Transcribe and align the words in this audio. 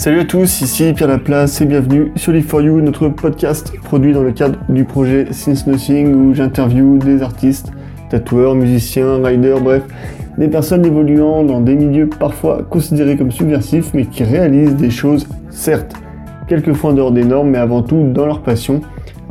Salut 0.00 0.20
à 0.20 0.24
tous, 0.24 0.62
ici 0.62 0.94
Pierre 0.94 1.10
Laplace 1.10 1.60
et 1.60 1.66
bienvenue 1.66 2.10
sur 2.16 2.32
Live 2.32 2.46
for 2.46 2.62
You, 2.62 2.80
notre 2.80 3.10
podcast 3.10 3.70
produit 3.84 4.14
dans 4.14 4.22
le 4.22 4.32
cadre 4.32 4.58
du 4.70 4.86
projet 4.86 5.26
Since 5.30 5.66
Nothing 5.66 6.14
où 6.14 6.32
j'interviewe 6.32 6.96
des 6.96 7.20
artistes, 7.20 7.70
tatoueurs, 8.08 8.54
musiciens, 8.54 9.22
riders, 9.22 9.60
bref, 9.60 9.82
des 10.38 10.48
personnes 10.48 10.86
évoluant 10.86 11.42
dans 11.42 11.60
des 11.60 11.74
milieux 11.74 12.08
parfois 12.08 12.62
considérés 12.62 13.18
comme 13.18 13.30
subversifs 13.30 13.92
mais 13.92 14.06
qui 14.06 14.24
réalisent 14.24 14.74
des 14.74 14.88
choses, 14.88 15.28
certes, 15.50 15.92
quelquefois 16.48 16.92
en 16.92 16.94
dehors 16.94 17.12
des 17.12 17.24
normes 17.24 17.50
mais 17.50 17.58
avant 17.58 17.82
tout 17.82 18.10
dans 18.10 18.24
leur 18.24 18.40
passion 18.40 18.80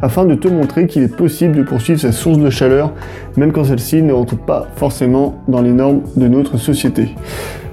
afin 0.03 0.23
de 0.23 0.35
te 0.35 0.47
montrer 0.47 0.85
qu'il 0.85 1.01
est 1.01 1.15
possible 1.15 1.55
de 1.55 1.63
poursuivre 1.63 1.99
sa 1.99 2.11
source 2.11 2.37
de 2.37 2.51
chaleur 2.51 2.93
même 3.37 3.51
quand 3.51 3.63
celle-ci 3.63 4.03
ne 4.03 4.13
rentre 4.13 4.37
pas 4.37 4.67
forcément 4.75 5.41
dans 5.47 5.63
les 5.63 5.73
normes 5.73 6.01
de 6.15 6.27
notre 6.27 6.59
société. 6.59 7.15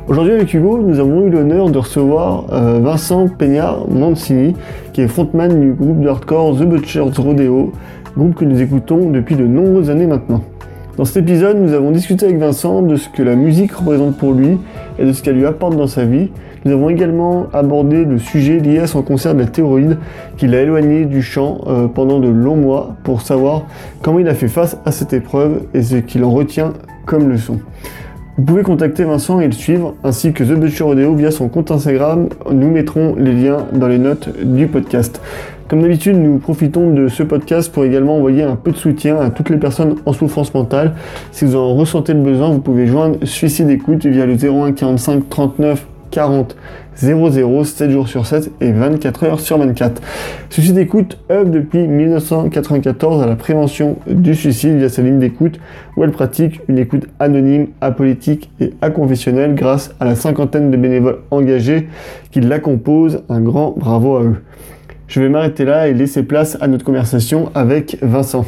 Aujourd'hui 0.09 0.34
avec 0.34 0.55
Hugo, 0.55 0.78
nous 0.78 1.01
avons 1.01 1.27
eu 1.27 1.30
l'honneur 1.30 1.69
de 1.69 1.78
recevoir 1.78 2.45
euh, 2.52 2.78
Vincent 2.80 3.27
Peña 3.27 3.74
Mancini, 3.91 4.55
qui 4.92 5.01
est 5.01 5.09
frontman 5.09 5.60
du 5.60 5.73
groupe 5.73 6.01
de 6.01 6.09
hardcore 6.09 6.56
The 6.56 6.62
Butchers 6.62 7.10
Rodeo, 7.19 7.73
groupe 8.16 8.37
que 8.37 8.45
nous 8.45 8.62
écoutons 8.62 9.10
depuis 9.10 9.34
de 9.34 9.45
nombreuses 9.45 9.91
années 9.91 10.06
maintenant. 10.06 10.42
Dans 10.96 11.05
cet 11.05 11.16
épisode, 11.16 11.59
nous 11.59 11.73
avons 11.73 11.91
discuté 11.91 12.27
avec 12.27 12.38
Vincent 12.38 12.82
de 12.82 12.95
ce 12.95 13.09
que 13.09 13.24
la 13.24 13.34
musique 13.34 13.73
représente 13.73 14.16
pour 14.16 14.32
lui 14.32 14.59
et 15.01 15.05
de 15.05 15.12
ce 15.12 15.24
qu'elle 15.24 15.38
lui 15.38 15.45
apporte 15.45 15.74
dans 15.77 15.88
sa 15.88 16.05
vie. 16.05 16.30
Nous 16.65 16.70
avons 16.70 16.88
également 16.88 17.48
abordé 17.52 18.04
le 18.04 18.18
sujet 18.18 18.60
lié 18.60 18.79
à 18.79 18.87
son 18.87 19.02
concert 19.02 19.34
de 19.34 19.41
la 19.41 19.46
théroïde 19.46 19.98
qui 20.37 20.46
l'a 20.46 20.60
éloigné 20.62 21.04
du 21.04 21.20
chant 21.20 21.62
euh, 21.66 21.88
pendant 21.88 22.20
de 22.20 22.29
longs 22.29 22.57
mois 22.57 22.95
pour 23.02 23.23
savoir 23.23 23.65
comment 24.02 24.20
il 24.20 24.29
a 24.29 24.34
fait 24.34 24.46
face 24.46 24.79
à 24.84 24.93
cette 24.93 25.12
épreuve 25.12 25.62
et 25.74 25.82
ce 25.82 25.96
qu'il 25.96 26.23
en 26.23 26.30
retient 26.30 26.74
comme 27.07 27.29
leçon. 27.29 27.59
Vous 28.38 28.45
pouvez 28.45 28.62
contacter 28.62 29.04
Vincent 29.04 29.40
et 29.40 29.46
le 29.46 29.52
suivre, 29.52 29.95
ainsi 30.04 30.34
que 30.34 30.45
The 30.45 30.60
Butcher 30.60 30.84
Rodeo 30.84 31.14
via 31.14 31.30
son 31.30 31.48
compte 31.48 31.70
Instagram. 31.70 32.29
Nous 32.52 32.70
mettrons 32.70 33.15
les 33.16 33.32
liens 33.32 33.66
dans 33.73 33.88
les 33.88 33.96
notes 33.96 34.29
du 34.45 34.66
podcast. 34.66 35.23
Comme 35.68 35.80
d'habitude, 35.80 36.18
nous 36.18 36.37
profitons 36.37 36.92
de 36.92 37.09
ce 37.09 37.23
podcast 37.23 37.73
pour 37.73 37.87
également 37.87 38.16
envoyer 38.16 38.42
un 38.42 38.57
peu 38.57 38.73
de 38.73 38.76
soutien 38.76 39.18
à 39.18 39.30
toutes 39.30 39.48
les 39.48 39.57
personnes 39.57 39.96
en 40.04 40.12
souffrance 40.12 40.52
mentale. 40.52 40.92
Si 41.32 41.46
vous 41.46 41.57
en 41.57 41.74
ressentez 41.74 42.12
le 42.12 42.20
besoin, 42.20 42.51
vous 42.51 42.60
pouvez 42.60 42.87
joindre 42.87 43.16
Suicide 43.23 43.70
Écoute 43.70 44.04
via 44.04 44.26
le 44.26 44.34
01 44.34 44.73
45 44.73 45.30
39 45.30 45.87
40 46.10 46.57
00 46.96 47.65
7 47.65 47.90
jours 47.90 48.09
sur 48.09 48.26
7 48.26 48.51
et 48.60 48.73
24 48.73 49.24
heures 49.24 49.40
sur 49.40 49.59
24. 49.59 50.01
Suicide 50.51 50.74
d'écoute 50.74 51.18
œuvre 51.30 51.51
depuis 51.51 51.87
1994 51.87 53.23
à 53.23 53.26
la 53.26 53.37
prévention 53.37 53.96
du 54.07 54.35
suicide 54.35 54.76
via 54.79 54.88
sa 54.88 55.02
ligne 55.02 55.18
d'écoute 55.18 55.60
où 55.96 56.04
elle 56.04 56.13
pratique 56.13 56.60
une 56.68 56.79
écoute 56.79 57.07
anonyme, 57.18 57.68
apolitique 57.80 58.51
et 58.60 58.73
aconfessionnelle 58.80 59.54
grâce 59.54 59.95
à 60.01 60.04
la 60.04 60.15
cinquantaine 60.15 60.71
de 60.71 60.76
bénévoles 60.76 61.18
engagés 61.30 61.88
qui 62.30 62.41
la 62.41 62.59
composent. 62.59 63.23
Un 63.29 63.41
grand 63.41 63.74
bravo 63.76 64.16
à 64.16 64.22
eux. 64.22 64.37
Je 65.09 65.20
vais 65.20 65.28
m'arrêter 65.28 65.65
là 65.65 65.88
et 65.88 65.94
laisser 65.94 66.22
place 66.22 66.56
à 66.60 66.66
notre 66.66 66.84
conversation 66.84 67.50
avec 67.54 67.98
Vincent. 68.03 68.44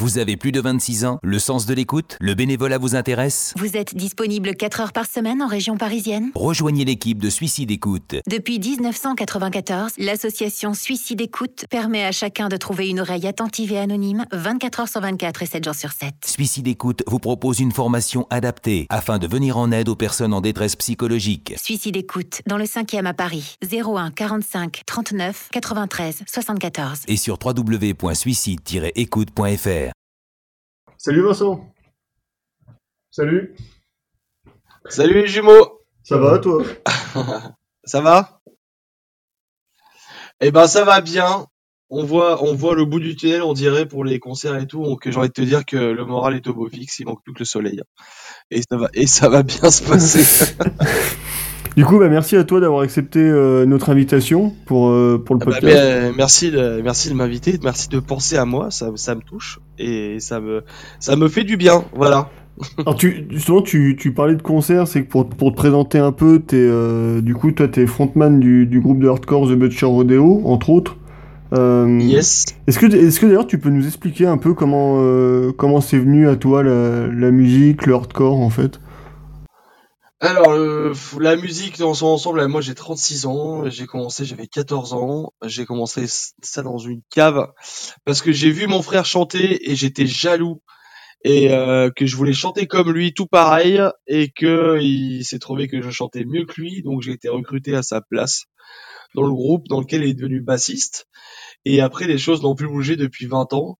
Vous 0.00 0.16
avez 0.16 0.38
plus 0.38 0.50
de 0.50 0.62
26 0.62 1.04
ans, 1.04 1.18
le 1.22 1.38
sens 1.38 1.66
de 1.66 1.74
l'écoute, 1.74 2.16
le 2.22 2.32
bénévolat 2.32 2.78
vous 2.78 2.94
intéresse 2.94 3.52
Vous 3.58 3.76
êtes 3.76 3.94
disponible 3.94 4.56
4 4.56 4.80
heures 4.80 4.94
par 4.94 5.04
semaine 5.04 5.42
en 5.42 5.46
région 5.46 5.76
parisienne 5.76 6.30
Rejoignez 6.34 6.86
l'équipe 6.86 7.18
de 7.18 7.28
Suicide 7.28 7.70
Écoute. 7.70 8.14
Depuis 8.26 8.58
1994, 8.58 9.92
l'association 9.98 10.72
Suicide 10.72 11.20
Écoute 11.20 11.66
permet 11.68 12.02
à 12.02 12.12
chacun 12.12 12.48
de 12.48 12.56
trouver 12.56 12.88
une 12.88 13.00
oreille 13.00 13.26
attentive 13.26 13.72
et 13.72 13.78
anonyme 13.78 14.24
24 14.32 14.80
heures 14.80 14.88
sur 14.88 15.02
24 15.02 15.42
et 15.42 15.46
7 15.46 15.64
jours 15.64 15.74
sur 15.74 15.92
7. 15.92 16.14
Suicide 16.24 16.68
Écoute 16.68 17.02
vous 17.06 17.18
propose 17.18 17.60
une 17.60 17.72
formation 17.72 18.26
adaptée 18.30 18.86
afin 18.88 19.18
de 19.18 19.26
venir 19.26 19.58
en 19.58 19.70
aide 19.70 19.90
aux 19.90 19.96
personnes 19.96 20.32
en 20.32 20.40
détresse 20.40 20.76
psychologique. 20.76 21.52
Suicide 21.62 21.98
Écoute, 21.98 22.40
dans 22.46 22.56
le 22.56 22.64
5e 22.64 23.04
à 23.04 23.12
Paris, 23.12 23.58
01 23.70 24.12
45 24.12 24.80
39 24.86 25.50
93 25.52 26.22
74. 26.26 27.00
Et 27.06 27.18
sur 27.18 27.38
www.suicide-écoute.fr. 27.44 29.89
Salut 31.02 31.22
Vincent. 31.22 31.64
Salut. 33.10 33.56
Salut 34.86 35.14
les 35.14 35.26
jumeaux. 35.28 35.80
Ça 36.02 36.18
va 36.18 36.38
toi 36.38 36.62
Ça 37.84 38.02
va? 38.02 38.42
Eh 40.42 40.50
ben 40.50 40.66
ça 40.66 40.84
va 40.84 41.00
bien. 41.00 41.46
On 41.88 42.04
voit, 42.04 42.44
on 42.44 42.54
voit 42.54 42.74
le 42.74 42.84
bout 42.84 43.00
du 43.00 43.16
tunnel, 43.16 43.42
on 43.42 43.54
dirait 43.54 43.88
pour 43.88 44.04
les 44.04 44.18
concerts 44.18 44.56
et 44.56 44.66
tout. 44.66 44.84
Donc 44.84 45.08
j'ai 45.08 45.16
envie 45.16 45.28
de 45.28 45.32
te 45.32 45.40
dire 45.40 45.64
que 45.64 45.78
le 45.78 46.04
moral 46.04 46.34
est 46.34 46.46
au 46.48 46.52
beau 46.52 46.68
fixe. 46.68 46.98
Il 46.98 47.06
manque 47.06 47.22
plus 47.24 47.32
que 47.32 47.38
le 47.38 47.44
soleil. 47.46 47.80
Et 48.50 48.60
ça 48.60 48.76
va, 48.76 48.90
et 48.92 49.06
ça 49.06 49.30
va 49.30 49.42
bien 49.42 49.70
se 49.70 49.82
passer. 49.82 50.54
Du 51.76 51.84
coup, 51.84 52.00
bah, 52.00 52.08
merci 52.08 52.36
à 52.36 52.42
toi 52.42 52.58
d'avoir 52.60 52.82
accepté 52.82 53.20
euh, 53.20 53.64
notre 53.64 53.90
invitation 53.90 54.50
pour, 54.66 54.88
euh, 54.88 55.22
pour 55.24 55.36
le 55.36 55.40
Ah 55.42 55.44
bah, 55.46 55.52
podcast. 55.52 56.14
merci, 56.16 56.50
de, 56.50 56.80
merci 56.82 57.08
de 57.10 57.14
m'inviter, 57.14 57.58
merci 57.62 57.88
de 57.88 58.00
penser 58.00 58.36
à 58.36 58.44
moi. 58.44 58.72
Ça, 58.72 58.90
ça 58.96 59.14
me 59.14 59.20
touche 59.22 59.60
et 59.80 60.20
ça 60.20 60.40
me, 60.40 60.62
ça 60.98 61.16
me 61.16 61.28
fait 61.28 61.44
du 61.44 61.56
bien. 61.56 61.84
Voilà. 61.94 62.28
Alors 62.78 62.94
tu, 62.94 63.26
justement, 63.30 63.62
tu, 63.62 63.96
tu 63.98 64.12
parlais 64.12 64.34
de 64.34 64.42
concert, 64.42 64.86
c'est 64.86 65.02
que 65.02 65.08
pour, 65.08 65.28
pour 65.28 65.50
te 65.52 65.56
présenter 65.56 65.98
un 65.98 66.12
peu, 66.12 66.40
t'es, 66.40 66.56
euh, 66.58 67.20
du 67.22 67.34
coup, 67.34 67.52
toi, 67.52 67.68
t'es 67.68 67.86
frontman 67.86 68.38
du, 68.38 68.66
du 68.66 68.80
groupe 68.80 69.00
de 69.00 69.08
hardcore 69.08 69.48
The 69.48 69.52
Butcher 69.52 69.86
Rodeo, 69.86 70.42
entre 70.44 70.68
autres. 70.70 70.96
Euh, 71.52 71.98
Yes. 72.00 72.44
Est-ce 72.66 72.78
que, 72.78 72.86
est-ce 72.86 73.18
que 73.18 73.26
d'ailleurs 73.26 73.46
tu 73.46 73.58
peux 73.58 73.70
nous 73.70 73.86
expliquer 73.86 74.26
un 74.26 74.36
peu 74.36 74.54
comment, 74.54 74.98
euh, 75.00 75.52
comment 75.56 75.80
c'est 75.80 75.98
venu 75.98 76.28
à 76.28 76.36
toi 76.36 76.62
la, 76.62 77.06
la 77.08 77.30
musique, 77.30 77.86
le 77.86 77.94
hardcore 77.94 78.38
en 78.40 78.50
fait? 78.50 78.78
Alors, 80.22 80.52
la 81.18 81.36
musique 81.36 81.78
dans 81.78 81.94
son 81.94 82.08
ensemble, 82.08 82.46
moi 82.46 82.60
j'ai 82.60 82.74
36 82.74 83.24
ans, 83.24 83.70
j'ai 83.70 83.86
commencé, 83.86 84.26
j'avais 84.26 84.46
14 84.46 84.92
ans, 84.92 85.32
j'ai 85.42 85.64
commencé 85.64 86.04
ça 86.42 86.62
dans 86.62 86.76
une 86.76 87.00
cave 87.10 87.50
parce 88.04 88.20
que 88.20 88.30
j'ai 88.30 88.50
vu 88.50 88.66
mon 88.66 88.82
frère 88.82 89.06
chanter 89.06 89.70
et 89.70 89.74
j'étais 89.74 90.06
jaloux 90.06 90.60
et 91.24 91.52
euh, 91.52 91.90
que 91.94 92.04
je 92.04 92.16
voulais 92.16 92.34
chanter 92.34 92.66
comme 92.66 92.92
lui, 92.92 93.14
tout 93.14 93.26
pareil, 93.26 93.80
et 94.06 94.30
que 94.30 94.78
il 94.80 95.24
s'est 95.24 95.38
trouvé 95.38 95.68
que 95.68 95.80
je 95.80 95.90
chantais 95.90 96.24
mieux 96.26 96.44
que 96.44 96.60
lui, 96.60 96.82
donc 96.82 97.00
j'ai 97.00 97.12
été 97.12 97.30
recruté 97.30 97.74
à 97.74 97.82
sa 97.82 98.02
place 98.02 98.44
dans 99.14 99.22
le 99.22 99.32
groupe 99.32 99.68
dans 99.68 99.80
lequel 99.80 100.02
il 100.04 100.10
est 100.10 100.14
devenu 100.14 100.40
bassiste. 100.40 101.06
Et 101.64 101.80
après, 101.80 102.06
les 102.06 102.18
choses 102.18 102.42
n'ont 102.42 102.54
plus 102.54 102.68
bougé 102.68 102.96
depuis 102.96 103.26
20 103.26 103.52
ans. 103.52 103.78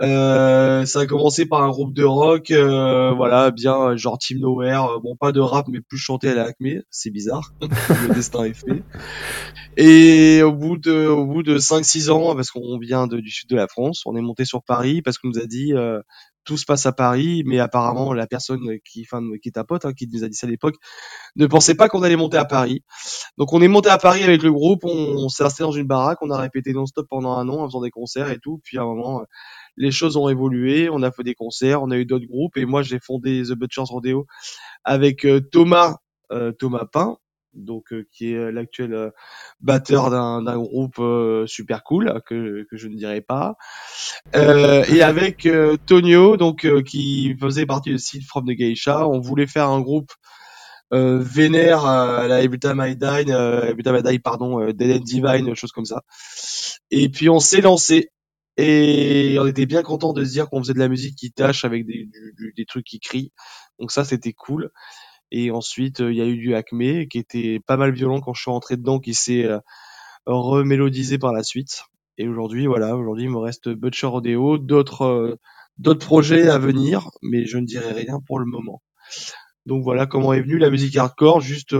Euh, 0.00 0.86
ça 0.86 1.00
a 1.00 1.06
commencé 1.06 1.44
par 1.44 1.62
un 1.62 1.68
groupe 1.68 1.92
de 1.92 2.04
rock, 2.04 2.50
euh, 2.50 3.12
voilà, 3.12 3.50
bien 3.50 3.96
genre 3.96 4.16
Team 4.16 4.38
Nowhere, 4.38 4.84
euh, 4.86 4.98
bon 4.98 5.14
pas 5.14 5.30
de 5.30 5.40
rap 5.40 5.66
mais 5.68 5.80
plus 5.82 5.98
chanté 5.98 6.30
à 6.30 6.34
la 6.34 6.44
Acme, 6.44 6.80
c'est 6.90 7.10
bizarre, 7.10 7.52
le 7.60 8.14
destin 8.14 8.44
est 8.44 8.54
fait. 8.54 8.82
Et 9.76 10.42
au 10.42 10.52
bout 10.52 10.78
de 10.78 11.06
au 11.06 11.26
bout 11.26 11.42
de 11.42 11.58
5-6 11.58 12.10
ans, 12.10 12.34
parce 12.34 12.50
qu'on 12.50 12.78
vient 12.78 13.06
du 13.06 13.30
sud 13.30 13.50
de 13.50 13.56
la 13.56 13.68
France, 13.68 14.02
on 14.06 14.16
est 14.16 14.22
monté 14.22 14.46
sur 14.46 14.62
Paris 14.62 15.02
parce 15.02 15.18
qu'on 15.18 15.28
nous 15.28 15.38
a 15.38 15.46
dit 15.46 15.74
euh, 15.74 16.00
tout 16.44 16.56
se 16.56 16.64
passe 16.64 16.86
à 16.86 16.92
Paris, 16.92 17.42
mais 17.44 17.58
apparemment 17.58 18.14
la 18.14 18.26
personne 18.26 18.78
qui, 18.84 19.06
enfin, 19.06 19.22
qui 19.42 19.50
est 19.50 19.52
ta 19.52 19.64
pote, 19.64 19.84
hein, 19.84 19.92
qui 19.92 20.08
nous 20.10 20.24
a 20.24 20.28
dit 20.28 20.34
ça 20.34 20.46
à 20.46 20.50
l'époque, 20.50 20.76
ne 21.36 21.46
pensait 21.46 21.74
pas 21.74 21.88
qu'on 21.90 22.02
allait 22.02 22.16
monter 22.16 22.38
à 22.38 22.46
Paris. 22.46 22.82
Donc 23.36 23.52
on 23.52 23.60
est 23.60 23.68
monté 23.68 23.90
à 23.90 23.98
Paris 23.98 24.22
avec 24.24 24.42
le 24.42 24.50
groupe, 24.50 24.80
on, 24.84 24.88
on 24.88 25.28
s'est 25.28 25.44
installé 25.44 25.68
dans 25.68 25.72
une 25.72 25.86
baraque, 25.86 26.18
on 26.22 26.30
a 26.30 26.38
répété 26.38 26.72
non-stop 26.72 27.06
pendant 27.08 27.32
un 27.32 27.48
an 27.50 27.60
en 27.60 27.66
faisant 27.66 27.82
des 27.82 27.90
concerts 27.90 28.30
et 28.30 28.38
tout. 28.38 28.60
Puis 28.64 28.78
à 28.78 28.82
un 28.82 28.86
moment, 28.86 29.22
les 29.80 29.90
choses 29.90 30.16
ont 30.16 30.28
évolué, 30.28 30.90
on 30.90 31.02
a 31.02 31.10
fait 31.10 31.22
des 31.22 31.34
concerts, 31.34 31.82
on 31.82 31.90
a 31.90 31.96
eu 31.96 32.04
d'autres 32.04 32.26
groupes 32.26 32.56
et 32.56 32.66
moi 32.66 32.82
j'ai 32.82 32.98
fondé 33.00 33.42
The 33.42 33.52
Butchers 33.52 33.88
Rodeo 33.88 34.26
avec 34.84 35.24
euh, 35.24 35.40
Thomas 35.40 35.96
euh, 36.32 36.52
Thomas 36.52 36.84
Pain, 36.84 37.16
donc 37.54 37.92
euh, 37.92 38.06
qui 38.12 38.32
est 38.32 38.52
l'actuel 38.52 39.10
batteur 39.60 40.10
d'un 40.10 40.58
groupe 40.58 41.00
super 41.46 41.82
cool 41.82 42.20
que 42.26 42.66
que 42.70 42.76
je 42.76 42.88
ne 42.88 42.94
dirai 42.94 43.22
pas, 43.22 43.56
et 44.34 45.02
avec 45.02 45.48
Tonio 45.86 46.36
donc 46.36 46.68
qui 46.84 47.34
faisait 47.40 47.66
partie 47.66 47.92
de 47.92 47.96
Seed 47.96 48.22
from 48.24 48.44
the 48.44 48.52
Geisha. 48.52 49.08
On 49.08 49.20
voulait 49.20 49.46
faire 49.46 49.68
un 49.68 49.80
groupe 49.80 50.12
vénère 50.92 51.86
à 51.86 52.28
la 52.28 52.46
Die, 52.46 53.32
euh, 53.32 53.74
pardon, 54.22 54.70
Dead 54.72 55.00
and 55.00 55.04
Divine, 55.04 55.54
chose 55.54 55.72
comme 55.72 55.84
ça. 55.84 56.02
Et 56.90 57.08
puis 57.08 57.28
on 57.28 57.40
s'est 57.40 57.60
lancé 57.60 58.10
et 58.60 59.38
on 59.38 59.46
était 59.46 59.64
bien 59.64 59.82
content 59.82 60.12
de 60.12 60.22
se 60.22 60.32
dire 60.32 60.50
qu'on 60.50 60.62
faisait 60.62 60.74
de 60.74 60.78
la 60.78 60.88
musique 60.88 61.16
qui 61.16 61.32
tâche 61.32 61.64
avec 61.64 61.86
des, 61.86 62.06
trucs 62.66 62.84
qui 62.84 63.00
crient. 63.00 63.32
Donc 63.78 63.90
ça 63.90 64.04
c'était 64.04 64.34
cool. 64.34 64.70
Et 65.30 65.50
ensuite 65.50 66.00
euh, 66.00 66.12
il 66.12 66.18
y 66.18 66.20
a 66.20 66.26
eu 66.26 66.36
du 66.36 66.54
Acme 66.54 67.06
qui 67.06 67.18
était 67.18 67.60
pas 67.66 67.78
mal 67.78 67.92
violent 67.92 68.20
quand 68.20 68.34
je 68.34 68.42
suis 68.42 68.50
rentré 68.50 68.76
dedans, 68.76 68.98
qui 68.98 69.14
s'est 69.14 69.44
euh, 69.44 69.58
remélodisé 70.26 71.16
par 71.18 71.32
la 71.32 71.42
suite. 71.42 71.84
Et 72.18 72.28
aujourd'hui 72.28 72.66
voilà, 72.66 72.96
aujourd'hui 72.96 73.24
il 73.24 73.30
me 73.30 73.38
reste 73.38 73.70
Butcher 73.70 74.08
Rodeo, 74.08 74.58
d'autres 74.58 75.04
euh, 75.04 75.36
d'autres 75.78 76.04
projets 76.04 76.48
à 76.48 76.58
venir, 76.58 77.10
mais 77.22 77.46
je 77.46 77.56
ne 77.56 77.64
dirai 77.64 77.92
rien 77.92 78.20
pour 78.26 78.38
le 78.38 78.44
moment. 78.44 78.82
Donc 79.64 79.82
voilà 79.82 80.06
comment 80.06 80.34
est 80.34 80.42
venue 80.42 80.58
la 80.58 80.68
musique 80.68 80.96
hardcore, 80.96 81.40
juste 81.40 81.74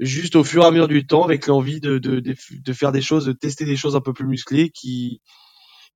juste 0.00 0.34
au 0.36 0.44
fur 0.44 0.62
et 0.64 0.66
à 0.66 0.70
mesure 0.70 0.88
du 0.88 1.06
temps, 1.06 1.24
avec 1.24 1.46
l'envie 1.46 1.80
de, 1.80 1.98
de, 1.98 2.20
de, 2.20 2.34
de 2.50 2.72
faire 2.72 2.90
des 2.90 3.02
choses, 3.02 3.26
de 3.26 3.32
tester 3.32 3.64
des 3.64 3.76
choses 3.76 3.96
un 3.96 4.00
peu 4.00 4.12
plus 4.12 4.26
musclées 4.26 4.70
qui 4.70 5.20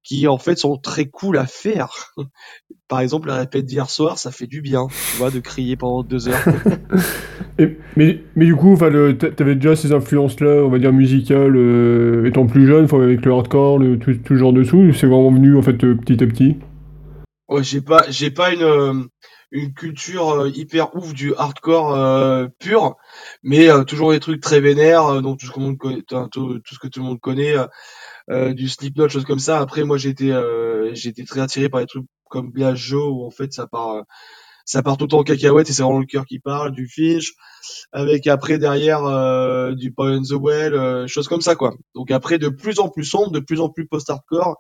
qui 0.03 0.27
en 0.27 0.39
fait 0.39 0.57
sont 0.57 0.77
très 0.77 1.07
cool 1.07 1.39
à 1.39 1.47
faire. 1.47 2.15
Par 2.89 3.01
exemple, 3.01 3.29
la 3.29 3.37
répète 3.37 3.67
d'hier 3.67 3.91
soir, 3.91 4.19
ça 4.19 4.31
fait 4.31 4.47
du 4.47 4.63
bien, 4.63 4.87
tu 4.89 5.19
vois, 5.19 5.31
de 5.31 5.41
crier 5.41 5.77
pendant 5.77 6.03
deux 6.03 6.29
heures. 6.29 6.43
mais, 7.97 8.23
mais 8.35 8.47
du 8.47 8.57
coup, 8.57 8.77
t'avais 8.79 9.55
déjà 9.55 9.77
ces 9.77 9.93
influences-là, 9.93 10.65
on 10.65 10.71
va 10.71 10.79
dire 10.79 10.93
musicales, 10.93 11.55
euh, 11.55 12.27
étant 12.27 12.47
plus 12.47 12.67
jeune, 12.67 12.87
avec 12.91 13.25
le 13.25 13.33
hardcore, 13.33 13.79
le, 13.79 13.99
tout, 13.99 14.15
tout 14.15 14.37
genre 14.37 14.55
de 14.55 14.65
sous, 14.65 14.95
c'est 14.95 15.07
vraiment 15.07 15.31
venu 15.31 15.57
en 15.57 15.63
fait 15.63 15.85
euh, 15.85 15.95
petit 15.97 16.23
à 16.23 16.27
petit? 16.27 16.57
Ouais, 17.49 17.63
j'ai 17.63 17.83
pas, 17.83 18.05
j'ai 18.09 18.31
pas 18.31 18.55
une 18.55 18.63
euh, 18.63 18.95
une 19.51 19.73
culture 19.73 20.47
hyper 20.55 20.95
ouf 20.95 21.15
du 21.15 21.35
hardcore 21.35 22.49
pur, 22.59 22.97
mais 23.43 23.69
toujours 23.87 24.13
des 24.13 24.21
trucs 24.21 24.43
très 24.43 24.61
vénères, 24.61 25.23
donc 25.23 25.39
tout 25.39 25.47
ce 25.47 25.53
que 25.53 25.61
monde 25.61 25.79
connaît, 25.79 26.03
tout, 26.31 26.61
ce 26.71 26.79
que 26.79 26.89
tout 26.89 27.01
le 27.01 27.07
monde 27.07 27.21
connaît, 27.21 27.55
du 28.29 28.69
Slipknot, 28.69 29.09
choses 29.09 29.25
comme 29.25 29.39
ça. 29.39 29.61
Après, 29.61 29.85
moi, 29.85 29.97
j'étais 29.97 30.33
j'étais 30.93 31.25
très 31.25 31.41
attiré 31.41 31.69
par 31.69 31.81
des 31.81 31.87
trucs 31.87 32.07
comme 32.29 32.53
Joe 32.75 33.11
où 33.11 33.25
en 33.25 33.31
fait 33.31 33.53
ça 33.53 33.67
part 33.67 34.05
ça 34.69 34.83
part 34.83 34.99
tout 34.99 35.15
en 35.15 35.23
cacahuète 35.23 35.71
et 35.71 35.73
c'est 35.73 35.83
vraiment 35.83 35.99
le 35.99 36.05
cœur 36.05 36.27
qui 36.27 36.41
parle, 36.41 36.73
du 36.73 36.89
Finch, 36.89 37.33
avec 37.91 38.27
après 38.27 38.59
derrière 38.59 39.03
euh, 39.07 39.75
du 39.75 39.95
Power 39.95 40.19
the 40.21 40.33
Well, 40.33 40.75
euh, 40.75 41.07
choses 41.07 41.27
comme 41.27 41.41
ça 41.41 41.57
quoi. 41.57 41.73
Donc 41.95 42.11
après 42.11 42.37
de 42.37 42.51
plus 42.51 42.79
en 42.79 42.91
plus 42.91 43.07
sombre, 43.07 43.31
de 43.31 43.41
plus 43.41 43.63
en 43.63 43.71
plus 43.71 43.89
post-hardcore 43.89 44.59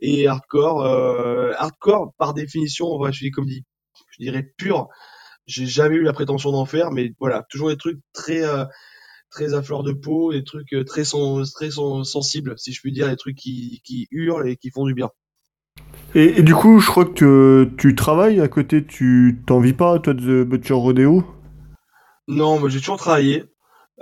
et 0.00 0.28
hardcore. 0.28 0.82
Euh, 0.82 1.52
hardcore 1.56 2.12
par 2.18 2.34
définition, 2.34 3.02
je 3.10 3.18
dis 3.18 3.30
comme 3.30 3.46
dit, 3.46 3.64
je 4.10 4.24
dirais 4.24 4.46
pur. 4.58 4.88
J'ai 5.46 5.64
jamais 5.64 5.96
eu 5.96 6.02
la 6.02 6.12
prétention 6.12 6.52
d'en 6.52 6.66
faire, 6.66 6.90
mais 6.90 7.14
voilà, 7.18 7.42
toujours 7.48 7.70
des 7.70 7.78
trucs 7.78 8.00
très 8.12 8.42
très 9.36 9.52
à 9.52 9.62
fleur 9.62 9.82
de 9.82 9.92
peau, 9.92 10.32
des 10.32 10.44
trucs 10.44 10.74
très, 10.86 11.04
très 11.04 11.70
sensibles, 11.70 12.54
si 12.56 12.72
je 12.72 12.80
puis 12.80 12.90
dire, 12.90 13.08
des 13.08 13.16
trucs 13.16 13.36
qui, 13.36 13.82
qui 13.84 14.08
hurlent 14.10 14.48
et 14.48 14.56
qui 14.56 14.70
font 14.70 14.86
du 14.86 14.94
bien. 14.94 15.10
Et, 16.14 16.42
du 16.42 16.54
coup, 16.54 16.80
je 16.80 16.86
crois 16.86 17.04
que 17.04 17.70
tu 17.76 17.94
travailles 17.94 18.40
à 18.40 18.48
côté, 18.48 18.86
tu 18.86 19.42
t'en 19.46 19.60
vis 19.60 19.74
pas, 19.74 19.98
toi, 19.98 20.14
de 20.14 20.42
The 20.42 20.48
Butcher 20.48 20.72
Rodeo? 20.72 21.22
Non, 22.28 22.58
moi 22.58 22.70
j'ai 22.70 22.78
toujours 22.78 22.96
travaillé. 22.96 23.44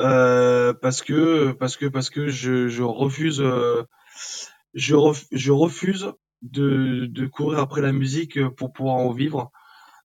Euh, 0.01 0.73
parce 0.73 1.03
que 1.03 1.53
parce 1.53 1.77
que 1.77 1.87
parce 1.87 2.11
que 2.11 2.29
je, 2.29 2.67
je 2.67 2.83
refuse 2.83 3.41
euh, 3.41 3.83
je, 4.75 4.97
je 5.31 5.53
refuse 5.53 6.13
de, 6.43 7.07
de 7.07 7.27
courir 7.27 7.61
après 7.61 7.81
la 7.81 7.93
musique 7.93 8.45
pour 8.57 8.73
pouvoir 8.73 8.97
en 8.97 9.13
vivre. 9.13 9.51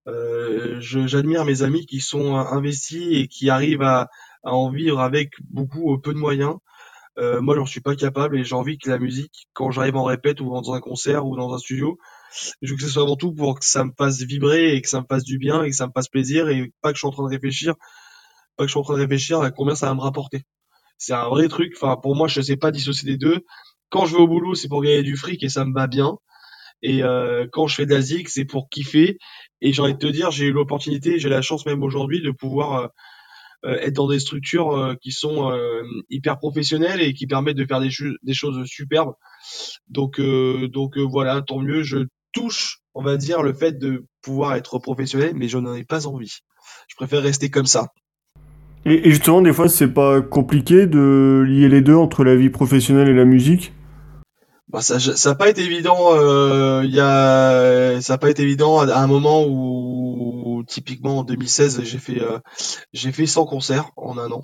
Euh, 0.07 0.77
j'admire 0.79 1.45
mes 1.45 1.61
amis 1.61 1.85
qui 1.85 2.01
sont 2.01 2.35
investis 2.35 3.07
et 3.11 3.27
qui 3.27 3.49
arrivent 3.49 3.83
à, 3.83 4.09
à 4.43 4.53
en 4.53 4.71
vivre 4.71 4.99
avec 4.99 5.31
beaucoup 5.49 5.97
peu 5.99 6.13
de 6.13 6.19
moyens. 6.19 6.55
Euh, 7.17 7.41
moi, 7.41 7.55
j'en 7.55 7.65
suis 7.65 7.81
pas 7.81 7.95
capable 7.95 8.37
et 8.37 8.43
j'ai 8.43 8.55
envie 8.55 8.77
que 8.77 8.89
la 8.89 8.99
musique, 8.99 9.47
quand 9.53 9.71
j'arrive 9.71 9.97
en 9.97 10.05
répète 10.05 10.39
ou 10.41 10.49
dans 10.49 10.73
un 10.73 10.79
concert 10.79 11.25
ou 11.25 11.35
dans 11.35 11.53
un 11.53 11.57
studio, 11.57 11.97
je 12.61 12.71
veux 12.71 12.77
que 12.77 12.83
ce 12.83 12.89
soit 12.89 13.03
avant 13.03 13.17
tout 13.17 13.33
pour 13.33 13.59
que 13.59 13.65
ça 13.65 13.83
me 13.83 13.91
fasse 13.97 14.21
vibrer 14.21 14.75
et 14.75 14.81
que 14.81 14.87
ça 14.87 15.01
me 15.01 15.05
fasse 15.09 15.23
du 15.23 15.37
bien 15.37 15.63
et 15.63 15.69
que 15.69 15.75
ça 15.75 15.87
me 15.87 15.91
fasse 15.93 16.07
plaisir 16.07 16.47
et 16.49 16.71
pas 16.81 16.91
que 16.91 16.95
je 16.95 16.99
suis 16.99 17.07
en 17.07 17.11
train 17.11 17.23
de 17.23 17.29
réfléchir, 17.29 17.75
pas 18.55 18.63
que 18.63 18.67
je 18.67 18.71
suis 18.71 18.79
en 18.79 18.83
train 18.83 18.95
de 18.95 19.01
réfléchir 19.01 19.41
à 19.41 19.51
combien 19.51 19.75
ça 19.75 19.87
va 19.87 19.95
me 19.95 20.01
rapporter. 20.01 20.43
C'est 20.97 21.13
un 21.13 21.29
vrai 21.29 21.47
truc. 21.47 21.73
Enfin, 21.75 21.97
pour 21.97 22.15
moi, 22.15 22.27
je 22.27 22.41
sais 22.41 22.57
pas 22.57 22.71
dissocier 22.71 23.09
les 23.09 23.17
deux. 23.17 23.39
Quand 23.89 24.05
je 24.05 24.15
vais 24.15 24.21
au 24.21 24.27
boulot, 24.27 24.53
c'est 24.55 24.67
pour 24.67 24.83
gagner 24.83 25.03
du 25.03 25.17
fric 25.17 25.43
et 25.43 25.49
ça 25.49 25.65
me 25.65 25.73
va 25.73 25.87
bien. 25.87 26.17
Et 26.81 27.03
euh, 27.03 27.47
quand 27.51 27.67
je 27.67 27.75
fais 27.75 27.85
de 27.85 27.95
la 27.95 28.01
c'est 28.01 28.45
pour 28.45 28.69
kiffer. 28.69 29.17
Et 29.61 29.73
j'ai 29.73 29.81
envie 29.81 29.93
de 29.93 29.99
te 29.99 30.07
dire, 30.07 30.31
j'ai 30.31 30.45
eu 30.45 30.51
l'opportunité, 30.51 31.19
j'ai 31.19 31.29
la 31.29 31.41
chance 31.41 31.65
même 31.65 31.83
aujourd'hui 31.83 32.21
de 32.21 32.31
pouvoir 32.31 32.73
euh, 32.75 32.87
euh, 32.87 32.87
être 33.63 33.93
dans 33.93 34.07
des 34.07 34.19
structures 34.19 34.71
euh, 34.71 34.95
qui 35.01 35.11
sont 35.11 35.51
euh, 35.51 35.81
hyper 36.09 36.37
professionnelles 36.37 37.01
et 37.01 37.13
qui 37.13 37.27
permettent 37.27 37.57
de 37.57 37.65
faire 37.65 37.81
des, 37.81 37.89
des 38.23 38.33
choses 38.33 38.65
superbes. 38.65 39.13
Donc, 39.87 40.19
donc 40.19 40.97
voilà, 40.97 41.41
tant 41.41 41.59
mieux. 41.59 41.83
Je 41.83 41.99
touche, 42.31 42.79
on 42.93 43.03
va 43.03 43.17
dire, 43.17 43.41
le 43.41 43.53
fait 43.53 43.77
de 43.79 44.05
pouvoir 44.21 44.55
être 44.55 44.79
professionnel, 44.79 45.31
mais 45.35 45.47
je 45.47 45.57
n'en 45.57 45.73
ai 45.73 45.83
pas 45.83 46.07
envie. 46.07 46.39
Je 46.87 46.95
préfère 46.95 47.21
rester 47.21 47.49
comme 47.49 47.65
ça. 47.65 47.87
Et, 48.85 49.09
justement, 49.09 49.41
des 49.41 49.53
fois, 49.53 49.67
c'est 49.67 49.93
pas 49.93 50.21
compliqué 50.21 50.85
de 50.87 51.43
lier 51.45 51.67
les 51.67 51.81
deux 51.81 51.95
entre 51.95 52.23
la 52.23 52.35
vie 52.35 52.49
professionnelle 52.49 53.09
et 53.09 53.13
la 53.13 53.25
musique? 53.25 53.73
Bah 54.69 54.81
ça 54.81 54.99
ça 54.99 55.31
a 55.31 55.35
pas 55.35 55.49
été 55.49 55.63
évident 55.63 56.13
il 56.83 56.93
y 56.93 56.99
a 56.99 57.99
ça 58.01 58.17
pas 58.17 58.29
été 58.29 58.43
évident 58.43 58.79
à 58.79 58.99
un 58.99 59.07
moment 59.07 59.45
où 59.47 59.99
typiquement 60.69 61.19
en 61.19 61.23
2016, 61.23 61.83
j'ai 61.83 61.97
fait 61.97 62.21
euh, 62.21 62.39
j'ai 62.93 63.11
fait 63.11 63.25
100 63.25 63.45
concerts 63.45 63.91
en 63.97 64.17
un 64.17 64.31
an. 64.31 64.41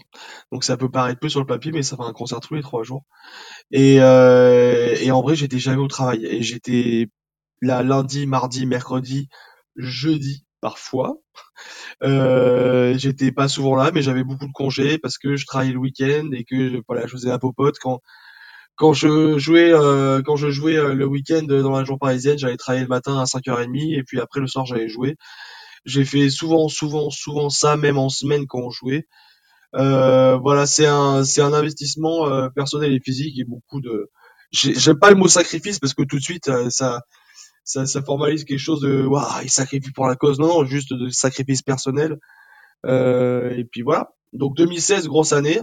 Donc 0.51 0.63
ça 0.63 0.77
peut 0.77 0.89
paraître 0.89 1.19
peu 1.19 1.29
sur 1.29 1.39
le 1.39 1.45
papier, 1.45 1.71
mais 1.71 1.83
ça 1.83 1.95
fait 1.97 2.03
un 2.03 2.13
concert 2.13 2.39
tous 2.39 2.55
les 2.55 2.61
trois 2.61 2.83
jours. 2.83 3.03
Et, 3.71 4.01
euh, 4.01 4.95
et 4.99 5.11
en 5.11 5.21
vrai, 5.21 5.35
j'étais 5.35 5.59
jamais 5.59 5.81
au 5.81 5.87
travail. 5.87 6.25
Et 6.25 6.43
j'étais 6.43 7.07
là 7.61 7.83
lundi, 7.83 8.27
mardi, 8.27 8.65
mercredi, 8.65 9.29
jeudi 9.75 10.45
parfois. 10.61 11.17
Euh, 12.03 12.97
j'étais 12.97 13.31
pas 13.31 13.47
souvent 13.47 13.75
là, 13.75 13.91
mais 13.93 14.01
j'avais 14.01 14.23
beaucoup 14.23 14.47
de 14.47 14.51
congés 14.53 14.97
parce 14.97 15.17
que 15.17 15.35
je 15.35 15.45
travaillais 15.45 15.73
le 15.73 15.79
week-end 15.79 16.29
et 16.33 16.43
que 16.43 16.81
voilà, 16.87 17.07
je 17.07 17.13
faisais 17.13 17.31
un 17.31 17.39
popote 17.39 17.77
quand 17.79 18.01
quand 18.75 18.93
je 18.93 19.37
jouais 19.37 19.71
euh, 19.71 20.21
quand 20.23 20.35
je 20.35 20.49
jouais 20.49 20.77
euh, 20.77 20.93
le 20.93 21.05
week-end 21.05 21.43
dans 21.43 21.71
la 21.71 21.83
journée 21.83 21.99
parisienne, 21.99 22.37
j'allais 22.37 22.57
travailler 22.57 22.83
le 22.83 22.89
matin 22.89 23.19
à 23.19 23.23
5h30 23.25 23.97
et 23.97 24.03
puis 24.03 24.19
après 24.19 24.39
le 24.39 24.47
soir 24.47 24.65
j'allais 24.65 24.89
jouer. 24.89 25.15
J'ai 25.85 26.03
fait 26.03 26.29
souvent, 26.29 26.67
souvent, 26.67 27.09
souvent 27.11 27.49
ça, 27.49 27.77
même 27.77 27.97
en 27.97 28.09
semaine 28.09 28.47
quand 28.47 28.59
on 28.59 28.71
jouait. 28.71 29.07
Euh, 29.75 30.37
voilà, 30.37 30.65
c'est 30.65 30.85
un, 30.85 31.23
c'est 31.23 31.41
un 31.41 31.53
investissement 31.53 32.27
euh, 32.27 32.49
personnel 32.49 32.93
et 32.93 32.99
physique 32.99 33.37
et 33.39 33.43
beaucoup 33.43 33.81
de. 33.81 34.09
J'aime 34.51 34.99
pas 34.99 35.09
le 35.09 35.17
mot 35.17 35.27
sacrifice 35.27 35.79
parce 35.79 35.93
que 35.93 36.03
tout 36.03 36.17
de 36.17 36.23
suite 36.23 36.47
euh, 36.47 36.69
ça, 36.69 37.01
ça, 37.63 37.85
ça 37.85 38.01
formalise 38.01 38.45
quelque 38.45 38.59
chose 38.59 38.81
de 38.81 39.05
waouh, 39.05 39.43
il 39.43 39.49
sacrifie 39.49 39.91
pour 39.91 40.07
la 40.07 40.15
cause. 40.15 40.39
Non, 40.39 40.47
non, 40.47 40.65
juste 40.65 40.93
de 40.93 41.09
sacrifice 41.09 41.61
personnel. 41.61 42.17
Euh, 42.85 43.51
et 43.51 43.65
puis 43.65 43.81
voilà. 43.81 44.11
Donc 44.33 44.55
2016, 44.57 45.07
grosse 45.07 45.33
année. 45.33 45.61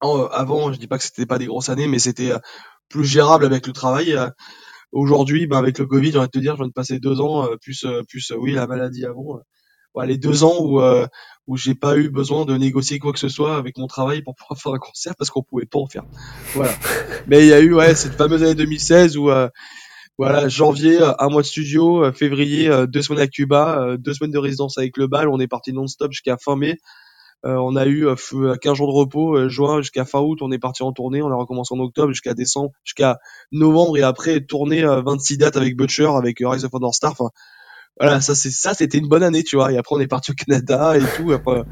Avant, 0.00 0.72
je 0.72 0.78
dis 0.78 0.86
pas 0.86 0.98
que 0.98 1.04
c'était 1.04 1.26
pas 1.26 1.38
des 1.38 1.46
grosses 1.46 1.68
années, 1.68 1.88
mais 1.88 1.98
c'était 1.98 2.32
plus 2.88 3.04
gérable 3.04 3.44
avec 3.44 3.66
le 3.66 3.72
travail. 3.72 4.16
Aujourd'hui, 4.92 5.46
bah, 5.46 5.58
avec 5.58 5.78
le 5.78 5.86
Covid, 5.86 6.12
j'ai 6.12 6.18
envie 6.18 6.28
de 6.28 6.30
te 6.30 6.38
dire, 6.38 6.52
je 6.52 6.62
viens 6.62 6.68
de 6.68 6.72
passer 6.72 6.98
deux 6.98 7.20
ans, 7.20 7.44
euh, 7.44 7.56
plus, 7.56 7.84
euh, 7.84 8.02
plus, 8.08 8.30
euh, 8.30 8.36
oui, 8.38 8.52
la 8.52 8.66
maladie 8.66 9.04
avant. 9.04 9.40
Ouais, 9.94 10.06
les 10.06 10.18
deux 10.18 10.44
ans 10.44 10.56
où 10.60 10.80
où 11.46 11.56
j'ai 11.56 11.74
pas 11.74 11.96
eu 11.96 12.10
besoin 12.10 12.44
de 12.44 12.54
négocier 12.56 12.98
quoi 12.98 13.12
que 13.12 13.18
ce 13.18 13.30
soit 13.30 13.56
avec 13.56 13.78
mon 13.78 13.86
travail 13.86 14.22
pour 14.22 14.34
pouvoir 14.34 14.58
faire 14.62 14.72
un 14.72 14.78
concert 14.78 15.14
parce 15.16 15.30
qu'on 15.30 15.42
pouvait 15.42 15.64
pas 15.64 15.78
en 15.78 15.86
faire. 15.86 16.04
Voilà. 16.54 16.72
Mais 17.28 17.44
il 17.44 17.48
y 17.48 17.52
a 17.52 17.60
eu 17.60 17.72
ouais 17.72 17.94
cette 17.94 18.12
fameuse 18.14 18.42
année 18.42 18.54
2016 18.54 19.16
où 19.16 19.30
voilà 20.18 20.48
janvier 20.48 20.98
un 21.18 21.28
mois 21.28 21.40
de 21.40 21.46
studio, 21.46 22.12
février 22.12 22.70
deux 22.88 23.00
semaines 23.00 23.22
à 23.22 23.26
Cuba, 23.26 23.96
deux 23.98 24.12
semaines 24.12 24.32
de 24.32 24.38
résidence 24.38 24.76
avec 24.76 24.98
le 24.98 25.06
bal, 25.06 25.28
on 25.28 25.40
est 25.40 25.48
parti 25.48 25.72
non-stop 25.72 26.12
jusqu'à 26.12 26.36
fin 26.36 26.56
mai. 26.56 26.76
Euh, 27.44 27.56
on 27.56 27.76
a 27.76 27.86
eu 27.86 28.06
15 28.06 28.32
euh, 28.34 28.74
jours 28.74 28.88
de 28.88 28.98
repos, 28.98 29.36
euh, 29.36 29.48
juin 29.48 29.80
jusqu'à 29.80 30.04
fin 30.04 30.20
août, 30.20 30.38
on 30.40 30.50
est 30.50 30.58
parti 30.58 30.82
en 30.82 30.92
tournée, 30.92 31.22
on 31.22 31.30
a 31.30 31.34
recommencé 31.34 31.74
en 31.74 31.78
octobre 31.78 32.08
jusqu'à 32.08 32.34
décembre, 32.34 32.70
jusqu'à 32.82 33.18
novembre 33.52 33.96
et 33.98 34.02
après 34.02 34.40
tournée 34.40 34.84
26 34.84 35.38
dates 35.38 35.56
avec 35.56 35.76
Butcher, 35.76 36.08
avec 36.16 36.38
Rise 36.40 36.64
of 36.64 36.74
Honor 36.74 36.94
Star. 36.94 37.12
Enfin, 37.12 37.30
voilà, 38.00 38.20
ça 38.20 38.34
c'est 38.34 38.50
ça, 38.50 38.74
c'était 38.74 38.98
une 38.98 39.08
bonne 39.08 39.22
année, 39.22 39.44
tu 39.44 39.56
vois. 39.56 39.70
Et 39.72 39.76
après 39.76 39.94
on 39.94 40.00
est 40.00 40.06
parti 40.06 40.32
au 40.32 40.34
Canada 40.34 40.96
et 40.96 41.02
tout. 41.16 41.32
Après, 41.32 41.62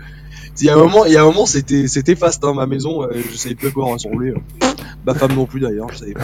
il 0.61 0.66
y 0.66 0.70
a 0.70 0.75
un 0.75 0.78
moment, 0.78 1.04
il 1.04 1.12
y 1.12 1.16
a 1.16 1.23
un 1.23 1.26
moment, 1.26 1.46
c'était 1.46 1.88
c'était 1.88 2.14
fast, 2.14 2.44
hein, 2.44 2.54
ma 2.54 2.66
maison, 2.66 3.08
je 3.12 3.37
savais 3.37 3.54
plus 3.54 3.73
quoi 3.73 3.90
rassembler. 3.90 4.34
Ma 5.06 5.12
femme 5.12 5.34
non 5.34 5.44
plus 5.44 5.61
d'ailleurs, 5.61 5.88
je 5.92 5.99
savais 5.99 6.14
pas. 6.14 6.23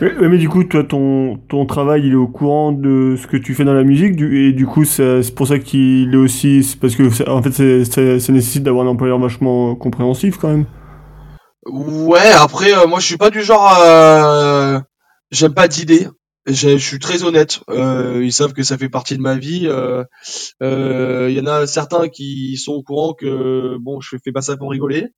mais, 0.00 0.12
mais, 0.28 0.38
du 0.38 0.48
coup, 0.48 0.64
toi, 0.64 0.82
ton, 0.82 1.36
ton 1.48 1.66
travail, 1.66 2.06
il 2.06 2.12
est 2.12 2.16
au 2.16 2.26
courant 2.26 2.72
de 2.72 3.16
ce 3.20 3.26
que 3.26 3.36
tu 3.36 3.54
fais 3.54 3.64
dans 3.64 3.74
la 3.74 3.84
musique, 3.84 4.16
du, 4.16 4.48
et 4.48 4.52
du 4.52 4.66
coup, 4.66 4.84
c'est 4.84 5.34
pour 5.34 5.46
ça 5.46 5.58
qu'il 5.58 6.14
est 6.14 6.16
aussi, 6.16 6.76
parce 6.80 6.96
que 6.96 7.28
en 7.28 7.42
fait, 7.42 7.84
ça 7.84 8.32
nécessite 8.32 8.62
d'avoir 8.62 8.86
un 8.86 8.88
employeur 8.88 9.18
vachement 9.18 9.74
compréhensif 9.74 10.38
quand 10.38 10.48
même. 10.48 10.64
Ouais, 11.66 12.30
après, 12.32 12.72
euh, 12.72 12.86
moi, 12.86 12.98
je 12.98 13.06
suis 13.06 13.18
pas 13.18 13.30
du 13.30 13.42
genre, 13.42 13.76
euh, 13.80 14.80
j'aime 15.30 15.52
pas 15.52 15.68
d'idées. 15.68 16.08
Je 16.50 16.78
suis 16.78 16.98
très 16.98 17.24
honnête. 17.24 17.60
Euh, 17.68 18.24
ils 18.24 18.32
savent 18.32 18.54
que 18.54 18.62
ça 18.62 18.78
fait 18.78 18.88
partie 18.88 19.16
de 19.16 19.20
ma 19.20 19.36
vie. 19.36 19.66
Euh, 19.66 21.26
il 21.28 21.36
y 21.36 21.40
en 21.40 21.46
a 21.46 21.66
certains 21.66 22.08
qui 22.08 22.56
sont 22.56 22.72
au 22.72 22.82
courant 22.82 23.12
que 23.12 23.76
bon, 23.78 24.00
je 24.00 24.16
fais 24.24 24.32
pas 24.32 24.40
ça 24.40 24.56
pour 24.56 24.70
rigoler. 24.70 25.08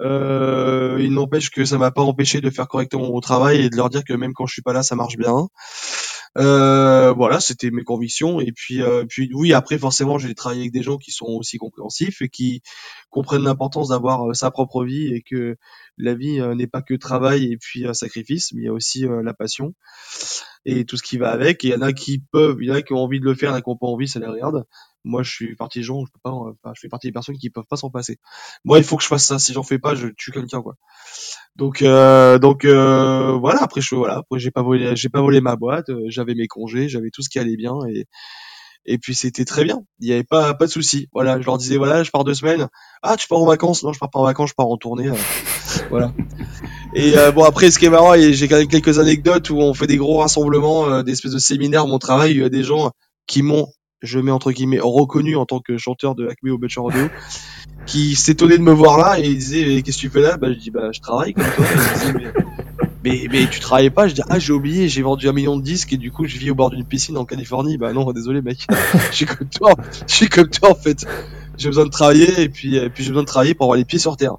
Euh, 0.00 0.96
il 1.00 1.12
n'empêche 1.12 1.50
que 1.50 1.64
ça 1.64 1.76
m'a 1.78 1.90
pas 1.90 2.02
empêché 2.02 2.40
de 2.40 2.50
faire 2.50 2.66
correctement 2.66 3.08
mon 3.08 3.20
travail 3.20 3.60
et 3.60 3.70
de 3.70 3.76
leur 3.76 3.90
dire 3.90 4.04
que 4.04 4.14
même 4.14 4.32
quand 4.32 4.46
je 4.46 4.54
suis 4.54 4.62
pas 4.62 4.72
là, 4.72 4.82
ça 4.82 4.96
marche 4.96 5.16
bien. 5.16 5.48
Euh, 6.36 7.12
voilà, 7.12 7.40
c'était 7.40 7.70
mes 7.70 7.84
convictions. 7.84 8.40
Et 8.40 8.52
puis, 8.52 8.82
euh, 8.82 9.04
puis 9.08 9.30
oui, 9.34 9.52
après 9.52 9.78
forcément, 9.78 10.18
j'ai 10.18 10.34
travaillé 10.34 10.62
avec 10.62 10.72
des 10.72 10.82
gens 10.82 10.98
qui 10.98 11.12
sont 11.12 11.26
aussi 11.26 11.58
compréhensifs 11.58 12.22
et 12.22 12.28
qui 12.28 12.62
comprennent 13.10 13.44
l'importance 13.44 13.88
d'avoir 13.90 14.28
euh, 14.28 14.34
sa 14.34 14.50
propre 14.50 14.84
vie 14.84 15.14
et 15.14 15.22
que 15.22 15.56
la 15.96 16.14
vie 16.14 16.40
n'est 16.56 16.66
pas 16.66 16.82
que 16.82 16.94
travail 16.94 17.52
et 17.52 17.56
puis 17.56 17.86
sacrifice, 17.92 18.52
mais 18.52 18.62
il 18.62 18.64
y 18.64 18.68
a 18.68 18.72
aussi 18.72 19.06
la 19.22 19.32
passion. 19.32 19.74
et 20.64 20.84
tout 20.84 20.96
ce 20.96 21.02
qui 21.02 21.18
va 21.18 21.30
avec. 21.30 21.62
il 21.64 21.70
y 21.70 21.74
en 21.74 21.82
a 21.82 21.92
qui 21.92 22.18
peuvent, 22.18 22.58
il 22.60 22.68
y 22.68 22.72
en 22.72 22.74
a 22.74 22.82
qui 22.82 22.92
ont 22.94 22.98
envie 22.98 23.20
de 23.20 23.24
le 23.24 23.34
faire, 23.34 23.50
il 23.50 23.52
y 23.52 23.54
en 23.54 23.58
a 23.58 23.62
qui 23.62 23.70
n'ont 23.70 23.76
pas 23.76 23.86
envie, 23.86 24.08
ça 24.08 24.18
les 24.18 24.26
regarde. 24.26 24.64
Moi, 25.04 25.22
je 25.22 25.30
suis 25.30 25.54
partisan, 25.56 26.04
je 26.06 26.12
peux 26.12 26.18
pas, 26.22 26.30
enfin, 26.30 26.72
je 26.74 26.80
fais 26.80 26.88
partie 26.88 27.08
des 27.08 27.12
personnes 27.12 27.36
qui 27.36 27.50
peuvent 27.50 27.66
pas 27.68 27.76
s'en 27.76 27.90
passer. 27.90 28.18
Moi, 28.64 28.78
il 28.78 28.84
faut 28.84 28.96
que 28.96 29.02
je 29.02 29.08
fasse 29.08 29.26
ça. 29.26 29.38
Si 29.38 29.52
j'en 29.52 29.62
fais 29.62 29.78
pas, 29.78 29.94
je 29.94 30.08
tue 30.16 30.30
quelqu'un, 30.32 30.62
quoi. 30.62 30.74
Donc, 31.56 31.82
euh, 31.82 32.38
donc 32.38 32.64
euh, 32.64 33.32
voilà. 33.38 33.62
Après, 33.62 33.80
je 33.80 33.94
voilà. 33.94 34.16
Après, 34.18 34.38
j'ai 34.38 34.50
pas 34.50 34.62
volé, 34.62 34.96
j'ai 34.96 35.08
pas 35.10 35.20
volé 35.20 35.40
ma 35.40 35.56
boîte. 35.56 35.90
euh, 35.90 36.04
J'avais 36.08 36.34
mes 36.34 36.46
congés, 36.48 36.88
j'avais 36.88 37.10
tout 37.10 37.22
ce 37.22 37.28
qui 37.28 37.38
allait 37.38 37.56
bien 37.56 37.74
et 37.88 38.06
et 38.86 38.98
puis 38.98 39.14
c'était 39.14 39.44
très 39.46 39.64
bien. 39.64 39.80
Il 40.00 40.08
y 40.08 40.12
avait 40.12 40.24
pas 40.24 40.52
pas 40.54 40.66
de 40.66 40.70
souci. 40.70 41.08
Voilà, 41.12 41.40
je 41.40 41.46
leur 41.46 41.56
disais 41.58 41.76
voilà, 41.78 42.02
je 42.02 42.10
pars 42.10 42.24
deux 42.24 42.34
semaines. 42.34 42.68
Ah, 43.02 43.16
tu 43.16 43.28
pars 43.28 43.38
en 43.40 43.46
vacances? 43.46 43.82
Non, 43.82 43.92
je 43.92 43.98
pars 43.98 44.10
pas 44.10 44.18
en 44.18 44.24
vacances, 44.24 44.50
je 44.50 44.54
pars 44.54 44.68
en 44.68 44.76
tournée. 44.76 45.08
euh, 45.08 45.14
voilà. 45.90 46.12
Et 46.94 47.16
euh, 47.18 47.32
bon 47.32 47.44
après, 47.44 47.70
ce 47.70 47.78
qui 47.78 47.86
est 47.86 47.90
marrant, 47.90 48.14
j'ai 48.16 48.48
quand 48.48 48.56
même 48.58 48.68
quelques 48.68 48.98
anecdotes 48.98 49.50
où 49.50 49.56
on 49.58 49.74
fait 49.74 49.86
des 49.86 49.96
gros 49.96 50.18
rassemblements, 50.18 50.88
euh, 50.88 51.02
des 51.02 51.12
espèces 51.12 51.32
de 51.32 51.38
séminaires. 51.38 51.86
Mon 51.86 51.98
travail, 51.98 52.32
il 52.32 52.38
y 52.38 52.44
a 52.44 52.48
des 52.48 52.62
gens 52.62 52.90
qui 53.26 53.42
m'ont, 53.42 53.68
je 54.04 54.18
mets 54.18 54.30
entre 54.30 54.52
guillemets, 54.52 54.78
reconnu 54.80 55.36
en 55.36 55.46
tant 55.46 55.60
que 55.60 55.76
chanteur 55.76 56.14
de 56.14 56.28
Acme 56.28 56.50
au 56.50 56.58
Butcher 56.58 56.80
Rodeo, 56.80 57.08
qui 57.86 58.14
s'étonnaient 58.14 58.58
de 58.58 58.62
me 58.62 58.72
voir 58.72 58.98
là 58.98 59.18
et 59.18 59.26
ils 59.26 59.38
disaient 59.38 59.64
Eh, 59.66 59.82
qu'est-ce 59.82 59.96
que 59.96 60.02
tu 60.02 60.10
fais 60.10 60.20
là? 60.20 60.36
Bah 60.36 60.48
je 60.52 60.58
dis 60.58 60.70
bah 60.70 60.90
je 60.92 61.00
travaille 61.00 61.34
comme 61.34 61.44
toi. 61.56 61.64
Et 61.64 61.98
disaient, 61.98 62.12
mais, 62.12 62.32
mais 63.04 63.28
mais 63.30 63.46
tu 63.50 63.60
travailles 63.60 63.90
pas? 63.90 64.06
Je 64.06 64.14
dis 64.14 64.22
ah 64.28 64.38
j'ai 64.38 64.52
oublié, 64.52 64.88
j'ai 64.88 65.02
vendu 65.02 65.28
un 65.28 65.32
million 65.32 65.56
de 65.56 65.62
disques 65.62 65.92
et 65.92 65.96
du 65.96 66.10
coup 66.12 66.26
je 66.26 66.36
vis 66.38 66.50
au 66.50 66.54
bord 66.54 66.70
d'une 66.70 66.84
piscine 66.84 67.16
en 67.16 67.24
Californie. 67.24 67.78
Bah 67.78 67.92
non 67.92 68.10
désolé 68.12 68.42
mec, 68.42 68.66
je 69.10 69.16
suis 69.16 69.26
comme 69.26 69.48
toi, 69.48 69.74
je 70.06 70.14
suis 70.14 70.28
comme 70.28 70.48
toi 70.48 70.70
en 70.70 70.74
fait. 70.74 71.06
J'ai 71.56 71.68
besoin 71.68 71.84
de 71.84 71.90
travailler 71.90 72.42
et 72.42 72.48
puis 72.48 72.76
et 72.76 72.90
puis 72.90 73.04
j'ai 73.04 73.10
besoin 73.10 73.22
de 73.22 73.28
travailler 73.28 73.54
pour 73.54 73.66
avoir 73.66 73.78
les 73.78 73.84
pieds 73.84 73.98
sur 73.98 74.16
terre. 74.16 74.36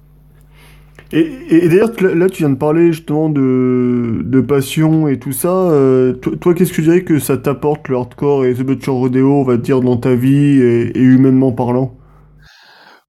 Et, 1.12 1.68
d'ailleurs, 1.68 1.92
là, 2.00 2.28
tu 2.28 2.38
viens 2.38 2.50
de 2.50 2.56
parler 2.58 2.92
justement 2.92 3.28
de, 3.30 4.22
de 4.24 4.40
passion 4.40 5.06
et 5.06 5.20
tout 5.20 5.32
ça. 5.32 5.70
euh, 5.70 6.14
toi, 6.14 6.52
qu'est-ce 6.52 6.70
que 6.70 6.76
tu 6.76 6.82
dirais 6.82 7.04
que 7.04 7.20
ça 7.20 7.36
t'apporte 7.36 7.88
le 7.88 7.96
hardcore 7.96 8.44
et 8.44 8.54
The 8.54 8.62
Butcher 8.62 8.90
Rodeo, 8.90 9.32
on 9.32 9.44
va 9.44 9.56
dire, 9.56 9.80
dans 9.80 9.96
ta 9.96 10.14
vie 10.16 10.60
et, 10.60 10.98
humainement 10.98 11.52
parlant? 11.52 11.96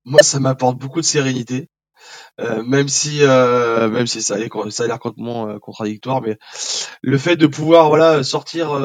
Moi 0.05 0.21
ça 0.23 0.39
m'apporte 0.39 0.77
beaucoup 0.77 1.01
de 1.01 1.05
sérénité. 1.05 1.69
Euh, 2.39 2.63
même 2.63 2.87
si 2.87 3.23
euh, 3.23 3.89
même 3.89 4.05
si 4.05 4.21
ça 4.21 4.35
a 4.35 4.37
l'air 4.37 4.99
complètement 4.99 5.57
contradictoire 5.59 6.21
mais 6.21 6.37
le 7.01 7.17
fait 7.17 7.35
de 7.35 7.47
pouvoir 7.47 7.89
voilà 7.89 8.23
sortir 8.23 8.79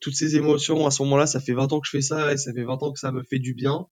toutes 0.00 0.14
ces 0.14 0.36
émotions 0.36 0.86
à 0.86 0.92
ce 0.92 1.02
moment-là 1.02 1.26
ça 1.26 1.40
fait 1.40 1.54
20 1.54 1.72
ans 1.72 1.80
que 1.80 1.86
je 1.86 1.90
fais 1.90 2.02
ça 2.02 2.32
et 2.32 2.36
ça 2.36 2.52
fait 2.52 2.62
20 2.62 2.82
ans 2.84 2.92
que 2.92 3.00
ça 3.00 3.10
me 3.10 3.24
fait 3.24 3.40
du 3.40 3.52
bien 3.52 3.86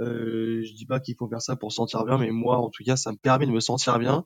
euh, 0.00 0.62
je 0.64 0.72
dis 0.74 0.86
pas 0.86 1.00
qu'il 1.00 1.14
faut 1.18 1.28
faire 1.28 1.42
ça 1.42 1.56
pour 1.56 1.72
se 1.72 1.76
sentir 1.76 2.04
bien 2.04 2.18
mais 2.18 2.30
moi 2.30 2.58
en 2.58 2.70
tout 2.70 2.82
cas 2.84 2.96
ça 2.96 3.12
me 3.12 3.16
permet 3.16 3.46
de 3.46 3.52
me 3.52 3.60
sentir 3.60 3.98
bien. 3.98 4.24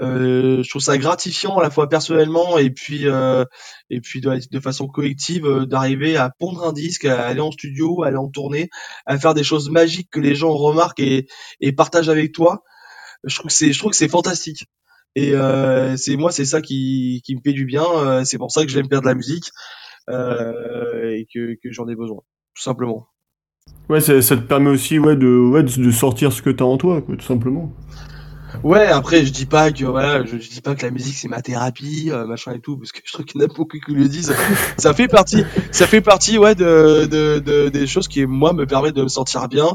Euh, 0.00 0.62
je 0.62 0.70
trouve 0.70 0.80
ça 0.80 0.96
gratifiant 0.96 1.58
à 1.58 1.62
la 1.62 1.70
fois 1.70 1.88
personnellement 1.88 2.56
et 2.56 2.70
puis 2.70 3.06
euh, 3.06 3.44
et 3.90 4.00
puis 4.00 4.22
de, 4.22 4.60
façon 4.60 4.88
collective 4.88 5.44
euh, 5.46 5.66
d'arriver 5.66 6.16
à 6.16 6.30
pondre 6.30 6.64
un 6.66 6.72
disque 6.72 7.04
à 7.04 7.26
aller 7.26 7.40
en 7.40 7.50
studio 7.50 8.02
à 8.02 8.06
aller 8.06 8.16
en 8.16 8.28
tournée 8.28 8.70
à 9.04 9.18
faire 9.18 9.34
des 9.34 9.44
choses 9.44 9.70
magiques 9.70 10.08
que 10.10 10.18
les 10.20 10.34
gens 10.34 10.54
remarquent 10.54 11.00
et, 11.00 11.26
et 11.60 11.72
partagent 11.72 12.08
avec 12.08 12.32
toi. 12.32 12.64
Je 13.24 13.36
trouve 13.36 13.48
que 13.48 13.52
c'est 13.52 13.72
je 13.72 13.78
trouve 13.78 13.90
que 13.90 13.96
c'est 13.96 14.08
fantastique. 14.08 14.64
Et 15.14 15.34
euh, 15.34 15.96
c'est 15.98 16.16
moi 16.16 16.32
c'est 16.32 16.46
ça 16.46 16.62
qui 16.62 17.20
qui 17.24 17.36
me 17.36 17.40
fait 17.44 17.52
du 17.52 17.66
bien 17.66 17.84
euh, 17.84 18.24
c'est 18.24 18.38
pour 18.38 18.50
ça 18.50 18.64
que 18.64 18.70
j'aime 18.70 18.88
faire 18.88 19.02
de 19.02 19.06
la 19.06 19.14
musique 19.14 19.50
et 20.08 21.26
que 21.32 21.54
que 21.62 21.70
j'en 21.70 21.86
ai 21.88 21.94
besoin 21.94 22.22
tout 22.54 22.62
simplement 22.62 23.08
Ouais, 23.88 24.00
ça, 24.00 24.20
ça 24.22 24.36
te 24.36 24.42
permet 24.42 24.70
aussi 24.70 24.98
ouais, 24.98 25.16
de, 25.16 25.26
ouais, 25.28 25.62
de 25.62 25.90
sortir 25.90 26.32
ce 26.32 26.42
que 26.42 26.50
t'as 26.50 26.64
en 26.64 26.78
toi, 26.78 27.02
quoi, 27.02 27.16
tout 27.16 27.24
simplement. 27.26 27.72
ouais 28.62 28.86
après 28.86 29.24
je 29.24 29.32
dis 29.32 29.46
pas 29.46 29.72
que 29.72 29.84
voilà 29.84 30.24
je, 30.26 30.36
je 30.38 30.50
dis 30.50 30.60
pas 30.60 30.74
que 30.74 30.84
la 30.84 30.90
musique 30.90 31.14
c'est 31.16 31.28
ma 31.28 31.40
thérapie 31.40 32.10
euh, 32.12 32.26
machin 32.26 32.52
et 32.52 32.60
tout 32.60 32.76
parce 32.76 32.92
que 32.92 33.00
je 33.04 33.12
trouve 33.12 33.24
qu'il 33.24 33.40
y 33.40 33.44
en 33.44 33.48
a 33.48 33.52
beaucoup 33.52 33.78
qui 33.78 33.94
le 33.94 34.06
disent 34.08 34.34
ça 34.76 34.92
fait 34.92 35.08
partie 35.08 35.42
ça 35.70 35.86
fait 35.86 36.02
partie 36.02 36.36
ouais 36.38 36.54
de, 36.54 37.06
de, 37.06 37.38
de 37.38 37.68
des 37.70 37.86
choses 37.86 38.08
qui 38.08 38.26
moi 38.26 38.52
me 38.52 38.66
permettent 38.66 38.94
de 38.96 39.02
me 39.04 39.08
sentir 39.08 39.48
bien 39.48 39.68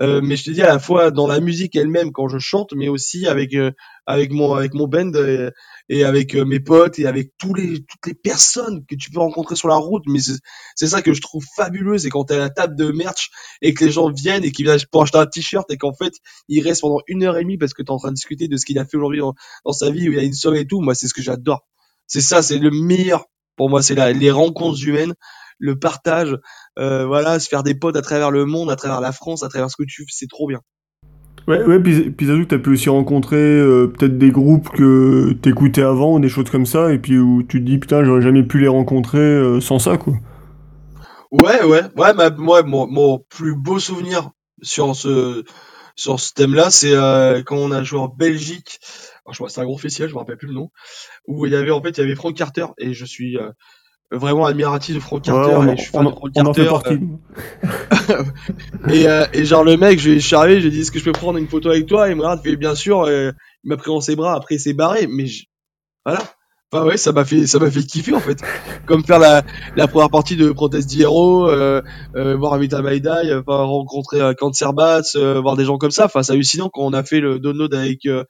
Euh, 0.00 0.20
mais 0.22 0.36
je 0.36 0.44
te 0.44 0.50
dis 0.50 0.62
à 0.62 0.68
la 0.68 0.78
fois 0.78 1.10
dans 1.10 1.26
la 1.26 1.40
musique 1.40 1.76
elle-même 1.76 2.12
quand 2.12 2.28
je 2.28 2.38
chante, 2.38 2.72
mais 2.74 2.88
aussi 2.88 3.26
avec 3.26 3.54
euh, 3.54 3.72
avec 4.06 4.32
mon 4.32 4.54
avec 4.54 4.74
mon 4.74 4.88
band 4.88 5.12
et, 5.14 5.50
et 5.88 6.04
avec 6.04 6.34
euh, 6.34 6.44
mes 6.44 6.60
potes 6.60 6.98
et 6.98 7.06
avec 7.06 7.32
tous 7.38 7.54
les 7.54 7.84
toutes 7.84 8.06
les 8.06 8.14
personnes 8.14 8.84
que 8.86 8.94
tu 8.94 9.10
peux 9.10 9.20
rencontrer 9.20 9.56
sur 9.56 9.68
la 9.68 9.76
route. 9.76 10.04
Mais 10.06 10.20
c'est 10.74 10.86
ça 10.86 11.02
que 11.02 11.12
je 11.12 11.20
trouve 11.20 11.44
fabuleux, 11.56 11.98
c'est 11.98 12.10
quand 12.10 12.24
t'es 12.24 12.34
à 12.34 12.38
la 12.38 12.50
table 12.50 12.76
de 12.76 12.90
merch 12.92 13.30
et 13.62 13.74
que 13.74 13.84
les 13.84 13.90
gens 13.90 14.10
viennent 14.10 14.44
et 14.44 14.52
qu'ils 14.52 14.66
viennent 14.66 14.80
pour 14.90 15.02
acheter 15.02 15.18
un 15.18 15.26
t-shirt 15.26 15.70
et 15.70 15.76
qu'en 15.76 15.94
fait 15.94 16.14
ils 16.48 16.62
restent 16.62 16.82
pendant 16.82 17.00
une 17.06 17.24
heure 17.24 17.36
et 17.36 17.42
demie 17.42 17.58
parce 17.58 17.74
que 17.74 17.82
t'es 17.82 17.90
en 17.90 17.98
train 17.98 18.10
de 18.10 18.14
discuter 18.14 18.48
de 18.48 18.56
ce 18.56 18.64
qu'il 18.64 18.78
a 18.78 18.84
fait 18.84 18.96
aujourd'hui 18.96 19.20
dans, 19.20 19.72
sa 19.72 19.90
vie 19.90 20.08
où 20.08 20.12
il 20.12 20.18
a 20.18 20.22
une 20.22 20.34
soirée 20.34 20.60
et 20.60 20.66
tout. 20.66 20.80
Moi 20.80 20.94
c'est 20.94 21.08
ce 21.08 21.14
que 21.14 21.22
j'adore. 21.22 21.66
C'est 22.06 22.20
ça, 22.20 22.42
c'est 22.42 22.58
le 22.58 22.70
meilleur 22.70 23.26
pour 23.56 23.70
moi. 23.70 23.82
C'est 23.82 23.94
les 24.14 24.30
rencontres 24.30 24.82
humaines, 24.84 25.14
le 25.60 25.78
partage 25.78 26.36
euh, 26.78 27.06
voilà, 27.06 27.38
se 27.38 27.48
faire 27.48 27.62
des 27.62 27.74
potes 27.74 27.96
à 27.96 28.02
travers 28.02 28.30
le 28.30 28.44
monde, 28.44 28.70
à 28.70 28.76
travers 28.76 29.00
la 29.00 29.12
France, 29.12 29.44
à 29.44 29.48
travers 29.48 29.70
ce 29.70 29.76
que 29.76 29.86
tu 29.86 30.02
fais, 30.02 30.12
c'est 30.12 30.28
trop 30.28 30.48
bien. 30.48 30.60
Ouais, 31.46 31.62
ouais, 31.64 31.80
puis, 31.80 32.10
puis 32.10 32.26
que 32.26 32.44
t'as 32.44 32.58
pu 32.58 32.70
aussi 32.70 32.88
rencontrer 32.88 33.36
euh, 33.36 33.86
peut-être 33.86 34.18
des 34.18 34.30
groupes 34.30 34.68
que 34.70 35.32
t'écoutais 35.32 35.82
avant, 35.82 36.18
des 36.18 36.28
choses 36.28 36.50
comme 36.50 36.66
ça, 36.66 36.92
et 36.92 36.98
puis 36.98 37.18
où 37.18 37.42
tu 37.42 37.60
te 37.60 37.64
dis, 37.64 37.78
putain, 37.78 38.04
j'aurais 38.04 38.22
jamais 38.22 38.42
pu 38.42 38.58
les 38.58 38.68
rencontrer 38.68 39.18
euh, 39.18 39.60
sans 39.60 39.78
ça, 39.78 39.96
quoi. 39.96 40.14
Ouais, 41.30 41.62
ouais, 41.64 41.82
ouais, 41.96 42.12
ma, 42.12 42.30
moi, 42.30 42.62
mon, 42.62 42.86
mon 42.88 43.24
plus 43.28 43.54
beau 43.54 43.78
souvenir 43.78 44.30
sur 44.62 44.96
ce, 44.96 45.44
sur 45.94 46.18
ce 46.18 46.32
thème-là, 46.34 46.70
c'est 46.70 46.92
quand 47.44 47.56
on 47.56 47.70
a 47.70 47.84
joué 47.84 48.00
en 48.00 48.08
Belgique. 48.08 48.80
C'est 49.48 49.60
un 49.60 49.64
gros 49.64 49.78
festival, 49.78 50.08
je 50.08 50.14
me 50.14 50.18
rappelle 50.18 50.36
plus 50.36 50.48
le 50.48 50.54
nom, 50.54 50.70
où 51.26 51.46
il 51.46 51.52
y 51.52 51.56
avait 51.56 51.70
en 51.70 51.82
fait, 51.82 51.90
il 51.90 52.00
y 52.00 52.04
avait 52.04 52.14
Frank 52.14 52.36
Carter 52.36 52.66
et 52.78 52.94
je 52.94 53.04
suis 53.04 53.36
euh, 53.36 53.50
vraiment 54.10 54.44
admiratif 54.46 54.94
de 54.96 55.00
Frank 55.00 55.20
Ouais, 55.26 55.32
Carter 55.32 55.54
on, 55.56 55.68
et 55.68 55.76
je 55.76 55.82
suis 55.82 55.90
fan 55.90 56.04
de 56.04 56.10
Frank 56.10 56.30
on 56.36 56.46
en 56.46 56.54
fait 56.54 56.66
Carter. 56.66 56.94
euh, 58.10 58.22
et, 58.92 59.06
euh, 59.08 59.26
et 59.32 59.44
genre 59.44 59.64
le 59.64 59.76
mec, 59.76 59.98
je, 60.00 60.12
je 60.14 60.18
suis 60.18 60.36
arrivé, 60.36 60.60
j'ai 60.60 60.70
dit 60.70 60.80
est-ce 60.80 60.90
que 60.90 60.98
je 60.98 61.04
peux 61.04 61.12
prendre 61.12 61.38
une 61.38 61.48
photo 61.48 61.70
avec 61.70 61.86
toi? 61.86 62.08
Et 62.08 62.12
il 62.12 62.16
me 62.16 62.22
regarde, 62.22 62.42
fait 62.42 62.56
bien 62.56 62.74
sûr. 62.74 63.02
euh, 63.02 63.30
il 63.64 63.68
m'a 63.68 63.76
pris 63.76 63.90
dans 63.90 64.00
ses 64.00 64.16
bras, 64.16 64.34
après 64.34 64.56
il 64.56 64.60
s'est 64.60 64.72
barré, 64.72 65.06
mais 65.06 65.26
je- 65.26 65.44
voilà. 66.04 66.22
Enfin 66.72 66.84
ouais, 66.86 66.96
ça 66.96 67.10
m'a 67.12 67.24
fait 67.24 67.46
ça 67.48 67.58
m'a 67.58 67.70
fait 67.70 67.82
kiffer 67.82 68.14
en 68.14 68.20
fait. 68.20 68.38
Comme 68.86 69.04
faire 69.04 69.18
la, 69.18 69.42
la 69.76 69.88
première 69.88 70.08
partie 70.10 70.36
de 70.36 70.50
Protest 70.52 70.88
d'Hero, 70.88 71.48
euh, 71.48 71.82
euh, 72.16 72.36
voir 72.36 72.52
Avita 72.54 72.80
Maidai, 72.80 73.34
enfin 73.34 73.62
rencontrer 73.64 74.20
euh, 74.20 74.34
Cancer 74.34 74.72
Bats, 74.72 75.02
euh, 75.16 75.40
voir 75.40 75.56
des 75.56 75.64
gens 75.64 75.78
comme 75.78 75.90
ça. 75.90 76.04
Enfin 76.06 76.22
c'est 76.22 76.32
hallucinant 76.32 76.68
quand 76.72 76.82
on 76.82 76.92
a 76.92 77.02
fait 77.02 77.18
le 77.20 77.40
download 77.40 77.74
avec 77.74 78.06
euh, 78.06 78.24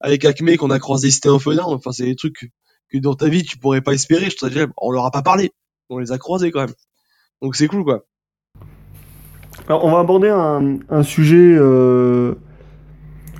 avec 0.00 0.24
Acme, 0.24 0.56
qu'on 0.56 0.70
a 0.70 0.78
croisé 0.78 1.10
Stéphane 1.10 1.60
Enfin 1.60 1.92
c'est 1.92 2.06
des 2.06 2.16
trucs 2.16 2.50
que, 2.92 2.98
dans 2.98 3.14
ta 3.14 3.28
vie 3.28 3.42
tu 3.44 3.58
pourrais 3.58 3.80
pas 3.80 3.92
espérer. 3.92 4.30
Je 4.30 4.36
te 4.36 4.46
dirais, 4.46 4.66
on 4.76 4.90
leur 4.90 5.04
a 5.06 5.10
pas 5.10 5.22
parlé, 5.22 5.52
on 5.90 5.98
les 5.98 6.12
a 6.12 6.18
croisés 6.18 6.50
quand 6.50 6.60
même. 6.60 6.74
Donc 7.40 7.56
c'est 7.56 7.68
cool 7.68 7.84
quoi. 7.84 8.04
Alors, 9.68 9.84
on 9.84 9.92
va 9.92 10.00
aborder 10.00 10.28
un, 10.28 10.78
un 10.88 11.02
sujet, 11.02 11.36
euh, 11.36 12.34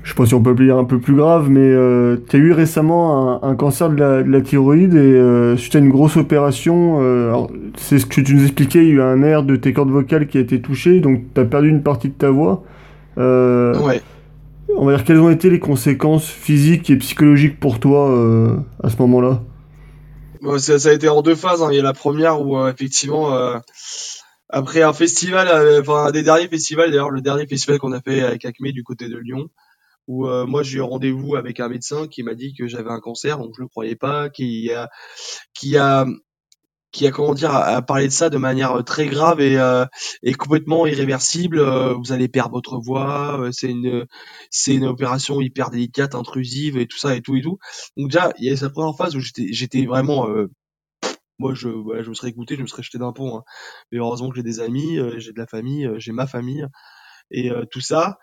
je 0.03 0.09
sais 0.09 0.15
pas 0.15 0.25
si 0.25 0.33
on 0.35 0.41
peut 0.41 0.51
le 0.51 0.65
dire 0.65 0.77
un 0.77 0.85
peu 0.85 0.99
plus 0.99 1.15
grave, 1.15 1.49
mais 1.49 1.59
euh, 1.59 2.17
tu 2.29 2.35
as 2.37 2.39
eu 2.39 2.51
récemment 2.53 3.43
un, 3.43 3.49
un 3.49 3.55
cancer 3.55 3.89
de 3.89 3.95
la, 3.95 4.23
de 4.23 4.29
la 4.29 4.41
thyroïde 4.41 4.93
et 4.93 4.97
euh, 4.97 5.57
suite 5.57 5.75
à 5.75 5.79
une 5.79 5.89
grosse 5.89 6.15
opération, 6.15 6.99
euh, 7.01 7.33
c'est 7.75 7.99
ce 7.99 8.05
que 8.05 8.21
tu 8.21 8.35
nous 8.35 8.43
expliquais, 8.43 8.83
il 8.83 8.89
y 8.89 8.91
a 8.91 8.93
eu 8.93 9.01
un 9.01 9.17
nerf 9.17 9.43
de 9.43 9.55
tes 9.55 9.73
cordes 9.73 9.89
vocales 9.89 10.27
qui 10.27 10.37
a 10.37 10.41
été 10.41 10.61
touché, 10.61 10.99
donc 11.01 11.21
tu 11.33 11.41
as 11.41 11.45
perdu 11.45 11.69
une 11.69 11.83
partie 11.83 12.09
de 12.09 12.13
ta 12.13 12.29
voix. 12.29 12.63
Euh, 13.17 13.77
Ouais. 13.79 14.01
On 14.75 14.85
va 14.85 14.95
dire 14.95 15.05
quelles 15.05 15.19
ont 15.19 15.29
été 15.29 15.49
les 15.49 15.59
conséquences 15.59 16.27
physiques 16.27 16.89
et 16.89 16.97
psychologiques 16.97 17.59
pour 17.59 17.79
toi 17.79 18.09
euh, 18.09 18.57
à 18.83 18.89
ce 18.89 18.97
moment-là? 18.97 19.41
Ça, 20.57 20.77
ça 20.77 20.89
a 20.89 20.93
été 20.93 21.07
en 21.07 21.21
deux 21.21 21.35
phases. 21.35 21.61
hein. 21.61 21.69
Il 21.71 21.77
y 21.77 21.79
a 21.79 21.83
la 21.83 21.93
première 21.93 22.41
où 22.41 22.57
euh, 22.57 22.71
effectivement, 22.71 23.33
euh, 23.33 23.57
après 24.49 24.81
un 24.81 24.93
festival, 24.93 25.47
euh, 25.47 25.81
enfin 25.81 26.07
un 26.07 26.11
des 26.11 26.23
derniers 26.23 26.47
festivals, 26.47 26.91
d'ailleurs 26.91 27.11
le 27.11 27.21
dernier 27.21 27.47
festival 27.47 27.79
qu'on 27.79 27.93
a 27.93 28.01
fait 28.01 28.21
avec 28.21 28.43
Acme 28.45 28.71
du 28.71 28.83
côté 28.83 29.07
de 29.07 29.17
Lyon, 29.17 29.47
où 30.07 30.27
euh, 30.27 30.45
moi 30.45 30.63
j'ai 30.63 30.79
eu 30.79 30.81
rendez-vous 30.81 31.35
avec 31.35 31.59
un 31.61 31.69
médecin 31.69 32.07
qui 32.07 32.23
m'a 32.23 32.33
dit 32.33 32.53
que 32.53 32.67
j'avais 32.67 32.91
un 32.91 32.99
cancer, 32.99 33.37
donc 33.37 33.53
je 33.55 33.61
le 33.61 33.67
croyais 33.69 33.95
pas, 33.95 34.29
qui 34.29 34.69
a, 34.71 34.89
qui 35.53 35.77
a, 35.77 36.05
qui 36.93 37.07
a 37.07 37.11
comment 37.11 37.33
dire, 37.33 37.53
a 37.53 37.81
parlé 37.81 38.07
de 38.07 38.13
ça 38.13 38.29
de 38.29 38.37
manière 38.37 38.71
euh, 38.79 38.83
très 38.83 39.07
grave 39.07 39.41
et, 39.41 39.57
euh, 39.57 39.85
et 40.21 40.33
complètement 40.33 40.85
irréversible. 40.87 41.59
Euh, 41.59 41.93
vous 41.95 42.13
allez 42.13 42.29
perdre 42.29 42.53
votre 42.53 42.77
voix, 42.77 43.41
euh, 43.41 43.51
c'est 43.51 43.69
une, 43.69 44.05
c'est 44.51 44.75
une 44.75 44.85
opération 44.85 45.41
hyper 45.41 45.71
délicate, 45.71 46.15
intrusive 46.15 46.77
et 46.77 46.87
tout 46.87 46.97
ça 46.97 47.15
et 47.15 47.21
tout 47.21 47.35
et 47.35 47.41
tout. 47.41 47.57
Donc 47.97 48.11
déjà, 48.11 48.31
il 48.37 48.45
y 48.45 48.51
a 48.51 48.55
cette 48.55 48.73
première 48.73 48.95
phase 48.95 49.15
où 49.15 49.19
j'étais, 49.19 49.47
j'étais 49.51 49.85
vraiment 49.85 50.27
moi 51.39 51.53
je 51.55 51.67
je 52.03 52.09
me 52.09 52.13
serais 52.13 52.29
écouté 52.29 52.55
je 52.55 52.61
me 52.61 52.67
serais 52.67 52.83
jeté 52.83 52.99
d'un 52.99 53.11
pont 53.11 53.37
hein. 53.39 53.43
mais 53.91 53.97
heureusement 53.97 54.29
que 54.29 54.35
j'ai 54.35 54.43
des 54.43 54.59
amis 54.59 54.99
j'ai 55.17 55.33
de 55.33 55.39
la 55.39 55.47
famille 55.47 55.89
j'ai 55.97 56.11
ma 56.11 56.27
famille 56.27 56.67
et 57.31 57.51
euh, 57.51 57.65
tout 57.69 57.81
ça. 57.81 58.19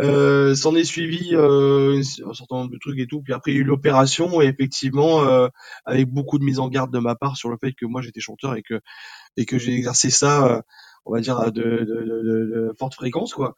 Euh, 0.00 0.54
s'en 0.54 0.74
est 0.74 0.84
suivi 0.84 1.34
euh, 1.34 2.00
un 2.26 2.34
certain 2.34 2.56
nombre 2.56 2.70
de 2.70 2.78
trucs 2.78 2.98
et 2.98 3.06
tout. 3.06 3.22
Puis 3.22 3.32
après 3.32 3.52
il 3.52 3.54
y 3.54 3.58
a 3.58 3.60
eu 3.60 3.64
l'opération 3.64 4.40
et 4.40 4.46
effectivement 4.46 5.24
euh, 5.24 5.48
avec 5.84 6.08
beaucoup 6.08 6.38
de 6.38 6.44
mise 6.44 6.58
en 6.58 6.68
garde 6.68 6.92
de 6.92 6.98
ma 6.98 7.14
part 7.14 7.36
sur 7.36 7.50
le 7.50 7.56
fait 7.60 7.72
que 7.72 7.86
moi 7.86 8.02
j'étais 8.02 8.20
chanteur 8.20 8.56
et 8.56 8.62
que 8.62 8.80
et 9.36 9.46
que 9.46 9.58
j'ai 9.58 9.74
exercé 9.74 10.10
ça 10.10 10.62
on 11.06 11.14
va 11.14 11.20
dire 11.20 11.50
de, 11.52 11.62
de, 11.62 11.84
de, 11.84 12.72
forte 12.78 12.94
fréquence 12.94 13.32
quoi, 13.32 13.56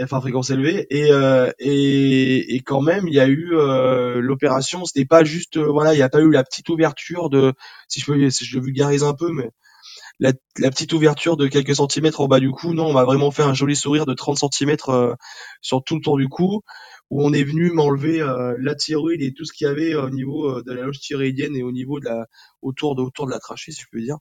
enfin 0.00 0.20
fréquence 0.20 0.50
élevée. 0.50 0.86
Et 0.90 1.10
et, 1.58 2.54
et 2.54 2.60
quand 2.60 2.80
même 2.80 3.08
il 3.08 3.14
y 3.14 3.20
a 3.20 3.26
eu 3.26 3.50
euh, 3.52 4.20
l'opération, 4.20 4.84
c'était 4.84 5.04
pas 5.04 5.24
juste 5.24 5.58
voilà, 5.58 5.94
il 5.94 5.98
y 5.98 6.02
a 6.02 6.08
pas 6.08 6.20
eu 6.20 6.30
la 6.30 6.44
petite 6.44 6.68
ouverture 6.68 7.30
de 7.30 7.54
si 7.88 8.00
je 8.00 8.06
peux 8.06 8.30
si 8.30 8.44
je 8.44 8.58
vulgarise 8.58 9.02
un 9.02 9.14
peu 9.14 9.30
mais 9.32 9.50
la, 10.20 10.32
petite 10.70 10.92
ouverture 10.92 11.36
de 11.36 11.48
quelques 11.48 11.76
centimètres 11.76 12.20
en 12.20 12.28
bas 12.28 12.40
du 12.40 12.50
cou, 12.50 12.74
non, 12.74 12.86
on 12.86 12.92
m'a 12.92 13.04
vraiment 13.04 13.30
fait 13.30 13.42
un 13.42 13.54
joli 13.54 13.74
sourire 13.74 14.06
de 14.06 14.14
30 14.14 14.38
centimètres 14.38 15.16
sur 15.62 15.82
tout 15.82 15.96
le 15.96 16.02
tour 16.02 16.18
du 16.18 16.28
cou, 16.28 16.62
où 17.08 17.24
on 17.24 17.32
est 17.32 17.42
venu 17.42 17.70
m'enlever 17.72 18.20
euh, 18.20 18.54
la 18.60 18.74
thyroïde 18.74 19.22
et 19.22 19.32
tout 19.32 19.44
ce 19.44 19.52
qu'il 19.52 19.66
y 19.66 19.70
avait 19.70 19.94
au 19.94 20.10
niveau 20.10 20.62
de 20.62 20.72
la 20.72 20.82
loge 20.82 21.00
thyroïdienne 21.00 21.56
et 21.56 21.62
au 21.62 21.72
niveau 21.72 21.98
de 21.98 22.04
la 22.04 22.26
autour 22.62 22.94
de 22.94 23.02
autour 23.02 23.26
de 23.26 23.32
la 23.32 23.40
trachée, 23.40 23.72
si 23.72 23.80
je 23.80 23.86
peux 23.90 24.00
dire. 24.00 24.18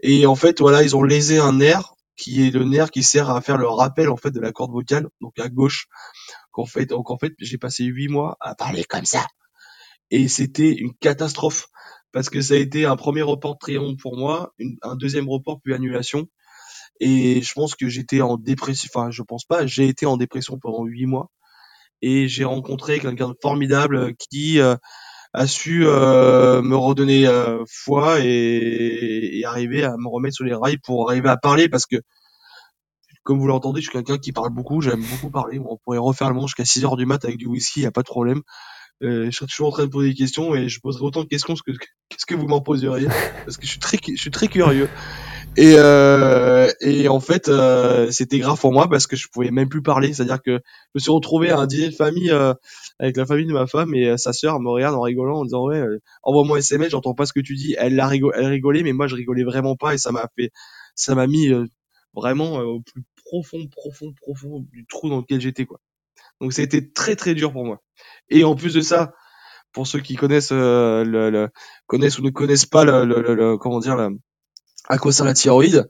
Et 0.00 0.26
en 0.26 0.34
fait, 0.34 0.60
voilà, 0.60 0.82
ils 0.82 0.96
ont 0.96 1.02
lésé 1.02 1.38
un 1.38 1.52
nerf 1.52 1.94
qui 2.16 2.46
est 2.46 2.50
le 2.50 2.64
nerf 2.64 2.90
qui 2.90 3.02
sert 3.02 3.30
à 3.30 3.40
faire 3.40 3.58
le 3.58 3.68
rappel 3.68 4.08
en 4.10 4.16
fait 4.16 4.30
de 4.30 4.40
la 4.40 4.52
corde 4.52 4.72
vocale, 4.72 5.08
donc 5.20 5.38
à 5.38 5.48
gauche. 5.48 5.86
Qu'en 6.50 6.66
fait, 6.66 6.86
donc 6.86 7.10
en 7.10 7.18
fait, 7.18 7.32
j'ai 7.38 7.58
passé 7.58 7.84
huit 7.84 8.08
mois 8.08 8.36
à 8.40 8.54
parler 8.54 8.84
comme 8.84 9.04
ça, 9.04 9.24
et 10.10 10.26
c'était 10.28 10.72
une 10.72 10.94
catastrophe 10.94 11.68
parce 12.12 12.30
que 12.30 12.40
ça 12.40 12.54
a 12.54 12.56
été 12.58 12.84
un 12.86 12.96
premier 12.96 13.22
report 13.22 13.58
triomphe 13.58 13.98
pour 14.00 14.16
moi, 14.16 14.52
un 14.82 14.96
deuxième 14.96 15.28
report 15.28 15.60
puis 15.62 15.74
annulation. 15.74 16.26
Et 17.00 17.40
je 17.42 17.52
pense 17.54 17.74
que 17.74 17.88
j'étais 17.88 18.20
en 18.20 18.36
dépression, 18.36 18.88
enfin 18.92 19.10
je 19.10 19.22
pense 19.22 19.44
pas, 19.44 19.66
j'ai 19.66 19.88
été 19.88 20.06
en 20.06 20.16
dépression 20.16 20.58
pendant 20.60 20.84
huit 20.84 21.06
mois 21.06 21.30
et 22.02 22.28
j'ai 22.28 22.44
rencontré 22.44 22.98
quelqu'un 23.00 23.28
de 23.28 23.36
formidable 23.40 24.14
qui 24.16 24.60
euh, 24.60 24.76
a 25.32 25.46
su 25.46 25.86
euh, 25.86 26.62
me 26.62 26.76
redonner 26.76 27.26
euh, 27.26 27.64
foi 27.68 28.20
et, 28.20 29.38
et, 29.38 29.44
arriver 29.44 29.84
à 29.84 29.96
me 29.96 30.08
remettre 30.08 30.36
sur 30.36 30.44
les 30.44 30.54
rails 30.54 30.78
pour 30.78 31.10
arriver 31.10 31.28
à 31.28 31.36
parler 31.36 31.68
parce 31.68 31.86
que 31.86 31.96
comme 33.22 33.38
vous 33.38 33.46
l'entendez, 33.46 33.80
je 33.80 33.86
suis 33.88 33.92
quelqu'un 33.92 34.18
qui 34.18 34.32
parle 34.32 34.50
beaucoup, 34.50 34.80
j'aime 34.80 35.04
beaucoup 35.04 35.30
parler. 35.30 35.58
On 35.58 35.76
pourrait 35.84 35.98
refaire 35.98 36.28
le 36.28 36.34
monde 36.34 36.48
jusqu'à 36.48 36.64
6 36.64 36.84
heures 36.84 36.96
du 36.96 37.06
mat 37.06 37.24
avec 37.24 37.36
du 37.36 37.46
whisky, 37.46 37.82
y 37.82 37.86
a 37.86 37.92
pas 37.92 38.02
de 38.02 38.08
problème. 38.08 38.42
Euh, 39.02 39.26
je 39.26 39.30
serais 39.30 39.46
toujours 39.46 39.68
en 39.68 39.72
train 39.72 39.84
de 39.86 39.90
poser 39.90 40.10
des 40.10 40.14
questions 40.14 40.54
et 40.54 40.68
je 40.68 40.80
poserai 40.80 41.04
autant 41.04 41.22
de 41.22 41.28
questions 41.28 41.54
que 41.54 41.72
qu'est-ce 42.08 42.26
que 42.26 42.34
vous 42.34 42.46
m'en 42.46 42.60
poseriez 42.60 43.08
parce 43.46 43.56
que 43.56 43.64
je 43.64 43.70
suis 43.70 43.80
très 43.80 43.98
je 44.06 44.20
suis 44.20 44.30
très 44.30 44.48
curieux. 44.48 44.88
Et, 45.56 45.74
euh, 45.76 46.70
et 46.80 47.08
en 47.08 47.18
fait, 47.20 47.48
euh, 47.48 48.10
c'était 48.10 48.38
grave 48.38 48.58
pour 48.60 48.72
moi 48.72 48.88
parce 48.88 49.06
que 49.06 49.16
je 49.16 49.26
pouvais 49.32 49.50
même 49.50 49.68
plus 49.68 49.82
parler. 49.82 50.12
C'est-à-dire 50.12 50.40
que 50.42 50.52
je 50.52 50.90
me 50.94 51.00
suis 51.00 51.10
retrouvé 51.10 51.50
à 51.50 51.58
un 51.58 51.66
dîner 51.66 51.88
de 51.88 51.94
famille 51.94 52.30
euh, 52.30 52.54
avec 53.00 53.16
la 53.16 53.26
famille 53.26 53.46
de 53.46 53.52
ma 53.52 53.66
femme 53.66 53.94
et 53.94 54.08
euh, 54.10 54.16
sa 54.16 54.32
sœur 54.32 54.60
me 54.60 54.68
regarde 54.70 54.94
en 54.94 55.00
rigolant 55.02 55.40
en 55.40 55.44
disant 55.44 55.66
ouais, 55.66 55.78
euh, 55.80 55.98
envoie-moi 56.22 56.58
un 56.58 56.60
SMS, 56.60 56.90
j'entends 56.90 57.14
pas 57.14 57.26
ce 57.26 57.32
que 57.32 57.40
tu 57.40 57.56
dis. 57.56 57.74
Elle 57.78 57.98
a 57.98 58.06
rigolé, 58.06 58.38
elle 58.38 58.46
rigolait, 58.46 58.82
mais 58.82 58.92
moi 58.92 59.08
je 59.08 59.16
rigolais 59.16 59.44
vraiment 59.44 59.76
pas 59.76 59.94
et 59.94 59.98
ça 59.98 60.12
m'a 60.12 60.28
fait, 60.38 60.50
ça 60.94 61.14
m'a 61.14 61.26
mis 61.26 61.50
vraiment 62.14 62.58
au 62.58 62.80
plus 62.80 63.02
profond, 63.24 63.66
profond, 63.68 64.12
profond 64.14 64.60
du 64.72 64.86
trou 64.86 65.08
dans 65.08 65.18
lequel 65.18 65.40
j'étais 65.40 65.66
quoi. 65.66 65.80
Donc 66.40 66.52
c'était 66.52 66.90
très 66.90 67.16
très 67.16 67.34
dur 67.34 67.52
pour 67.52 67.64
moi. 67.64 67.82
Et 68.28 68.44
en 68.44 68.54
plus 68.54 68.74
de 68.74 68.80
ça, 68.80 69.12
pour 69.72 69.86
ceux 69.86 70.00
qui 70.00 70.16
connaissent 70.16 70.52
le, 70.52 71.04
le, 71.04 71.48
connaissent 71.86 72.18
ou 72.18 72.22
ne 72.22 72.30
connaissent 72.30 72.66
pas 72.66 72.84
le, 72.84 73.04
le 73.04 73.56
comment 73.58 73.80
dire 73.80 73.96
le 73.96 74.18
à 74.88 74.98
quoi 74.98 75.12
sert 75.12 75.26
la 75.26 75.34
thyroïde 75.34 75.88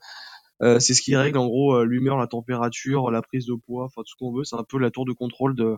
euh, 0.63 0.79
c'est 0.79 0.93
ce 0.93 1.01
qui 1.01 1.17
règle 1.17 1.39
en 1.39 1.47
gros 1.47 1.75
euh, 1.75 1.85
l'humeur, 1.85 2.19
la 2.19 2.27
température, 2.27 3.11
la 3.11 3.23
prise 3.23 3.47
de 3.47 3.55
poids, 3.55 3.85
enfin 3.85 4.03
tout 4.03 4.11
ce 4.11 4.17
qu'on 4.19 4.33
veut. 4.33 4.45
C'est 4.45 4.57
un 4.57 4.65
peu 4.65 4.79
la 4.79 4.91
tour 4.91 5.07
de 5.07 5.13
contrôle 5.13 5.55
de, 5.57 5.77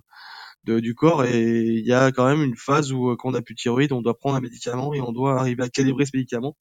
de 0.64 0.80
du 0.80 0.94
corps. 0.94 1.24
Et 1.24 1.64
il 1.64 1.86
y 1.86 1.92
a 1.92 2.12
quand 2.12 2.26
même 2.26 2.42
une 2.42 2.56
phase 2.56 2.92
où 2.92 3.10
euh, 3.10 3.16
quand 3.16 3.30
on 3.30 3.34
a 3.34 3.42
plus 3.42 3.54
de 3.54 3.60
thyroïde, 3.60 3.92
on 3.92 4.02
doit 4.02 4.18
prendre 4.18 4.36
un 4.36 4.40
médicament 4.40 4.94
et 4.94 5.00
on 5.00 5.12
doit 5.12 5.38
arriver 5.38 5.62
à 5.62 5.68
calibrer 5.68 6.06
ce 6.06 6.12
médicament. 6.14 6.56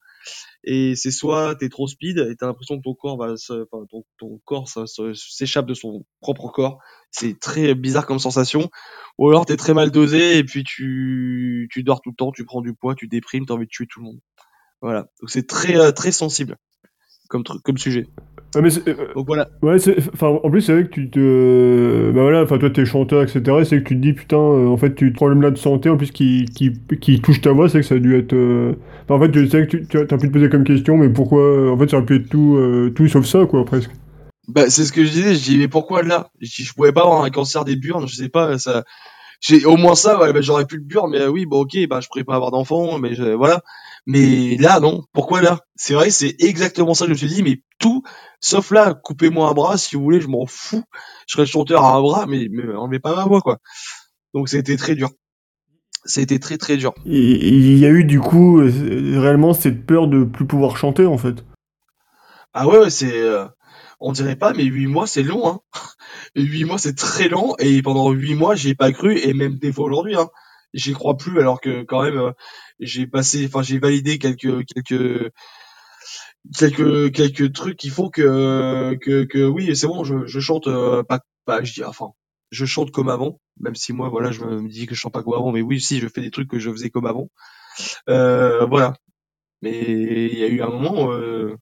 Et 0.64 0.96
c'est 0.96 1.12
soit 1.12 1.56
t'es 1.56 1.70
trop 1.70 1.88
speed 1.88 2.20
et 2.20 2.36
t'as 2.36 2.46
l'impression 2.46 2.78
que 2.78 2.84
ton 2.84 2.94
corps 2.94 3.18
va, 3.18 3.36
se, 3.38 3.66
enfin, 3.72 3.86
ton, 3.90 4.04
ton 4.20 4.40
corps 4.46 4.68
s'échappe 5.16 5.66
de 5.66 5.74
son 5.74 6.06
propre 6.22 6.50
corps. 6.50 6.80
C'est 7.12 7.40
très 7.40 7.74
bizarre 7.76 8.06
comme 8.06 8.20
sensation. 8.20 8.70
Ou 9.18 9.30
alors 9.30 9.46
t'es 9.46 9.58
très 9.58 9.74
mal 9.74 9.92
dosé 9.92 10.38
et 10.38 10.44
puis 10.44 10.64
tu 10.64 11.68
tu 11.72 11.84
dors 11.84 12.02
tout 12.02 12.12
le 12.12 12.16
temps, 12.16 12.32
tu 12.32 12.46
prends 12.46 12.62
du 12.62 12.74
poids, 12.74 12.96
tu 12.96 13.08
déprimes, 13.08 13.46
t'as 13.46 13.56
envie 13.56 13.66
de 13.66 13.72
tuer 13.72 13.88
tout 13.90 14.00
le 14.00 14.06
monde. 14.06 14.20
Voilà. 14.82 15.08
Donc 15.22 15.30
c'est 15.30 15.48
très 15.48 15.78
euh, 15.78 15.92
très 15.92 16.12
sensible 16.12 16.58
comme 17.32 17.44
comme 17.64 17.78
sujet. 17.78 18.08
mais 18.56 18.70
euh, 18.88 19.14
Donc 19.16 19.26
voilà. 19.26 19.48
Ouais, 19.62 19.78
en 20.22 20.50
plus, 20.50 20.62
c'est 20.62 20.74
vrai 20.74 20.84
que 20.84 20.90
tu 20.90 21.10
te. 21.10 22.12
Bah 22.14 22.22
voilà, 22.22 22.44
enfin, 22.44 22.58
toi, 22.58 22.70
t'es 22.70 22.86
chanteur, 22.86 23.24
etc. 23.24 23.42
C'est 23.64 23.82
que 23.82 23.88
tu 23.88 23.96
te 23.96 24.02
dis, 24.02 24.14
putain, 24.14 24.38
euh, 24.38 24.68
en 24.68 24.78
fait, 24.78 24.94
tu 24.94 25.12
problème 25.14 25.42
là 25.42 25.50
de 25.50 25.58
santé, 25.58 25.90
en 25.90 25.98
plus, 25.98 26.12
qui, 26.12 26.46
qui, 26.46 26.74
qui 27.00 27.22
touche 27.22 27.42
ta 27.42 27.54
voix, 27.54 27.70
c'est 27.70 27.80
que 27.80 27.86
ça 27.86 27.96
a 27.96 28.00
dû 28.00 28.16
être. 28.18 28.36
Enfin, 29.06 29.16
en 29.16 29.20
fait, 29.20 29.32
tu 29.32 29.48
sais 29.50 29.66
que 29.66 29.78
tu 29.78 29.98
as 29.98 30.18
pu 30.18 30.28
te 30.28 30.34
poser 30.34 30.50
comme 30.50 30.66
question, 30.66 30.98
mais 30.98 31.10
pourquoi. 31.10 31.72
En 31.72 31.78
fait, 31.78 31.90
ça 31.90 31.98
aurait 31.98 32.06
pu 32.06 32.18
être 32.18 32.30
tout, 32.30 32.60
tout 32.94 33.08
sauf 33.08 33.26
ça, 33.26 33.46
quoi, 33.46 33.64
presque. 33.66 33.92
Bah, 34.48 34.70
c'est 34.70 34.84
ce 34.84 34.92
que 34.92 35.06
je 35.06 35.12
disais, 35.12 35.36
je 35.36 35.44
dis, 35.44 35.58
mais 35.58 35.70
pourquoi 35.70 36.04
là? 36.04 36.30
Je, 36.42 36.64
je 36.64 36.74
pouvais 36.74 36.92
pas 36.92 37.04
avoir 37.04 37.24
un 37.24 37.30
cancer 37.30 37.64
des 37.64 37.78
burnes, 37.78 38.08
je 38.08 38.16
sais 38.16 38.30
pas, 38.30 38.58
ça. 38.58 38.84
J'ai 39.40 39.66
au 39.66 39.76
moins 39.76 39.96
ça, 39.96 40.20
ouais, 40.20 40.34
bah, 40.34 40.42
j'aurais 40.42 40.66
pu 40.66 40.76
le 40.76 40.84
burn, 40.84 41.10
mais 41.10 41.26
oui, 41.26 41.46
bon, 41.46 41.62
ok, 41.62 41.88
bah, 41.90 42.00
je 42.02 42.08
pourrais 42.08 42.24
pas 42.24 42.36
avoir 42.36 42.52
d'enfant, 42.52 43.00
mais 43.00 43.14
voilà. 43.36 43.64
Mais 44.06 44.58
là, 44.58 44.80
non. 44.80 45.04
Pourquoi 45.14 45.42
là? 45.42 45.60
C'est 45.76 45.94
vrai, 45.94 46.10
c'est 46.10 46.36
exactement 46.40 46.94
ça 46.94 47.06
que 47.06 47.14
je 47.14 47.24
me 47.24 47.28
suis 47.30 47.36
dit. 47.36 47.44
Mais 47.44 47.62
tout, 47.80 48.04
sauf 48.40 48.72
là, 48.72 48.94
coupez-moi 48.94 49.50
un 49.50 49.54
bras 49.54 49.78
si 49.78 49.96
vous 49.96 50.04
voulez, 50.04 50.22
je 50.22 50.28
m'en 50.28 50.46
fous. 50.46 50.84
Je 51.28 51.34
serais 51.34 51.46
chanteur 51.46 51.84
à 51.84 51.96
un 51.96 52.02
bras, 52.02 52.26
mais, 52.28 52.48
mais 52.52 52.74
enlevez 52.74 53.00
pas 53.00 53.16
ma 53.16 53.26
voix, 53.26 53.42
quoi. 53.42 53.60
Donc 54.34 54.50
c'était 54.50 54.78
très 54.78 54.96
dur. 54.96 55.10
C'était 56.04 56.40
très 56.40 56.58
très 56.58 56.78
dur. 56.78 56.94
Il 57.06 57.78
y 57.78 57.86
a 57.86 57.90
eu 57.90 58.04
du 58.04 58.20
coup 58.20 58.60
euh, 58.60 59.20
réellement 59.20 59.54
cette 59.54 59.86
peur 59.86 60.08
de 60.08 60.24
plus 60.24 60.48
pouvoir 60.48 60.78
chanter 60.78 61.06
en 61.06 61.18
fait. 61.18 61.46
Ah 62.54 62.68
ouais, 62.68 62.90
c'est, 62.90 63.22
euh, 63.22 63.46
on 64.00 64.12
dirait 64.12 64.36
pas, 64.36 64.54
mais 64.54 64.64
huit 64.64 64.88
mois 64.88 65.06
c'est 65.06 65.22
long. 65.22 65.48
Hein. 65.48 65.60
Huit 66.36 66.64
mois 66.64 66.80
c'est 66.80 66.96
très 66.96 67.28
long 67.28 67.56
et 67.60 67.82
pendant 67.82 68.10
huit 68.12 68.36
mois 68.36 68.56
j'y 68.56 68.70
ai 68.70 68.76
pas 68.76 68.92
cru 68.92 69.18
et 69.20 69.34
même 69.34 69.60
des 69.60 69.72
fois 69.72 69.86
aujourd'hui. 69.86 70.16
Hein 70.16 70.30
j'y 70.74 70.94
crois 70.94 71.18
plus 71.18 71.40
alors 71.40 71.62
que 71.62 71.84
quand 71.84 72.04
même 72.04 72.18
euh, 72.18 72.32
j'ai 72.80 73.08
passé 73.08 73.46
enfin 73.48 73.62
j'ai 73.62 73.80
validé 73.80 74.20
quelques 74.20 74.66
quelques 74.66 75.32
quelques 76.58 77.12
quelques 77.14 77.54
trucs 77.54 77.78
qui 77.78 77.90
font 77.90 78.10
que 78.10 78.96
que, 79.02 79.24
que 79.24 79.46
oui 79.46 79.76
c'est 79.76 79.88
bon 79.88 80.04
je, 80.04 80.26
je 80.26 80.40
chante 80.40 80.68
euh, 80.68 81.04
pas 81.04 81.20
pas 81.46 81.64
je 81.64 81.74
dis 81.74 81.84
enfin 81.84 82.12
je 82.52 82.66
chante 82.66 82.92
comme 82.92 83.10
avant 83.10 83.40
même 83.60 83.76
si 83.76 83.94
moi 83.94 84.10
voilà 84.10 84.32
je 84.32 84.44
me 84.44 84.68
dis 84.68 84.88
que 84.88 84.96
je 84.96 85.00
chante 85.00 85.14
pas 85.14 85.24
comme 85.24 85.34
avant 85.34 85.52
mais 85.52 85.62
oui 85.62 85.80
si 85.80 86.00
je 86.00 86.08
fais 86.08 86.22
des 86.22 86.32
trucs 86.32 86.50
que 86.50 86.60
je 86.60 86.72
faisais 86.72 86.90
comme 86.90 87.06
avant. 87.06 87.30
Euh, 88.10 88.66
voilà. 88.66 88.94
Mais 89.62 89.82
il 89.82 90.38
y 90.40 90.44
a 90.44 90.48
eu 90.48 90.62
un 90.62 90.70
moment 90.70 91.12
euh, 91.14 91.56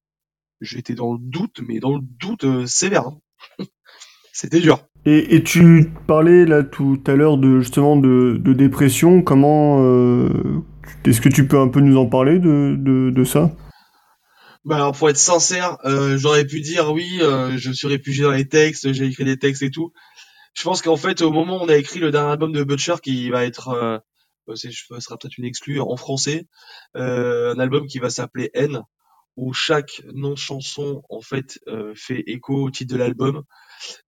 j'étais 0.62 0.96
dans 0.96 1.14
le 1.14 1.20
doute 1.20 1.62
mais 1.68 1.80
dans 1.80 1.96
le 1.96 2.02
doute 2.02 2.66
sévère 2.66 3.08
hein. 3.08 3.20
c'était 4.34 4.62
dur 4.62 4.88
et, 5.06 5.44
tu 5.44 5.92
parlais 6.08 6.46
là 6.46 6.64
tout 6.64 7.02
à 7.08 7.14
l'heure 7.14 7.38
de 7.38 7.60
justement 7.60 7.96
de, 7.96 8.54
dépression. 8.54 9.22
Comment 9.22 9.82
euh, 9.82 10.62
est-ce 11.06 11.22
que 11.22 11.30
tu 11.30 11.48
peux 11.48 11.60
un 11.60 11.70
peu 11.70 11.80
nous 11.80 11.98
en 11.98 12.08
parler 12.08 12.40
de, 12.40 13.24
ça? 13.24 13.52
Bah 14.66 14.76
alors 14.76 14.92
pour 14.92 15.10
être 15.10 15.18
sincère, 15.18 15.78
euh, 15.86 16.18
j'aurais 16.18 16.46
pu 16.46 16.60
dire 16.60 16.92
oui, 16.92 17.20
euh, 17.22 17.58
je 17.58 17.72
suis 17.72 17.88
réfugié 17.88 18.26
dans 18.26 18.32
les 18.32 18.48
textes, 18.48 18.92
j'ai 18.92 19.06
écrit 19.06 19.24
des 19.24 19.38
textes 19.38 19.64
et 19.64 19.72
tout. 19.72 19.94
Je 20.54 20.64
pense 20.64 20.82
qu'en 20.82 20.98
fait 20.98 21.22
au 21.22 21.32
moment 21.32 21.62
où 21.62 21.66
on 21.66 21.70
a 21.70 21.78
écrit 21.78 22.00
le 22.00 22.12
dernier 22.12 22.32
album 22.32 22.52
de 22.52 22.64
Butcher 22.64 22.96
qui 23.02 23.30
va 23.30 23.46
être, 23.46 24.04
ce 24.54 24.70
sera 24.70 25.18
peut-être 25.18 25.38
une 25.38 25.46
exclue 25.46 25.80
en 25.80 25.96
français, 25.96 26.46
un 26.94 27.58
album 27.58 27.88
qui 27.88 28.00
va 28.00 28.10
s'appeler 28.10 28.52
N, 28.54 28.82
où 29.38 29.54
chaque 29.54 30.02
nom 30.14 30.32
de 30.32 30.38
chanson 30.38 31.04
en 31.10 31.22
fait 31.22 31.60
fait 31.96 32.24
écho 32.28 32.66
au 32.66 32.70
titre 32.70 32.94
de 32.94 33.00
l'album 33.00 33.44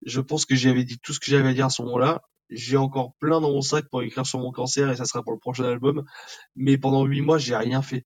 je 0.04 0.20
pense 0.20 0.46
que 0.46 0.54
j'avais 0.54 0.84
dit 0.84 0.98
tout 0.98 1.12
ce 1.12 1.20
que 1.20 1.26
j'avais 1.30 1.48
à 1.50 1.54
dire 1.54 1.66
à 1.66 1.70
ce 1.70 1.82
moment-là. 1.82 2.22
J'ai 2.50 2.76
encore 2.76 3.14
plein 3.18 3.40
dans 3.40 3.50
mon 3.50 3.62
sac 3.62 3.88
pour 3.90 4.02
écrire 4.02 4.26
sur 4.26 4.38
mon 4.38 4.52
cancer 4.52 4.90
et 4.90 4.96
ça 4.96 5.04
sera 5.04 5.22
pour 5.22 5.32
le 5.32 5.38
prochain 5.38 5.64
album. 5.64 6.04
Mais 6.56 6.78
pendant 6.78 7.04
huit 7.04 7.22
mois, 7.22 7.38
j'ai 7.38 7.56
rien 7.56 7.82
fait. 7.82 8.04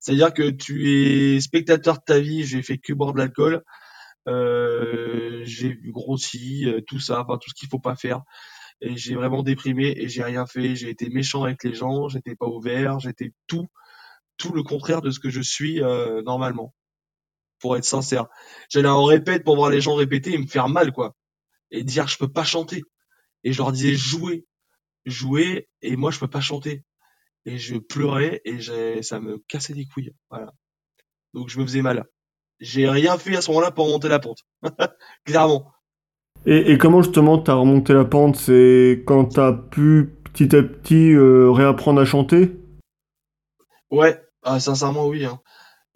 C'est-à-dire 0.00 0.34
que 0.34 0.50
tu 0.50 0.90
es 0.90 1.40
spectateur 1.40 1.96
de 1.96 2.02
ta 2.06 2.18
vie, 2.20 2.44
j'ai 2.44 2.62
fait 2.62 2.78
que 2.78 2.92
boire 2.92 3.12
de 3.14 3.18
l'alcool, 3.18 3.62
euh, 4.28 5.42
j'ai 5.44 5.78
grossi, 5.84 6.66
euh, 6.66 6.80
tout 6.86 7.00
ça, 7.00 7.22
enfin 7.22 7.38
tout 7.38 7.50
ce 7.50 7.54
qu'il 7.54 7.68
faut 7.68 7.78
pas 7.78 7.96
faire. 7.96 8.22
Et 8.80 8.96
j'ai 8.96 9.14
vraiment 9.14 9.42
déprimé 9.42 9.94
et 9.96 10.08
j'ai 10.08 10.22
rien 10.22 10.46
fait. 10.46 10.76
J'ai 10.76 10.90
été 10.90 11.08
méchant 11.08 11.44
avec 11.44 11.64
les 11.64 11.74
gens, 11.74 12.08
j'étais 12.08 12.36
pas 12.36 12.46
ouvert, 12.46 13.00
j'étais 13.00 13.32
tout, 13.46 13.66
tout 14.36 14.52
le 14.52 14.62
contraire 14.62 15.00
de 15.02 15.10
ce 15.10 15.20
que 15.20 15.30
je 15.30 15.40
suis 15.40 15.82
euh, 15.82 16.22
normalement 16.22 16.74
pour 17.58 17.76
être 17.76 17.84
sincère. 17.84 18.26
J'allais 18.68 18.88
en 18.88 19.04
répète 19.04 19.44
pour 19.44 19.56
voir 19.56 19.70
les 19.70 19.80
gens 19.80 19.94
répéter 19.94 20.32
et 20.34 20.38
me 20.38 20.46
faire 20.46 20.68
mal, 20.68 20.92
quoi. 20.92 21.14
Et 21.70 21.82
dire, 21.82 22.08
je 22.08 22.18
peux 22.18 22.30
pas 22.30 22.44
chanter. 22.44 22.82
Et 23.44 23.52
je 23.52 23.58
leur 23.58 23.72
disais, 23.72 23.94
jouer. 23.94 24.46
Jouer, 25.04 25.68
et 25.82 25.96
moi, 25.96 26.10
je 26.10 26.18
peux 26.18 26.28
pas 26.28 26.40
chanter. 26.40 26.84
Et 27.44 27.58
je 27.58 27.76
pleurais, 27.76 28.40
et 28.44 29.02
ça 29.02 29.20
me 29.20 29.38
cassait 29.48 29.74
les 29.74 29.86
couilles. 29.86 30.12
Voilà. 30.30 30.52
Donc, 31.32 31.48
je 31.48 31.58
me 31.58 31.64
faisais 31.64 31.82
mal. 31.82 32.04
J'ai 32.58 32.88
rien 32.88 33.18
fait 33.18 33.36
à 33.36 33.40
ce 33.40 33.50
moment-là 33.50 33.70
pour 33.70 33.86
remonter 33.86 34.08
la 34.08 34.18
pente. 34.18 34.40
Clairement. 35.24 35.72
Et, 36.44 36.78
comment 36.78 37.02
justement 37.02 37.38
t'as 37.38 37.54
remonté 37.54 37.92
la 37.92 38.04
pente? 38.04 38.36
C'est 38.36 39.02
quand 39.06 39.26
t'as 39.26 39.52
pu 39.52 40.14
petit 40.24 40.54
à 40.54 40.62
petit 40.62 41.12
euh, 41.12 41.50
réapprendre 41.50 42.00
à 42.00 42.04
chanter? 42.04 42.56
Ouais, 43.90 44.20
ah, 44.42 44.60
sincèrement 44.60 45.06
oui. 45.06 45.24
Hein 45.24 45.40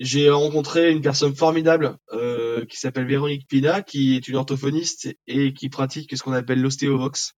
j'ai 0.00 0.30
rencontré 0.30 0.90
une 0.90 1.02
personne 1.02 1.36
formidable 1.36 1.98
euh, 2.14 2.64
qui 2.64 2.78
s'appelle 2.78 3.06
Véronique 3.06 3.46
Pina, 3.46 3.82
qui 3.82 4.16
est 4.16 4.26
une 4.28 4.36
orthophoniste 4.36 5.14
et 5.26 5.52
qui 5.52 5.68
pratique 5.68 6.16
ce 6.16 6.22
qu'on 6.22 6.32
appelle 6.32 6.62
l'ostéovox, 6.62 7.34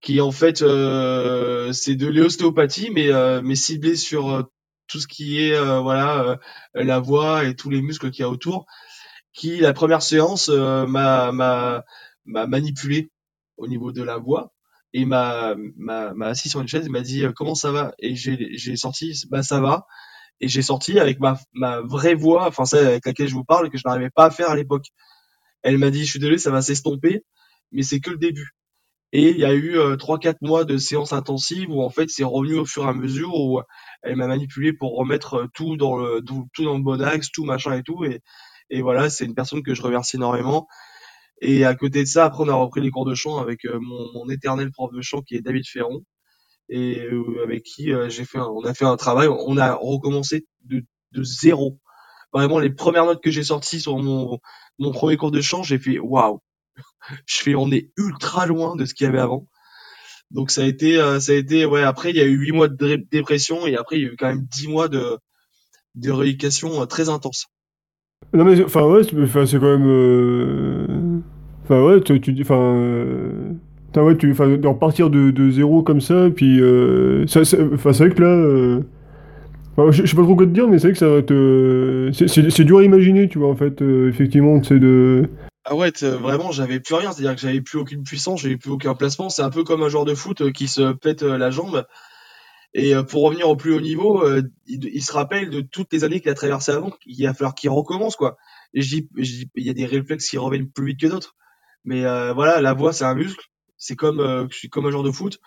qui 0.00 0.20
en 0.20 0.32
fait 0.32 0.62
euh, 0.62 1.72
c'est 1.72 1.94
de 1.94 2.08
l'ostéopathie, 2.08 2.90
mais 2.90 3.12
euh, 3.12 3.40
mais 3.42 3.54
ciblé 3.54 3.94
sur 3.94 4.30
euh, 4.30 4.42
tout 4.88 4.98
ce 4.98 5.06
qui 5.06 5.40
est 5.40 5.54
euh, 5.54 5.78
voilà 5.80 6.40
la 6.74 6.98
voix 6.98 7.44
et 7.44 7.54
tous 7.54 7.70
les 7.70 7.82
muscles 7.82 8.10
qu'il 8.10 8.22
y 8.22 8.24
a 8.24 8.30
autour. 8.30 8.66
Qui 9.32 9.58
la 9.58 9.72
première 9.72 10.02
séance 10.02 10.48
m'a 10.48 11.30
m'a 11.30 11.84
m'a 12.24 12.46
manipulé 12.48 13.12
au 13.58 13.68
niveau 13.68 13.92
de 13.92 14.02
la 14.02 14.18
voix 14.18 14.52
et 14.92 15.04
m'a 15.04 15.54
m'a 15.76 16.26
assis 16.26 16.48
sur 16.48 16.60
une 16.60 16.66
chaise 16.66 16.86
et 16.86 16.88
m'a 16.88 17.02
dit 17.02 17.24
comment 17.36 17.54
ça 17.54 17.70
va? 17.70 17.94
Et 18.00 18.16
j'ai 18.16 18.58
j'ai 18.58 18.74
sorti 18.74 19.12
bah 19.30 19.44
ça 19.44 19.60
va 19.60 19.86
et 20.40 20.48
j'ai 20.48 20.62
sorti 20.62 20.98
avec 20.98 21.20
ma, 21.20 21.38
ma 21.52 21.80
vraie 21.80 22.14
voix, 22.14 22.46
enfin 22.48 22.64
celle 22.64 22.86
avec 22.86 23.06
laquelle 23.06 23.28
je 23.28 23.34
vous 23.34 23.44
parle, 23.44 23.70
que 23.70 23.78
je 23.78 23.82
n'arrivais 23.86 24.10
pas 24.10 24.26
à 24.26 24.30
faire 24.30 24.50
à 24.50 24.56
l'époque. 24.56 24.86
Elle 25.62 25.78
m'a 25.78 25.90
dit, 25.90 26.04
je 26.04 26.10
suis 26.10 26.20
désolé, 26.20 26.38
ça 26.38 26.50
va 26.50 26.62
s'estomper, 26.62 27.24
mais 27.72 27.82
c'est 27.82 28.00
que 28.00 28.10
le 28.10 28.18
début. 28.18 28.50
Et 29.12 29.30
il 29.30 29.38
y 29.38 29.44
a 29.44 29.52
eu 29.52 29.76
euh, 29.76 29.96
trois, 29.96 30.18
quatre 30.18 30.40
mois 30.40 30.64
de 30.64 30.76
séances 30.78 31.12
intensives 31.12 31.68
où 31.70 31.82
en 31.82 31.90
fait 31.90 32.08
c'est 32.10 32.24
revenu 32.24 32.54
au 32.56 32.64
fur 32.64 32.84
et 32.84 32.88
à 32.88 32.92
mesure 32.94 33.34
où 33.34 33.60
elle 34.02 34.16
m'a 34.16 34.28
manipulé 34.28 34.72
pour 34.72 34.96
remettre 34.96 35.34
euh, 35.34 35.46
tout 35.52 35.76
dans 35.76 35.96
le 35.96 36.22
tout, 36.24 36.46
dans 36.64 36.76
le 36.76 36.82
bon 36.82 37.02
axe, 37.02 37.30
tout 37.32 37.44
machin 37.44 37.76
et 37.76 37.82
tout. 37.82 38.04
Et, 38.04 38.20
et 38.70 38.82
voilà, 38.82 39.10
c'est 39.10 39.24
une 39.24 39.34
personne 39.34 39.62
que 39.64 39.74
je 39.74 39.82
remercie 39.82 40.16
énormément. 40.16 40.68
Et 41.40 41.64
à 41.64 41.74
côté 41.74 42.02
de 42.02 42.08
ça, 42.08 42.26
après 42.26 42.44
on 42.44 42.48
a 42.48 42.54
repris 42.54 42.80
les 42.82 42.90
cours 42.90 43.04
de 43.04 43.14
chant 43.14 43.38
avec 43.38 43.64
euh, 43.64 43.78
mon, 43.80 44.12
mon 44.14 44.28
éternel 44.30 44.70
prof 44.70 44.92
de 44.92 45.00
chant 45.02 45.22
qui 45.22 45.34
est 45.36 45.40
David 45.42 45.66
Ferron, 45.66 46.04
et 46.70 47.00
euh, 47.00 47.42
avec 47.42 47.64
qui 47.64 47.92
euh, 47.92 48.08
j'ai 48.08 48.24
fait 48.24 48.38
on 48.38 48.64
a 48.64 48.72
fait 48.74 48.84
un 48.84 48.96
travail. 48.96 49.28
On 49.28 49.58
a 49.58 49.74
recommencé 49.74 50.46
de, 50.64 50.84
de 51.12 51.22
zéro. 51.22 51.78
Vraiment 52.32 52.60
les 52.60 52.70
premières 52.70 53.06
notes 53.06 53.22
que 53.22 53.30
j'ai 53.30 53.42
sorties 53.42 53.80
sur 53.80 53.98
mon 53.98 54.38
mon 54.78 54.92
premier 54.92 55.16
cours 55.16 55.32
de 55.32 55.40
chant 55.40 55.62
j'ai 55.62 55.78
fait 55.78 55.98
waouh. 55.98 56.40
Je 57.26 57.38
fais 57.38 57.54
on 57.56 57.70
est 57.72 57.90
ultra 57.98 58.46
loin 58.46 58.76
de 58.76 58.84
ce 58.84 58.94
qu'il 58.94 59.04
y 59.04 59.08
avait 59.08 59.18
avant. 59.18 59.48
Donc 60.30 60.52
ça 60.52 60.62
a 60.62 60.64
été 60.64 60.96
euh, 60.98 61.18
ça 61.18 61.32
a 61.32 61.34
été 61.34 61.66
ouais 61.66 61.82
après 61.82 62.10
il 62.10 62.16
y 62.16 62.20
a 62.20 62.24
eu 62.24 62.36
huit 62.36 62.52
mois 62.52 62.68
de 62.68 62.96
dépression 63.10 63.66
et 63.66 63.76
après 63.76 63.96
il 63.96 64.02
y 64.02 64.06
a 64.06 64.12
eu 64.12 64.16
quand 64.16 64.28
même 64.28 64.46
dix 64.48 64.68
mois 64.68 64.88
de 64.88 65.18
de 65.96 66.10
rééducation 66.12 66.86
très 66.86 67.08
intense. 67.08 67.46
Non 68.32 68.44
mais 68.44 68.62
enfin 68.62 68.84
ouais 68.84 69.02
c'est 69.02 69.58
quand 69.58 69.78
même 69.78 71.24
enfin 71.64 71.82
ouais 71.82 72.00
tu, 72.00 72.20
tu 72.20 72.36
enfin 72.42 73.58
Putain, 73.90 74.04
ouais, 74.04 74.16
tu, 74.16 74.32
de 74.32 74.68
repartir 74.68 75.10
de, 75.10 75.32
de, 75.32 75.50
zéro 75.50 75.82
comme 75.82 76.00
ça, 76.00 76.30
puis 76.30 76.60
euh, 76.60 77.26
ça, 77.26 77.44
c'est 77.44 77.56
vrai 77.56 78.10
que 78.10 78.22
là, 78.22 78.28
euh, 78.28 78.82
je, 79.90 80.06
sais 80.06 80.14
pas 80.14 80.22
trop 80.22 80.36
quoi 80.36 80.46
te 80.46 80.52
dire, 80.52 80.68
mais 80.68 80.78
c'est 80.78 80.86
vrai 80.88 80.92
que 80.92 80.98
ça 81.00 81.08
va 81.08 81.22
te, 81.22 82.10
c'est 82.12 82.64
dur 82.64 82.78
à 82.78 82.84
imaginer, 82.84 83.28
tu 83.28 83.40
vois, 83.40 83.48
en 83.48 83.56
fait, 83.56 83.82
euh, 83.82 84.08
effectivement, 84.08 84.62
c'est 84.62 84.78
de. 84.78 85.28
Ah 85.64 85.74
ouais, 85.74 85.90
vraiment, 86.02 86.52
j'avais 86.52 86.78
plus 86.78 86.94
rien, 86.94 87.10
c'est-à-dire 87.10 87.34
que 87.34 87.40
j'avais 87.40 87.60
plus 87.60 87.80
aucune 87.80 88.04
puissance, 88.04 88.42
j'avais 88.42 88.56
plus 88.56 88.70
aucun 88.70 88.94
placement. 88.94 89.28
C'est 89.28 89.42
un 89.42 89.50
peu 89.50 89.64
comme 89.64 89.82
un 89.82 89.88
joueur 89.88 90.04
de 90.04 90.14
foot 90.14 90.52
qui 90.52 90.68
se 90.68 90.92
pète 90.92 91.22
la 91.22 91.50
jambe. 91.50 91.84
Et 92.72 92.94
pour 93.08 93.24
revenir 93.24 93.48
au 93.48 93.56
plus 93.56 93.74
haut 93.74 93.80
niveau, 93.80 94.24
il, 94.66 95.02
se 95.02 95.12
rappelle 95.12 95.50
de 95.50 95.60
toutes 95.60 95.92
les 95.92 96.04
années 96.04 96.20
qu'il 96.20 96.30
a 96.30 96.34
traversées 96.34 96.72
avant, 96.72 96.92
il 97.04 97.26
va 97.26 97.34
falloir 97.34 97.54
qu'il 97.54 97.70
recommence, 97.70 98.14
quoi. 98.14 98.36
Il 98.72 99.06
y 99.56 99.70
a 99.70 99.74
des 99.74 99.86
réflexes 99.86 100.30
qui 100.30 100.38
reviennent 100.38 100.70
plus 100.70 100.86
vite 100.86 101.00
que 101.00 101.08
d'autres. 101.08 101.34
Mais 101.84 102.02
voilà, 102.32 102.60
la 102.60 102.72
voix, 102.72 102.92
c'est 102.92 103.04
un 103.04 103.14
muscle 103.14 103.50
c'est 103.80 103.96
comme 103.96 104.20
euh, 104.20 104.46
comme 104.70 104.86
un 104.86 104.90
joueur 104.92 105.02
de 105.02 105.10
foot, 105.10 105.40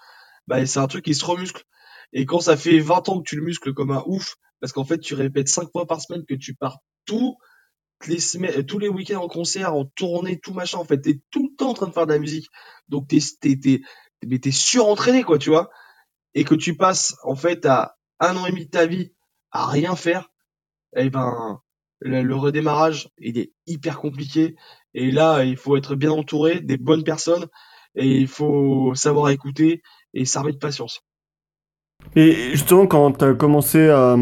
bah 0.47 0.65
c'est 0.65 0.79
un 0.79 0.87
truc 0.87 1.05
qui 1.05 1.15
se 1.15 1.23
remuscle. 1.23 1.63
Et 2.11 2.25
quand 2.25 2.41
ça 2.41 2.57
fait 2.57 2.79
20 2.79 3.09
ans 3.09 3.19
que 3.19 3.29
tu 3.29 3.37
le 3.37 3.43
muscles 3.43 3.73
comme 3.73 3.91
un 3.91 4.03
ouf, 4.07 4.35
parce 4.59 4.73
qu'en 4.73 4.83
fait 4.83 4.99
tu 4.99 5.13
répètes 5.13 5.47
5 5.47 5.71
fois 5.71 5.87
par 5.87 6.01
semaine 6.01 6.25
que 6.25 6.35
tu 6.35 6.55
pars 6.55 6.79
tous 7.05 7.37
les 8.07 8.19
semaines, 8.19 8.65
tous 8.65 8.79
les 8.79 8.89
week-ends 8.89 9.23
en 9.23 9.27
concert, 9.27 9.73
en 9.73 9.85
tournée, 9.85 10.39
tout 10.39 10.53
machin, 10.53 10.79
en 10.79 10.83
fait, 10.83 10.99
t'es 10.99 11.21
tout 11.31 11.49
le 11.49 11.55
temps 11.55 11.69
en 11.69 11.73
train 11.73 11.87
de 11.87 11.93
faire 11.93 12.07
de 12.07 12.13
la 12.13 12.19
musique. 12.19 12.49
Donc 12.89 13.07
t'es 13.07 13.19
t'es 13.39 13.57
t'es 13.57 13.81
mais 14.25 14.39
t'es 14.39 14.51
surentraîné 14.51 15.23
quoi, 15.23 15.37
tu 15.37 15.49
vois. 15.49 15.69
Et 16.33 16.43
que 16.43 16.55
tu 16.55 16.75
passes 16.75 17.15
en 17.23 17.35
fait 17.35 17.65
à 17.65 17.95
un 18.19 18.35
an 18.37 18.45
et 18.45 18.51
demi 18.51 18.65
de 18.65 18.71
ta 18.71 18.85
vie 18.87 19.13
à 19.51 19.67
rien 19.67 19.95
faire, 19.95 20.29
eh 20.95 21.09
ben 21.09 21.61
le 22.01 22.35
redémarrage 22.35 23.09
il 23.19 23.37
est 23.37 23.53
hyper 23.67 23.99
compliqué. 23.99 24.55
Et 24.93 25.11
là 25.11 25.43
il 25.43 25.57
faut 25.57 25.77
être 25.77 25.95
bien 25.95 26.11
entouré 26.11 26.61
des 26.61 26.77
bonnes 26.77 27.03
personnes 27.03 27.47
et 27.95 28.07
il 28.07 28.27
faut 28.27 28.93
savoir 28.95 29.29
écouter 29.29 29.81
et 30.13 30.25
s'armer 30.25 30.51
de 30.51 30.57
patience. 30.57 31.01
Et 32.15 32.51
justement, 32.51 32.85
quand 32.85 33.11
tu 33.13 33.25
as 33.25 33.33
commencé 33.33 33.89
à, 33.89 34.15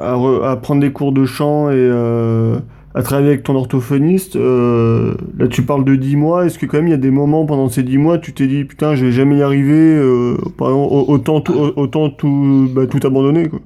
à, 0.00 0.56
prendre 0.56 0.80
des 0.80 0.92
cours 0.92 1.12
de 1.12 1.26
chant 1.26 1.70
et 1.70 1.74
euh, 1.74 2.58
à 2.94 3.02
travailler 3.02 3.28
avec 3.28 3.42
ton 3.42 3.56
orthophoniste, 3.56 4.36
euh, 4.36 5.16
là 5.36 5.48
tu 5.48 5.62
parles 5.62 5.84
de 5.84 5.96
10 5.96 6.16
mois, 6.16 6.46
est-ce 6.46 6.58
que 6.58 6.66
quand 6.66 6.78
même 6.78 6.86
il 6.86 6.92
y 6.92 6.94
a 6.94 6.98
des 6.98 7.10
moments 7.10 7.44
pendant 7.44 7.68
ces 7.68 7.82
10 7.82 7.98
mois, 7.98 8.18
tu 8.18 8.32
t'es 8.32 8.46
dit 8.46 8.64
putain, 8.64 8.94
je 8.94 9.06
vais 9.06 9.12
jamais 9.12 9.38
y 9.38 9.42
arriver, 9.42 9.96
euh, 9.96 10.36
par 10.56 10.68
exemple, 10.68 10.94
autant, 11.08 11.40
tout, 11.40 11.54
autant 11.54 12.10
tout, 12.10 12.68
bah, 12.70 12.86
tout 12.86 13.04
abandonner 13.04 13.48
quoi? 13.48 13.60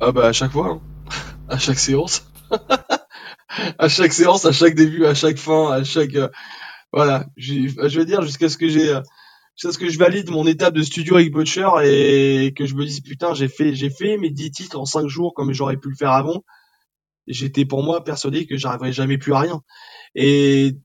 Ah 0.00 0.12
bah 0.12 0.26
à 0.26 0.32
chaque 0.32 0.52
fois, 0.52 0.68
hein. 0.68 0.80
à 1.48 1.58
chaque 1.58 1.78
séance. 1.78 2.30
à 3.78 3.88
chaque 3.88 4.12
séance, 4.12 4.44
à 4.44 4.52
chaque 4.52 4.74
début, 4.74 5.06
à 5.06 5.14
chaque 5.14 5.38
fin, 5.38 5.72
à 5.72 5.82
chaque 5.82 6.16
voilà, 6.92 7.26
je 7.36 7.98
veux 7.98 8.04
dire 8.04 8.22
jusqu'à 8.22 8.48
ce 8.48 8.56
que 8.56 8.68
j'ai 8.68 8.98
jusqu'à 9.56 9.72
ce 9.72 9.78
que 9.78 9.88
je 9.88 9.98
valide 9.98 10.30
mon 10.30 10.46
étape 10.46 10.74
de 10.74 10.82
studio 10.82 11.16
avec 11.16 11.32
Butcher 11.32 11.68
et 11.84 12.52
que 12.54 12.66
je 12.66 12.74
me 12.74 12.84
dise 12.84 13.00
putain 13.00 13.34
j'ai 13.34 13.48
fait 13.48 13.74
j'ai 13.74 13.90
fait 13.90 14.18
mes 14.18 14.30
10 14.30 14.50
titres 14.50 14.78
en 14.78 14.84
5 14.84 15.08
jours 15.08 15.34
comme 15.34 15.52
j'aurais 15.52 15.78
pu 15.78 15.88
le 15.90 15.96
faire 15.96 16.12
avant. 16.12 16.44
J'étais 17.26 17.64
pour 17.64 17.82
moi 17.82 18.04
persuadé 18.04 18.46
que 18.46 18.56
j'arriverais 18.56 18.92
jamais 18.92 19.18
plus 19.18 19.32
à 19.32 19.40
rien. 19.40 19.62
Et 20.14 20.76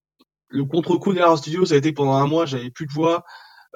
le 0.49 0.65
contre-coup 0.65 1.13
derrière 1.13 1.31
le 1.31 1.37
studio, 1.37 1.65
ça 1.65 1.75
a 1.75 1.77
été 1.77 1.93
pendant 1.93 2.13
un 2.13 2.27
mois, 2.27 2.45
j'avais 2.45 2.71
plus 2.71 2.87
de 2.87 2.91
voix, 2.93 3.23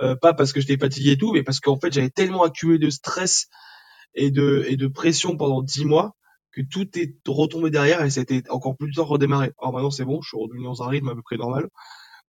euh, 0.01 0.15
pas 0.15 0.33
parce 0.33 0.51
que 0.53 0.61
j'étais 0.61 0.77
fatigué 0.77 1.11
et 1.11 1.17
tout, 1.17 1.31
mais 1.33 1.43
parce 1.43 1.59
qu'en 1.59 1.79
fait 1.79 1.93
j'avais 1.93 2.09
tellement 2.09 2.43
accumulé 2.43 2.79
de 2.79 2.89
stress 2.89 3.47
et 4.15 4.31
de 4.31 4.65
de 4.75 4.87
pression 4.87 5.37
pendant 5.37 5.61
10 5.61 5.85
mois 5.85 6.15
que 6.53 6.61
tout 6.61 6.87
est 6.97 7.15
retombé 7.27 7.69
derrière 7.69 8.01
et 8.03 8.09
ça 8.09 8.21
a 8.21 8.23
été 8.23 8.43
encore 8.49 8.77
plus 8.77 8.89
dur 8.91 9.05
redémarrer. 9.07 9.51
Alors 9.61 9.73
maintenant 9.73 9.91
c'est 9.91 10.05
bon, 10.05 10.21
je 10.21 10.29
suis 10.29 10.37
revenu 10.37 10.63
dans 10.63 10.83
un 10.83 10.87
rythme 10.87 11.09
à 11.09 11.15
peu 11.15 11.21
près 11.21 11.37
normal 11.37 11.69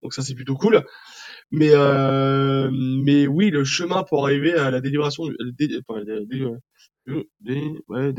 donc 0.07 0.15
ça 0.15 0.23
c'est 0.23 0.37
plutôt 0.37 0.55
cool. 0.55 0.85
Mais 1.51 1.71
euh, 1.73 2.71
mais 2.73 3.27
oui, 3.27 3.51
le 3.51 3.65
chemin 3.65 4.05
pour 4.05 4.25
arriver 4.25 4.55
à 4.55 4.71
la 4.71 4.81
délibération, 4.81 5.25
enfin, 5.89 6.01
ouais, 7.89 8.13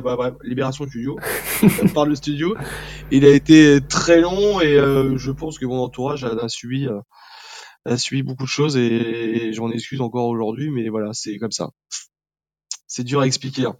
bah, 0.00 0.16
bref, 0.16 0.34
libération 0.42 0.86
studio, 0.86 1.18
par 1.94 2.06
le 2.06 2.14
studio, 2.14 2.56
il 3.10 3.26
a 3.26 3.30
été 3.30 3.80
très 3.86 4.22
long 4.22 4.62
et 4.62 4.78
euh, 4.78 5.18
je 5.18 5.30
pense 5.30 5.58
que 5.58 5.66
mon 5.66 5.80
entourage 5.80 6.24
a, 6.24 6.28
a 6.28 6.48
suivi 6.48 6.86
euh, 6.88 6.98
a 7.84 7.98
suivi 7.98 8.22
beaucoup 8.22 8.44
de 8.44 8.48
choses 8.48 8.78
et, 8.78 9.52
j'en 9.52 9.70
excuse 9.70 10.00
encore 10.00 10.28
aujourd'hui, 10.28 10.70
mais 10.70 10.88
voilà, 10.88 11.10
c'est 11.12 11.36
comme 11.36 11.52
ça. 11.52 11.68
C'est 12.88 13.04
dur 13.04 13.20
à 13.20 13.26
expliquer. 13.26 13.66
Hein. 13.66 13.76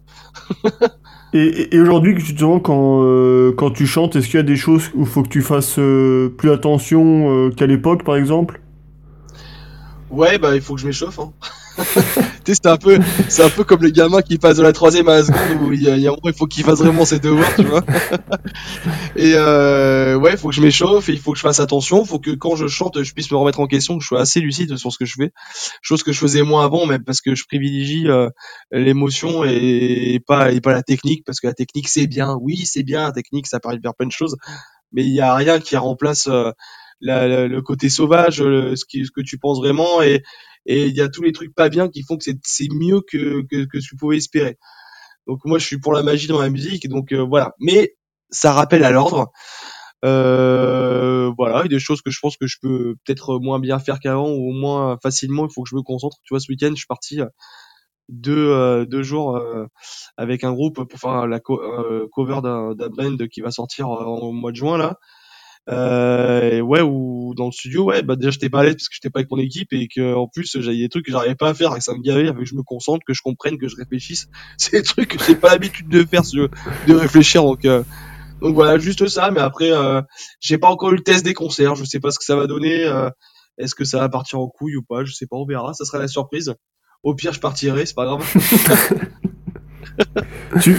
Et, 1.33 1.75
et 1.75 1.79
aujourd'hui, 1.79 2.19
justement, 2.19 2.59
quand, 2.59 3.03
euh, 3.03 3.53
quand 3.55 3.69
tu 3.69 3.85
chantes, 3.85 4.15
est-ce 4.15 4.25
qu'il 4.25 4.37
y 4.37 4.39
a 4.39 4.43
des 4.43 4.55
choses 4.55 4.89
où 4.95 5.01
il 5.01 5.05
faut 5.05 5.21
que 5.21 5.29
tu 5.29 5.43
fasses 5.43 5.77
euh, 5.77 6.29
plus 6.29 6.49
attention 6.49 7.29
euh, 7.29 7.49
qu'à 7.51 7.67
l'époque, 7.67 8.03
par 8.03 8.15
exemple? 8.15 8.61
Ouais, 10.09 10.39
bah 10.39 10.55
il 10.55 10.61
faut 10.61 10.73
que 10.73 10.81
je 10.81 10.87
m'échauffe. 10.87 11.19
Hein. 11.19 11.31
c'est 12.45 12.65
un 12.65 12.77
peu, 12.77 12.97
c'est 13.27 13.43
un 13.43 13.49
peu 13.49 13.63
comme 13.63 13.83
les 13.83 13.91
gamins 13.91 14.21
qui 14.21 14.37
passent 14.37 14.57
de 14.57 14.63
la 14.63 14.73
troisième 14.73 15.07
à 15.07 15.17
la 15.17 15.23
seconde 15.23 15.61
où 15.61 15.73
il 15.73 15.83
y 15.83 15.89
a, 15.89 15.95
il, 15.95 16.01
y 16.01 16.07
a 16.07 16.13
il 16.23 16.33
faut 16.33 16.47
qu'ils 16.47 16.63
fassent 16.63 16.79
vraiment 16.79 17.05
ses 17.05 17.19
devoirs, 17.19 17.53
tu 17.55 17.63
vois. 17.63 17.83
et 19.15 19.33
euh, 19.35 20.15
ouais, 20.15 20.31
il 20.31 20.37
faut 20.37 20.49
que 20.49 20.55
je 20.55 20.61
m'échauffe, 20.61 21.09
et 21.09 21.13
il 21.13 21.19
faut 21.19 21.31
que 21.31 21.37
je 21.37 21.43
fasse 21.43 21.59
attention, 21.59 22.03
il 22.03 22.07
faut 22.07 22.19
que 22.19 22.31
quand 22.31 22.55
je 22.55 22.67
chante, 22.67 23.01
je 23.01 23.13
puisse 23.13 23.31
me 23.31 23.37
remettre 23.37 23.59
en 23.59 23.67
question, 23.67 23.97
que 23.97 24.03
je 24.03 24.07
sois 24.07 24.21
assez 24.21 24.39
lucide 24.39 24.75
sur 24.77 24.91
ce 24.91 24.97
que 24.97 25.05
je 25.05 25.15
fais, 25.17 25.31
chose 25.81 26.03
que 26.03 26.11
je 26.11 26.19
faisais 26.19 26.41
moins 26.41 26.65
avant, 26.65 26.85
même 26.85 27.03
parce 27.03 27.21
que 27.21 27.35
je 27.35 27.43
privilégie 27.45 28.07
euh, 28.07 28.29
l'émotion 28.71 29.43
et, 29.43 30.19
pas 30.25 30.51
et 30.51 30.61
pas 30.61 30.73
la 30.73 30.83
technique, 30.83 31.23
parce 31.25 31.39
que 31.39 31.47
la 31.47 31.53
technique 31.53 31.87
c'est 31.87 32.07
bien, 32.07 32.37
oui 32.41 32.65
c'est 32.65 32.83
bien, 32.83 33.03
la 33.03 33.11
technique 33.11 33.47
ça 33.47 33.59
permet 33.59 33.77
de 33.77 33.81
faire 33.81 33.95
plein 33.95 34.07
de 34.07 34.11
choses, 34.11 34.35
mais 34.91 35.03
il 35.03 35.13
y 35.13 35.21
a 35.21 35.35
rien 35.35 35.59
qui 35.59 35.77
remplace 35.77 36.27
euh, 36.27 36.51
la, 37.01 37.47
le 37.47 37.61
côté 37.61 37.89
sauvage, 37.89 38.37
ce, 38.37 38.85
qui, 38.85 39.05
ce 39.05 39.11
que 39.11 39.21
tu 39.21 39.37
penses 39.37 39.59
vraiment 39.59 40.01
et 40.01 40.23
et 40.65 40.87
il 40.87 40.95
y 40.95 41.01
a 41.01 41.09
tous 41.09 41.23
les 41.23 41.31
trucs 41.31 41.55
pas 41.55 41.69
bien 41.69 41.87
qui 41.89 42.03
font 42.03 42.17
que 42.17 42.23
c'est 42.23 42.67
mieux 42.73 43.01
que, 43.01 43.41
que, 43.49 43.65
que 43.65 43.77
tu 43.79 43.95
pouvais 43.95 44.17
espérer. 44.17 44.57
Donc 45.27 45.39
moi 45.45 45.59
je 45.59 45.65
suis 45.65 45.79
pour 45.79 45.93
la 45.93 46.03
magie 46.03 46.27
dans 46.27 46.41
la 46.41 46.49
musique, 46.49 46.87
donc 46.89 47.11
euh, 47.13 47.23
voilà. 47.23 47.53
Mais 47.59 47.95
ça 48.29 48.51
rappelle 48.53 48.83
à 48.83 48.91
l'ordre. 48.91 49.31
Euh, 50.05 51.31
voilà, 51.37 51.59
il 51.59 51.63
y 51.63 51.75
a 51.75 51.77
des 51.77 51.79
choses 51.79 52.01
que 52.01 52.11
je 52.11 52.19
pense 52.21 52.37
que 52.37 52.47
je 52.47 52.57
peux 52.61 52.95
peut-être 53.05 53.39
moins 53.39 53.59
bien 53.59 53.79
faire 53.79 53.99
qu'avant 53.99 54.29
ou 54.31 54.51
moins 54.53 54.97
facilement. 55.01 55.45
Il 55.47 55.53
faut 55.53 55.63
que 55.63 55.69
je 55.69 55.75
me 55.75 55.81
concentre. 55.81 56.17
Tu 56.23 56.33
vois, 56.33 56.39
ce 56.39 56.51
week-end, 56.51 56.69
je 56.71 56.75
suis 56.75 56.87
parti 56.87 57.21
euh, 57.21 57.27
deux, 58.09 58.49
euh, 58.49 58.85
deux 58.85 59.03
jours 59.03 59.37
euh, 59.37 59.65
avec 60.17 60.43
un 60.43 60.53
groupe 60.53 60.83
pour 60.83 60.99
faire 60.99 61.27
la 61.27 61.39
cover 61.39 62.41
d'un 62.41 62.73
band 62.75 63.17
qui 63.31 63.41
va 63.41 63.51
sortir 63.51 63.89
au 63.89 64.31
mois 64.31 64.51
de 64.51 64.57
juin 64.57 64.77
là. 64.77 64.97
Euh, 65.69 66.61
ouais, 66.61 66.81
ou 66.81 67.33
dans 67.35 67.45
le 67.45 67.51
studio, 67.51 67.85
ouais, 67.85 68.01
bah 68.01 68.15
déjà 68.15 68.31
j'étais 68.31 68.49
pas 68.49 68.61
à 68.61 68.63
l'aise 68.63 68.75
parce 68.75 68.89
que 68.89 68.95
j'étais 68.95 69.11
pas 69.11 69.19
avec 69.19 69.29
mon 69.29 69.37
équipe 69.37 69.71
et 69.71 69.87
que 69.87 70.15
en 70.15 70.27
plus 70.27 70.59
j'avais 70.59 70.77
des 70.77 70.89
trucs 70.89 71.05
que 71.05 71.11
j'arrivais 71.11 71.35
pas 71.35 71.49
à 71.49 71.53
faire 71.53 71.75
et 71.75 71.77
que 71.77 71.83
ça 71.83 71.93
me 71.93 72.01
gavait, 72.01 72.27
avec 72.27 72.39
que 72.39 72.45
je 72.45 72.55
me 72.55 72.63
concentre, 72.63 73.05
que 73.05 73.13
je 73.13 73.21
comprenne, 73.21 73.59
que 73.59 73.67
je 73.67 73.75
réfléchisse. 73.75 74.29
C'est 74.57 74.77
des 74.77 74.83
trucs 74.83 75.09
que 75.09 75.23
j'ai 75.23 75.35
pas 75.35 75.51
l'habitude 75.51 75.87
de 75.87 76.03
faire, 76.03 76.23
de 76.23 76.95
réfléchir. 76.95 77.43
Donc, 77.43 77.65
euh, 77.65 77.83
donc 78.41 78.55
voilà, 78.55 78.79
juste 78.79 79.07
ça. 79.07 79.29
Mais 79.29 79.41
après, 79.41 79.71
euh, 79.71 80.01
j'ai 80.39 80.57
pas 80.57 80.69
encore 80.69 80.91
eu 80.91 80.95
le 80.95 81.03
test 81.03 81.23
des 81.23 81.35
concerts. 81.35 81.75
Je 81.75 81.83
sais 81.83 81.99
pas 81.99 82.09
ce 82.09 82.17
que 82.17 82.25
ça 82.25 82.35
va 82.35 82.47
donner. 82.47 82.85
Euh, 82.85 83.11
est-ce 83.59 83.75
que 83.75 83.83
ça 83.83 83.99
va 83.99 84.09
partir 84.09 84.39
en 84.39 84.47
couille 84.47 84.75
ou 84.75 84.81
pas 84.81 85.03
Je 85.03 85.13
sais 85.13 85.27
pas, 85.27 85.37
on 85.37 85.45
verra. 85.45 85.73
Ça 85.73 85.85
sera 85.85 85.99
la 85.99 86.07
surprise. 86.07 86.55
Au 87.03 87.13
pire, 87.13 87.31
je 87.31 87.39
partirai, 87.39 87.85
c'est 87.85 87.95
pas 87.95 88.05
grave. 88.05 88.25
tu 90.61 90.75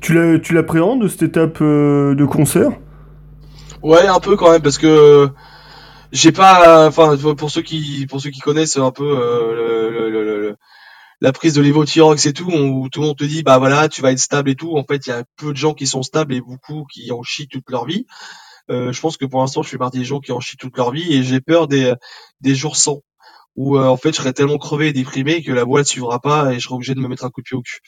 tu, 0.00 0.40
tu 0.42 0.54
l'appréhendes 0.54 1.08
cette 1.08 1.22
étape 1.22 1.62
de 1.62 2.24
concert? 2.24 2.72
Ouais, 3.82 4.06
un 4.06 4.20
peu 4.20 4.36
quand 4.36 4.50
même 4.52 4.62
parce 4.62 4.78
que 4.78 5.28
j'ai 6.12 6.32
pas, 6.32 6.88
enfin 6.88 7.16
pour 7.36 7.50
ceux 7.50 7.62
qui 7.62 8.06
pour 8.08 8.20
ceux 8.20 8.30
qui 8.30 8.40
connaissent 8.40 8.76
un 8.78 8.92
peu 8.92 9.04
euh, 9.04 9.54
le, 9.90 10.10
le, 10.10 10.10
le, 10.10 10.56
la 11.20 11.32
prise 11.32 11.54
de 11.54 11.62
l'évothyrox 11.62 12.26
et 12.26 12.32
tout, 12.34 12.50
où 12.52 12.88
tout 12.90 13.00
le 13.02 13.08
monde 13.08 13.18
te 13.18 13.24
dit 13.24 13.42
bah 13.44 13.58
voilà 13.58 13.88
tu 13.88 14.02
vas 14.02 14.12
être 14.12 14.18
stable 14.20 14.50
et 14.50 14.56
tout. 14.56 14.76
En 14.76 14.84
fait, 14.84 15.06
il 15.06 15.10
y 15.10 15.12
a 15.12 15.24
peu 15.36 15.52
de 15.52 15.58
gens 15.58 15.74
qui 15.74 15.86
sont 15.86 16.02
stables 16.02 16.34
et 16.34 16.40
beaucoup 16.42 16.86
qui 16.92 17.12
en 17.12 17.22
chient 17.22 17.48
toute 17.48 17.70
leur 17.70 17.86
vie. 17.86 18.06
Euh, 18.70 18.92
je 18.92 19.00
pense 19.00 19.16
que 19.18 19.26
pour 19.26 19.40
l'instant, 19.40 19.62
je 19.62 19.68
suis 19.68 19.78
partie 19.78 19.98
des 20.00 20.04
gens 20.06 20.20
qui 20.20 20.32
en 20.32 20.40
chient 20.40 20.58
toute 20.58 20.76
leur 20.78 20.92
vie 20.92 21.12
et 21.14 21.24
j'ai 21.24 21.40
peur 21.40 21.68
des 21.68 21.94
des 22.42 22.54
jours 22.56 22.76
sans 22.76 23.02
où 23.56 23.78
euh, 23.78 23.86
en 23.86 23.96
fait 23.98 24.12
je 24.12 24.16
serais 24.18 24.32
tellement 24.34 24.58
crevé 24.58 24.88
et 24.88 24.92
déprimé 24.94 25.42
que 25.44 25.52
la 25.52 25.64
boîte 25.66 25.86
suivra 25.86 26.20
pas 26.20 26.52
et 26.52 26.60
je 26.60 26.64
serai 26.66 26.76
obligé 26.76 26.94
de 26.94 27.00
me 27.00 27.08
mettre 27.08 27.24
un 27.26 27.30
coup 27.30 27.42
de 27.42 27.46
pied 27.46 27.56
au 27.58 27.62
cul. 27.62 27.80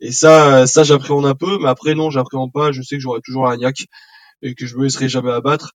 Et 0.00 0.12
ça, 0.12 0.66
ça 0.66 0.82
j'appréhende 0.84 1.26
un 1.26 1.34
peu, 1.34 1.58
mais 1.60 1.68
après 1.68 1.94
non, 1.94 2.10
j'appréhende 2.10 2.52
pas. 2.52 2.72
Je 2.72 2.82
sais 2.82 2.96
que 2.96 3.00
j'aurai 3.02 3.20
toujours 3.24 3.46
la 3.48 3.56
niaque 3.56 3.86
et 4.44 4.54
que 4.54 4.66
je 4.66 4.76
me 4.76 4.84
laisserai 4.84 5.08
jamais 5.08 5.32
abattre. 5.32 5.72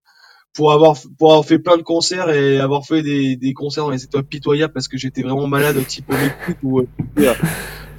Pour 0.54 0.74
avoir, 0.74 0.96
pour 1.20 1.32
avoir 1.32 1.46
fait 1.46 1.60
plein 1.60 1.78
de 1.78 1.84
concerts 1.84 2.32
et 2.32 2.60
avoir 2.60 2.84
fait 2.84 3.04
des, 3.04 3.36
des 3.36 3.54
concerts 3.54 3.84
dans 3.84 3.92
les 3.92 4.04
étoiles 4.04 4.24
pitoyables 4.24 4.74
parce 4.74 4.88
que 4.88 4.98
j'étais 4.98 5.22
vraiment 5.22 5.46
malade, 5.46 5.78
type 5.86 6.12
ou 6.64 6.80
euh, 6.80 6.88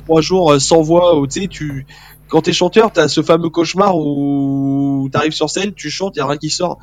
trois 0.04 0.20
jours 0.20 0.52
euh, 0.52 0.58
sans 0.58 0.82
voix, 0.82 1.16
où 1.16 1.28
tu 1.28 1.42
sais, 1.42 1.46
tu, 1.46 1.86
quand 2.30 2.42
t'es 2.42 2.52
chanteur, 2.52 2.92
t'as 2.92 3.08
ce 3.08 3.22
fameux 3.22 3.50
cauchemar 3.50 3.96
où 3.96 5.08
t'arrives 5.12 5.32
sur 5.32 5.50
scène, 5.50 5.74
tu 5.74 5.90
chantes, 5.90 6.16
y 6.16 6.20
a 6.20 6.26
rien 6.26 6.36
qui 6.36 6.48
sort. 6.48 6.78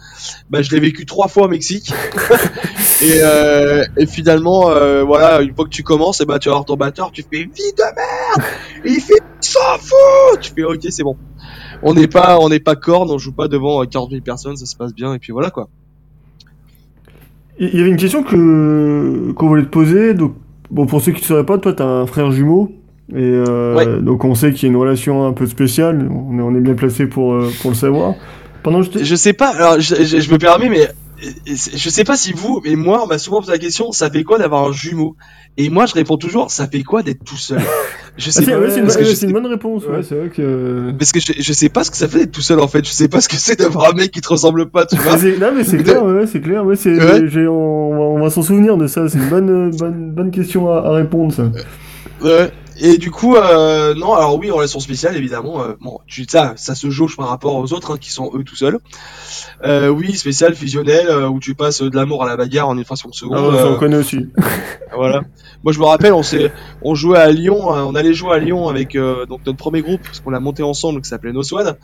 Bah, 0.49 0.61
je 0.61 0.69
l'ai 0.71 0.79
vécu 0.79 1.05
trois 1.05 1.27
fois 1.27 1.45
au 1.45 1.47
Mexique. 1.47 1.91
et, 3.01 3.21
euh, 3.21 3.83
finalement, 4.07 4.69
euh, 4.69 5.03
voilà, 5.03 5.41
une 5.41 5.55
fois 5.55 5.65
que 5.65 5.69
tu 5.69 5.83
commences, 5.83 6.21
et 6.21 6.25
bah, 6.25 6.37
tu 6.37 6.49
vas 6.49 6.55
voir 6.55 6.65
ton 6.65 6.75
batteur, 6.75 7.11
tu 7.11 7.23
fais 7.23 7.43
vie 7.43 7.73
de 7.77 7.83
merde, 7.95 8.49
il 8.85 9.01
fait 9.01 9.23
s'en 9.39 9.77
fout. 9.79 10.41
Tu 10.41 10.51
fais 10.53 10.63
ok, 10.63 10.81
c'est 10.89 11.03
bon 11.03 11.17
on 11.83 11.93
n'est 11.93 12.07
pas, 12.07 12.39
on 12.39 12.49
n'est 12.49 12.59
pas 12.59 12.75
corne, 12.75 13.09
on 13.11 13.17
joue 13.17 13.31
pas 13.31 13.47
devant 13.47 13.83
40 13.85 14.11
000 14.11 14.21
personnes, 14.21 14.57
ça 14.57 14.65
se 14.65 14.75
passe 14.75 14.93
bien, 14.93 15.13
et 15.13 15.19
puis 15.19 15.31
voilà 15.31 15.49
quoi. 15.49 15.69
Il 17.59 17.75
y 17.75 17.79
avait 17.79 17.89
une 17.89 17.97
question 17.97 18.23
que 18.23 19.31
qu'on 19.35 19.47
voulait 19.47 19.63
te 19.63 19.69
poser. 19.69 20.13
Donc, 20.13 20.35
bon, 20.69 20.85
pour 20.85 21.01
ceux 21.01 21.11
qui 21.11 21.21
ne 21.21 21.25
sauraient 21.25 21.45
pas, 21.45 21.57
toi, 21.57 21.73
tu 21.73 21.81
as 21.81 21.87
un 21.87 22.05
frère 22.05 22.31
jumeau. 22.31 22.71
Et 23.11 23.15
euh, 23.15 23.99
donc, 24.01 24.25
on 24.25 24.35
sait 24.35 24.51
qu'il 24.53 24.63
y 24.63 24.65
a 24.67 24.69
une 24.69 24.79
relation 24.79 25.25
un 25.25 25.33
peu 25.33 25.47
spéciale. 25.47 26.07
On 26.11 26.37
est, 26.37 26.41
on 26.41 26.55
est 26.55 26.61
bien 26.61 26.75
placé 26.75 27.07
pour, 27.07 27.33
euh, 27.33 27.49
pour 27.61 27.71
le 27.71 27.75
savoir. 27.75 28.13
Pendant 28.63 28.81
je, 28.81 29.03
je 29.03 29.15
sais 29.15 29.33
pas, 29.33 29.55
alors 29.55 29.79
je, 29.79 29.95
je, 29.95 30.31
me 30.31 30.37
permets, 30.37 30.69
mais 30.69 30.87
je 31.45 31.89
sais 31.89 32.03
pas 32.03 32.17
si 32.17 32.33
vous, 32.33 32.61
mais 32.63 32.75
moi, 32.75 33.01
on 33.03 33.07
m'a 33.07 33.17
souvent 33.17 33.39
posé 33.39 33.53
la 33.53 33.57
question, 33.59 33.91
ça 33.91 34.09
fait 34.09 34.23
quoi 34.23 34.37
d'avoir 34.37 34.67
un 34.67 34.71
jumeau? 34.71 35.15
Et 35.59 35.69
moi, 35.69 35.87
je 35.87 35.93
réponds 35.93 36.17
toujours, 36.17 36.51
ça 36.51 36.67
fait 36.67 36.83
quoi 36.83 37.01
d'être 37.01 37.23
tout 37.23 37.37
seul? 37.37 37.61
Je 38.15 38.31
sais 38.31 38.43
ah, 38.51 38.59
pas. 38.59 38.69
c'est 38.69 39.25
une, 39.27 39.33
bonne 39.33 39.45
réponse. 39.45 39.85
Ouais, 39.85 40.01
c'est 40.01 40.15
vrai 40.15 40.29
que. 40.29 40.91
Parce 40.97 41.11
que 41.11 41.19
je, 41.19 41.33
je, 41.37 41.53
sais 41.53 41.69
pas 41.69 41.83
ce 41.83 41.91
que 41.91 41.97
ça 41.97 42.07
fait 42.07 42.19
d'être 42.19 42.31
tout 42.31 42.41
seul 42.41 42.59
en 42.59 42.67
fait. 42.67 42.83
Je 42.83 42.91
sais 42.91 43.07
pas 43.07 43.21
ce 43.21 43.29
que 43.29 43.35
c'est 43.35 43.59
d'avoir 43.59 43.91
un 43.91 43.93
mec 43.93 44.09
qui 44.09 44.21
te 44.21 44.29
ressemble 44.29 44.69
pas, 44.69 44.87
tu 44.87 44.95
vois. 44.95 45.17
non, 45.17 45.51
mais 45.55 45.63
c'est 45.63 45.77
clair, 45.83 46.03
ouais, 46.03 46.25
c'est 46.25 46.41
clair. 46.41 46.65
Ouais, 46.65 46.75
on, 47.47 47.51
on, 47.51 48.19
va 48.19 48.29
s'en 48.31 48.41
souvenir 48.41 48.77
de 48.77 48.87
ça. 48.87 49.07
C'est 49.07 49.19
une 49.19 49.29
bonne, 49.29 49.69
bonne, 49.77 50.11
bonne 50.11 50.31
question 50.31 50.71
à, 50.71 50.77
à 50.77 50.91
répondre, 50.93 51.31
ça. 51.31 51.43
Ouais. 52.21 52.51
Et 52.79 52.97
du 52.97 53.09
coup, 53.09 53.35
euh, 53.35 53.95
non, 53.95 54.13
alors 54.13 54.37
oui, 54.37 54.51
relation 54.51 54.79
spéciale, 54.79 55.17
évidemment. 55.17 55.63
Euh, 55.63 55.73
bon, 55.81 55.99
tu, 56.05 56.25
ça, 56.29 56.53
ça 56.57 56.75
se 56.75 56.89
jauge 56.89 57.17
par 57.17 57.27
rapport 57.27 57.55
aux 57.55 57.73
autres 57.73 57.93
hein, 57.93 57.97
qui 57.99 58.11
sont 58.11 58.31
eux 58.35 58.43
tout 58.43 58.55
seuls. 58.55 58.77
Euh, 59.63 59.87
oui, 59.89 60.15
spécial, 60.15 60.53
fusionnel, 60.53 61.07
euh, 61.09 61.27
où 61.27 61.39
tu 61.39 61.55
passes 61.55 61.81
de 61.81 61.95
l'amour 61.95 62.23
à 62.23 62.27
la 62.27 62.37
bagarre 62.37 62.69
en 62.69 62.77
une 62.77 62.85
fraction 62.85 63.09
de 63.09 63.15
seconde. 63.15 63.53
Ah, 63.53 63.57
ça 63.57 63.71
on 63.71 63.77
connaît 63.77 63.97
aussi. 63.97 64.27
voilà. 64.95 65.21
Moi, 65.63 65.73
je 65.73 65.79
me 65.79 65.85
rappelle, 65.85 66.13
on 66.13 66.23
s'est, 66.23 66.51
on 66.81 66.95
jouait 66.95 67.19
à 67.19 67.31
Lyon, 67.31 67.69
on 67.69 67.95
allait 67.95 68.13
jouer 68.13 68.35
à 68.35 68.39
Lyon 68.39 68.67
avec 68.67 68.95
donc 68.95 69.45
notre 69.45 69.57
premier 69.57 69.81
groupe, 69.81 70.01
parce 70.03 70.19
qu'on 70.19 70.29
l'a 70.29 70.39
monté 70.39 70.63
ensemble, 70.63 71.01
qui 71.01 71.09
s'appelait 71.09 71.33
No 71.33 71.43
Swan. 71.43 71.75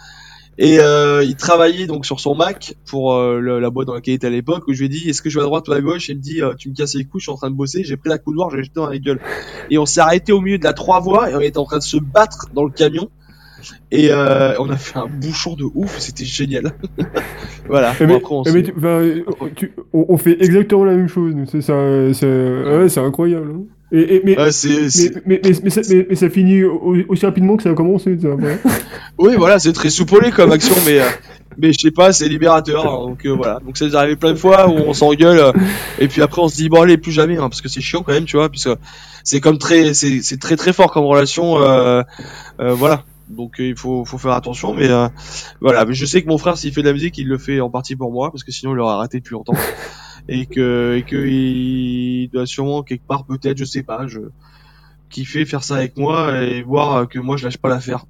Et 0.57 0.79
euh, 0.79 1.23
il 1.23 1.35
travaillait 1.35 1.87
donc 1.87 2.05
sur 2.05 2.19
son 2.19 2.35
Mac 2.35 2.75
pour 2.85 3.13
euh, 3.13 3.59
la 3.59 3.69
boîte 3.71 3.87
dans 3.87 3.95
laquelle 3.95 4.13
il 4.13 4.15
était 4.15 4.27
à 4.27 4.29
l'époque. 4.29 4.67
Où 4.67 4.73
je 4.73 4.79
lui 4.79 4.85
ai 4.85 4.89
dit 4.89 5.09
est-ce 5.09 5.21
que 5.21 5.29
je 5.29 5.39
vais 5.39 5.43
à 5.43 5.47
droite 5.47 5.67
ou 5.67 5.71
à 5.73 5.81
gauche? 5.81 6.09
Il 6.09 6.17
me 6.17 6.21
dit 6.21 6.41
euh, 6.41 6.53
tu 6.55 6.69
me 6.69 6.75
casses 6.75 6.93
les 6.93 7.05
couilles, 7.05 7.21
je 7.21 7.25
suis 7.25 7.31
en 7.31 7.37
train 7.37 7.49
de 7.49 7.55
bosser. 7.55 7.83
J'ai 7.83 7.97
pris 7.97 8.09
la 8.09 8.19
couloir, 8.19 8.51
j'ai 8.51 8.63
jeté 8.63 8.73
dans 8.75 8.87
la 8.87 8.97
gueule. 8.97 9.19
Et 9.71 9.77
on 9.77 9.85
s'est 9.85 10.01
arrêté 10.01 10.31
au 10.31 10.41
milieu 10.41 10.59
de 10.59 10.63
la 10.63 10.73
trois 10.73 10.99
voies 10.99 11.31
et 11.31 11.35
on 11.35 11.39
était 11.39 11.57
en 11.57 11.65
train 11.65 11.79
de 11.79 11.83
se 11.83 11.97
battre 11.97 12.47
dans 12.53 12.63
le 12.63 12.71
camion. 12.71 13.09
Et 13.91 14.09
euh, 14.11 14.53
on 14.59 14.69
a 14.69 14.77
fait 14.77 14.99
un 14.99 15.07
bouchon 15.07 15.55
de 15.55 15.65
ouf, 15.75 15.99
c'était 15.99 16.25
génial. 16.25 16.73
voilà. 17.67 17.93
Mais, 17.99 18.21
on, 19.93 20.05
on, 20.09 20.17
fait 20.17 20.37
exactement 20.43 20.85
la 20.85 20.95
même 20.95 21.07
chose. 21.07 21.33
C'est 21.51 21.61
ça, 21.61 21.73
c'est 22.13 22.99
incroyable. 22.99 23.51
Hein. 23.55 23.63
Et, 23.95 24.23
mais, 24.25 24.35
mais, 25.27 26.15
ça, 26.15 26.29
finit 26.31 26.63
aussi 26.63 27.25
rapidement 27.27 27.55
que 27.57 27.61
ça 27.61 27.69
a 27.69 27.73
commencé. 27.75 28.17
oui, 29.19 29.35
voilà, 29.37 29.59
c'est 29.59 29.71
très 29.71 29.91
soupolé 29.91 30.31
comme 30.31 30.51
action, 30.51 30.73
mais 30.83 30.99
euh, 30.99 31.05
mais 31.59 31.71
je 31.73 31.79
sais 31.79 31.91
pas, 31.91 32.11
c'est 32.11 32.27
libérateur. 32.27 32.87
Hein, 32.87 33.07
donc 33.09 33.23
euh, 33.27 33.35
voilà, 33.35 33.59
donc 33.63 33.77
ça 33.77 33.85
nous 33.85 33.95
arrivé 33.95 34.15
plein 34.15 34.31
de 34.31 34.37
fois 34.37 34.67
où 34.67 34.73
on 34.73 34.93
s'engueule 34.95 35.37
euh, 35.37 35.51
et 35.99 36.07
puis 36.07 36.23
après 36.23 36.41
on 36.41 36.47
se 36.47 36.55
dit 36.55 36.69
bon 36.69 36.81
allez 36.81 36.97
plus 36.97 37.11
jamais, 37.11 37.37
hein, 37.37 37.49
parce 37.49 37.61
que 37.61 37.69
c'est 37.69 37.81
chiant 37.81 38.01
quand 38.01 38.13
même, 38.13 38.25
tu 38.25 38.35
vois, 38.35 38.49
puisque 38.49 38.71
c'est 39.23 39.39
comme 39.39 39.59
très, 39.59 39.93
c'est 39.93 40.39
très 40.39 40.55
très 40.55 40.73
fort 40.73 40.91
comme 40.91 41.05
relation, 41.05 41.59
voilà. 42.57 43.03
Donc 43.29 43.55
il 43.59 43.75
faut, 43.77 44.05
faut 44.05 44.17
faire 44.17 44.33
attention, 44.33 44.73
mais 44.73 44.89
voilà. 45.61 45.85
Mais 45.85 45.93
je 45.93 46.05
sais 46.05 46.21
que 46.21 46.27
mon 46.27 46.37
frère, 46.37 46.57
s'il 46.57 46.73
fait 46.73 46.81
de 46.81 46.87
la 46.87 46.93
musique, 46.93 47.17
il 47.17 47.27
le 47.27 47.37
fait 47.37 47.59
en 47.61 47.69
partie 47.69 47.95
pour 47.95 48.11
moi, 48.11 48.31
parce 48.31 48.43
que 48.43 48.51
sinon 48.51 48.73
il 48.73 48.79
aurait 48.79 48.93
arrêté 48.93 49.19
depuis 49.19 49.33
longtemps. 49.33 49.53
Et 50.29 50.45
que 50.45 50.95
et 50.95 51.03
que 51.03 51.17
il 51.17 52.29
doit 52.31 52.45
sûrement 52.45 52.81
quelque 52.81 53.05
part 53.05 53.25
peut-être 53.25 53.57
je 53.57 53.65
sais 53.65 53.83
pas 53.83 54.07
je 54.07 54.19
kiffer 55.09 55.43
faire 55.43 55.65
ça 55.65 55.75
avec 55.75 55.97
moi 55.97 56.41
et 56.41 56.63
voir 56.63 57.09
que 57.09 57.19
moi 57.19 57.35
je 57.35 57.43
lâche 57.43 57.57
pas 57.57 57.67
l'affaire. 57.67 58.05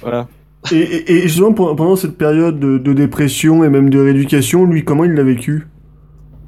Voilà. 0.00 0.28
Et, 0.70 0.76
et, 0.76 1.12
et, 1.12 1.22
justement 1.22 1.52
pendant 1.52 1.96
cette 1.96 2.16
période 2.16 2.60
de, 2.60 2.78
de, 2.78 2.92
dépression 2.92 3.64
et 3.64 3.68
même 3.68 3.90
de 3.90 3.98
rééducation 3.98 4.66
lui 4.66 4.84
comment 4.84 5.04
il 5.04 5.14
l'a 5.14 5.24
vécu? 5.24 5.66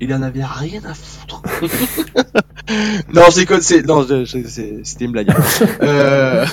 Il 0.00 0.14
en 0.14 0.22
avait 0.22 0.44
rien 0.44 0.80
à 0.84 0.94
foutre. 0.94 1.42
Non 3.12 3.22
c'est 3.30 3.60
c'est 3.62 3.84
non 3.84 4.06
c'était 4.34 5.04
une 5.04 5.10
blague 5.10 5.34
euh... 5.82 6.46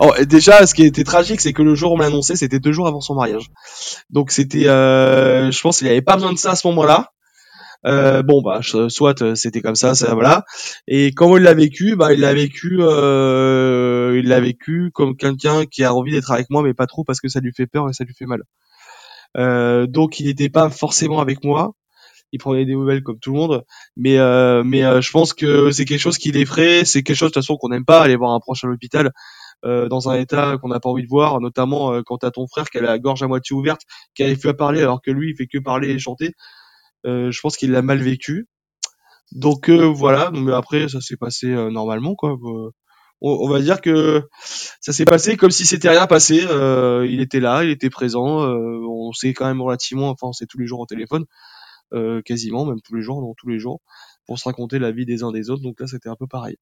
oh, 0.00 0.12
déjà 0.24 0.66
ce 0.66 0.74
qui 0.74 0.84
était 0.84 1.04
tragique 1.04 1.40
c'est 1.40 1.52
que 1.52 1.62
le 1.62 1.74
jour 1.74 1.92
où 1.92 1.96
on 1.96 2.00
annoncé 2.00 2.36
c'était 2.36 2.60
deux 2.60 2.72
jours 2.72 2.86
avant 2.88 3.00
son 3.00 3.14
mariage 3.14 3.46
donc 4.10 4.30
c'était 4.30 4.68
euh... 4.68 5.50
je 5.50 5.60
pense 5.60 5.78
qu'il 5.78 5.88
avait 5.88 6.02
pas 6.02 6.14
besoin 6.14 6.32
de 6.32 6.38
ça 6.38 6.52
à 6.52 6.56
ce 6.56 6.66
moment 6.66 6.84
là 6.84 7.12
euh, 7.86 8.22
bon 8.22 8.42
bah 8.42 8.60
soit 8.62 9.22
euh, 9.22 9.34
c'était 9.34 9.60
comme 9.60 9.76
ça, 9.76 9.94
ça 9.94 10.14
voilà. 10.14 10.44
Et 10.88 11.12
comment 11.12 11.36
il 11.36 11.44
l'a 11.44 11.54
vécu? 11.54 11.96
Bah 11.96 12.12
il 12.12 12.20
l'a 12.20 12.34
vécu, 12.34 12.78
euh, 12.80 14.18
il 14.18 14.28
l'a 14.28 14.40
vécu 14.40 14.90
comme 14.92 15.16
quelqu'un 15.16 15.64
qui 15.66 15.84
a 15.84 15.94
envie 15.94 16.12
d'être 16.12 16.32
avec 16.32 16.50
moi, 16.50 16.62
mais 16.62 16.74
pas 16.74 16.86
trop 16.86 17.04
parce 17.04 17.20
que 17.20 17.28
ça 17.28 17.40
lui 17.40 17.52
fait 17.56 17.66
peur 17.66 17.88
et 17.88 17.92
ça 17.92 18.04
lui 18.04 18.14
fait 18.14 18.26
mal. 18.26 18.42
Euh, 19.36 19.86
donc 19.86 20.20
il 20.20 20.26
n'était 20.26 20.48
pas 20.48 20.70
forcément 20.70 21.20
avec 21.20 21.44
moi. 21.44 21.72
Il 22.32 22.38
prenait 22.38 22.66
des 22.66 22.72
nouvelles 22.74 23.02
comme 23.02 23.18
tout 23.18 23.32
le 23.32 23.38
monde, 23.38 23.64
mais 23.96 24.16
mais 24.64 24.82
je 25.02 25.10
pense 25.10 25.32
que 25.32 25.70
c'est 25.70 25.84
quelque 25.86 26.00
chose 26.00 26.18
qui 26.18 26.32
l'effraie, 26.32 26.84
c'est 26.84 27.02
quelque 27.02 27.16
chose 27.16 27.30
de 27.30 27.34
toute 27.34 27.42
façon 27.42 27.56
qu'on 27.56 27.70
n'aime 27.70 27.86
pas 27.86 28.02
aller 28.02 28.16
voir 28.16 28.32
un 28.32 28.40
proche 28.40 28.64
à 28.64 28.66
l'hôpital. 28.66 29.12
Euh, 29.64 29.88
dans 29.88 30.08
un 30.08 30.14
état 30.14 30.56
qu'on 30.58 30.68
n'a 30.68 30.78
pas 30.78 30.88
envie 30.88 31.02
de 31.02 31.08
voir, 31.08 31.40
notamment 31.40 31.92
euh, 31.92 32.02
quand 32.06 32.18
t'as 32.18 32.30
ton 32.30 32.46
frère 32.46 32.70
qui 32.70 32.78
a 32.78 32.80
la 32.80 32.98
gorge 33.00 33.24
à 33.24 33.26
moitié 33.26 33.56
ouverte, 33.56 33.82
qui 34.14 34.22
arrive 34.22 34.38
plus 34.38 34.50
à 34.50 34.54
parler 34.54 34.80
alors 34.80 35.02
que 35.02 35.10
lui 35.10 35.30
il 35.30 35.36
fait 35.36 35.48
que 35.48 35.58
parler 35.58 35.90
et 35.90 35.98
chanter. 35.98 36.32
Euh, 37.06 37.32
je 37.32 37.40
pense 37.40 37.56
qu'il 37.56 37.72
l'a 37.72 37.82
mal 37.82 37.98
vécu. 37.98 38.46
Donc 39.32 39.68
euh, 39.68 39.86
voilà, 39.86 40.30
mais 40.32 40.52
après 40.52 40.88
ça 40.88 41.00
s'est 41.00 41.16
passé 41.16 41.48
normalement 41.48 42.14
quoi. 42.14 42.36
On, 43.20 43.48
va 43.48 43.60
dire 43.60 43.80
que 43.80 44.22
ça 44.80 44.92
s'est 44.92 45.04
passé 45.04 45.36
comme 45.36 45.50
si 45.50 45.66
c'était 45.66 45.88
rien 45.88 46.06
passé. 46.06 46.36
il 47.08 47.20
était 47.20 47.40
là, 47.40 47.64
il 47.64 47.70
était 47.70 47.90
présent. 47.90 48.46
on 48.46 49.12
s'est 49.12 49.34
quand 49.34 49.46
même 49.46 49.60
relativement, 49.60 50.10
enfin 50.10 50.28
on 50.28 50.32
s'est 50.32 50.46
tous 50.46 50.58
les 50.58 50.66
jours 50.68 50.80
au 50.80 50.86
téléphone, 50.86 51.24
quasiment 52.24 52.64
même 52.64 52.80
tous 52.84 52.94
les 52.94 53.02
jours, 53.02 53.20
non 53.20 53.34
tous 53.36 53.48
les 53.48 53.58
jours, 53.58 53.80
pour 54.26 54.38
se 54.38 54.44
raconter 54.44 54.78
la 54.78 54.92
vie 54.92 55.04
des 55.04 55.24
uns 55.24 55.32
des 55.32 55.50
autres. 55.50 55.62
Donc 55.62 55.80
là 55.80 55.88
c'était 55.88 56.08
un 56.08 56.16
peu 56.16 56.28
pareil. 56.28 56.56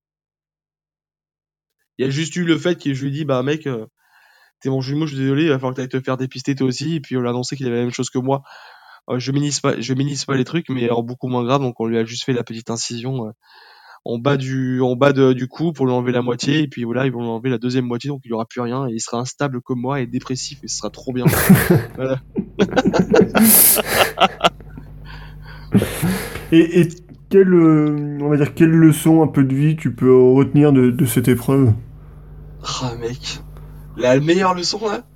Il 1.99 2.05
y 2.05 2.09
a 2.09 2.11
juste 2.11 2.37
eu 2.37 2.45
le 2.45 2.59
fait 2.59 2.83
que 2.83 2.95
je 2.95 3.03
lui 3.03 3.09
ai 3.09 3.13
dit 3.13 3.25
bah 3.25 3.43
mec, 3.43 3.69
t'es 4.61 4.71
mon 4.71 4.81
jumeau, 4.81 5.07
je 5.07 5.15
suis 5.15 5.23
désolé, 5.23 5.45
il 5.45 5.49
va 5.49 5.55
falloir 5.55 5.75
que 5.75 5.81
t'ailles 5.81 5.89
te 5.89 6.01
faire 6.01 6.17
dépister 6.17 6.55
toi 6.55 6.67
aussi. 6.67 6.97
Et 6.97 7.01
puis 7.01 7.17
on 7.17 7.21
l'a 7.21 7.31
annoncé 7.31 7.57
qu'il 7.57 7.67
avait 7.67 7.77
la 7.77 7.83
même 7.83 7.93
chose 7.93 8.11
que 8.11 8.19
moi 8.19 8.43
euh, 9.09 9.19
je 9.19 9.33
minimise 9.33 9.61
pas, 9.61 9.81
je 9.81 9.95
minimise 9.95 10.25
pas 10.25 10.37
les 10.37 10.45
trucs, 10.45 10.69
mais 10.69 10.85
alors 10.85 11.03
beaucoup 11.03 11.29
moins 11.29 11.45
grave. 11.45 11.61
Donc 11.61 11.81
on 11.81 11.87
lui 11.87 11.99
a 11.99 12.05
juste 12.05 12.25
fait 12.25 12.33
la 12.33 12.43
petite 12.43 12.71
incision 12.71 13.27
euh, 13.27 13.31
en 14.05 14.19
bas 14.19 14.37
du, 14.37 14.81
en 14.81 14.97
bas 14.97 15.13
de, 15.13 15.33
du 15.33 15.49
cou 15.49 15.73
pour 15.73 15.87
lui 15.87 15.93
enlever 15.93 16.13
la 16.13 16.23
moitié. 16.23 16.61
Et 16.61 16.69
puis 16.69 16.85
voilà, 16.85 17.07
ils 17.07 17.13
vont 17.13 17.21
lui 17.21 17.29
enlever 17.29 17.51
la 17.51 17.59
deuxième 17.59 17.87
moitié, 17.87 18.09
donc 18.09 18.21
il 18.25 18.31
y 18.31 18.33
aura 18.33 18.47
plus 18.47 18.61
rien 18.61 18.89
et 18.89 18.93
il 18.93 19.01
sera 19.01 19.19
instable 19.19 19.61
comme 19.61 19.81
moi 19.81 20.01
et 20.01 20.07
dépressif 20.07 20.59
et 20.65 20.69
ce 20.69 20.79
sera 20.79 20.91
trop 20.91 21.13
bien. 21.13 21.27
voilà. 21.97 22.21
et, 26.53 26.81
et 26.81 26.89
quelle, 27.29 27.55
euh, 27.55 28.19
on 28.21 28.29
va 28.29 28.37
dire, 28.37 28.55
quelle 28.55 28.71
leçon 28.71 29.23
un 29.23 29.29
peu 29.29 29.45
de 29.45 29.55
vie 29.55 29.77
tu 29.77 29.93
peux 29.93 30.15
retenir 30.15 30.73
de, 30.73 30.91
de 30.91 31.05
cette 31.05 31.29
épreuve? 31.29 31.73
Ah 32.69 32.95
mec, 32.97 33.41
la 33.97 34.19
meilleure 34.19 34.55
leçon 34.55 34.89
là, 34.89 35.07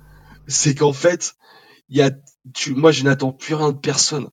c'est 0.47 0.73
qu'en 0.73 0.93
fait, 0.93 1.33
y 1.89 2.01
a, 2.01 2.11
tu, 2.53 2.73
moi 2.73 2.91
je 2.91 3.03
n'attends 3.03 3.33
plus 3.33 3.55
rien 3.55 3.71
de 3.73 3.77
personne. 3.77 4.29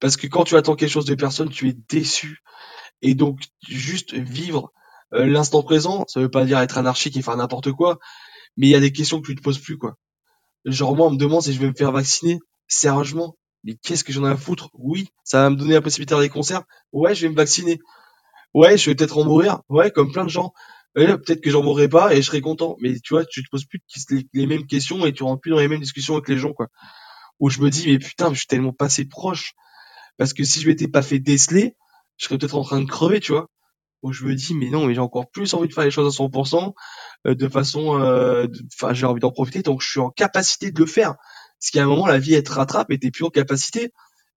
Parce 0.00 0.16
que 0.16 0.26
quand 0.28 0.44
tu 0.44 0.56
attends 0.56 0.76
quelque 0.76 0.90
chose 0.90 1.04
de 1.04 1.14
personne, 1.14 1.48
tu 1.48 1.68
es 1.68 1.76
déçu. 1.88 2.42
Et 3.02 3.14
donc, 3.14 3.40
juste 3.66 4.14
vivre 4.14 4.72
euh, 5.14 5.26
l'instant 5.26 5.62
présent, 5.62 6.04
ça 6.06 6.20
veut 6.20 6.30
pas 6.30 6.44
dire 6.44 6.58
être 6.60 6.78
anarchique 6.78 7.16
et 7.16 7.22
faire 7.22 7.36
n'importe 7.36 7.72
quoi, 7.72 7.98
mais 8.56 8.68
il 8.68 8.70
y 8.70 8.74
a 8.76 8.80
des 8.80 8.92
questions 8.92 9.20
que 9.20 9.26
tu 9.26 9.34
te 9.34 9.42
poses 9.42 9.58
plus, 9.58 9.76
quoi. 9.76 9.96
Genre, 10.64 10.94
moi, 10.96 11.08
on 11.08 11.10
me 11.10 11.16
demande 11.16 11.42
si 11.42 11.52
je 11.52 11.60
vais 11.60 11.68
me 11.68 11.74
faire 11.74 11.92
vacciner. 11.92 12.38
Sérieusement, 12.68 13.36
mais 13.64 13.74
qu'est-ce 13.74 14.04
que 14.04 14.12
j'en 14.12 14.24
ai 14.26 14.30
à 14.30 14.36
foutre? 14.36 14.70
Oui, 14.74 15.08
ça 15.24 15.42
va 15.42 15.50
me 15.50 15.56
donner 15.56 15.74
la 15.74 15.82
possibilité 15.82 16.14
d'aller 16.14 16.28
des 16.28 16.32
concerts. 16.32 16.62
Ouais, 16.92 17.14
je 17.14 17.26
vais 17.26 17.30
me 17.30 17.36
vacciner. 17.36 17.78
Ouais, 18.54 18.78
je 18.78 18.88
vais 18.88 18.94
peut-être 18.94 19.18
en 19.18 19.24
mourir. 19.24 19.60
Ouais, 19.68 19.90
comme 19.90 20.12
plein 20.12 20.24
de 20.24 20.30
gens. 20.30 20.54
Peut-être 20.94 21.40
que 21.40 21.50
j'en 21.50 21.62
mourrai 21.62 21.88
pas 21.88 22.14
et 22.14 22.16
je 22.16 22.26
serai 22.26 22.40
content. 22.40 22.76
Mais 22.80 22.98
tu 23.00 23.14
vois, 23.14 23.24
tu 23.24 23.42
te 23.42 23.48
poses 23.50 23.64
plus 23.64 23.80
les, 24.32 24.46
mêmes 24.46 24.66
questions 24.66 25.04
et 25.06 25.12
tu 25.12 25.22
rentres 25.22 25.40
plus 25.40 25.50
dans 25.50 25.58
les 25.58 25.68
mêmes 25.68 25.80
discussions 25.80 26.14
avec 26.14 26.28
les 26.28 26.38
gens, 26.38 26.52
quoi. 26.52 26.68
Où 27.40 27.50
je 27.50 27.60
me 27.60 27.70
dis, 27.70 27.90
mais 27.90 27.98
putain, 27.98 28.32
je 28.32 28.38
suis 28.38 28.46
tellement 28.46 28.72
passé 28.72 29.04
proche. 29.04 29.54
Parce 30.16 30.32
que 30.32 30.44
si 30.44 30.60
je 30.60 30.68
m'étais 30.68 30.88
pas 30.88 31.02
fait 31.02 31.18
déceler, 31.18 31.76
je 32.16 32.26
serais 32.26 32.38
peut-être 32.38 32.54
en 32.54 32.62
train 32.62 32.80
de 32.80 32.88
crever, 32.88 33.20
tu 33.20 33.32
vois. 33.32 33.48
Où 34.02 34.12
je 34.12 34.24
me 34.24 34.34
dis, 34.34 34.54
mais 34.54 34.70
non, 34.70 34.86
mais 34.86 34.94
j'ai 34.94 35.00
encore 35.00 35.30
plus 35.30 35.54
envie 35.54 35.68
de 35.68 35.74
faire 35.74 35.84
les 35.84 35.90
choses 35.90 36.06
à 36.06 36.22
100%, 36.22 36.74
euh, 37.26 37.34
de 37.34 37.48
façon, 37.48 38.00
euh, 38.00 38.46
enfin, 38.74 38.94
j'ai 38.94 39.06
envie 39.06 39.20
d'en 39.20 39.32
profiter, 39.32 39.62
donc 39.62 39.82
je 39.82 39.88
suis 39.88 40.00
en 40.00 40.10
capacité 40.10 40.70
de 40.70 40.78
le 40.80 40.86
faire. 40.86 41.16
Parce 41.58 41.70
qu'à 41.72 41.82
un 41.82 41.86
moment, 41.86 42.06
la 42.06 42.18
vie, 42.18 42.34
elle 42.34 42.42
te 42.42 42.52
rattrape 42.52 42.90
et 42.90 42.98
t'es 42.98 43.10
plus 43.10 43.24
en 43.24 43.30
capacité. 43.30 43.92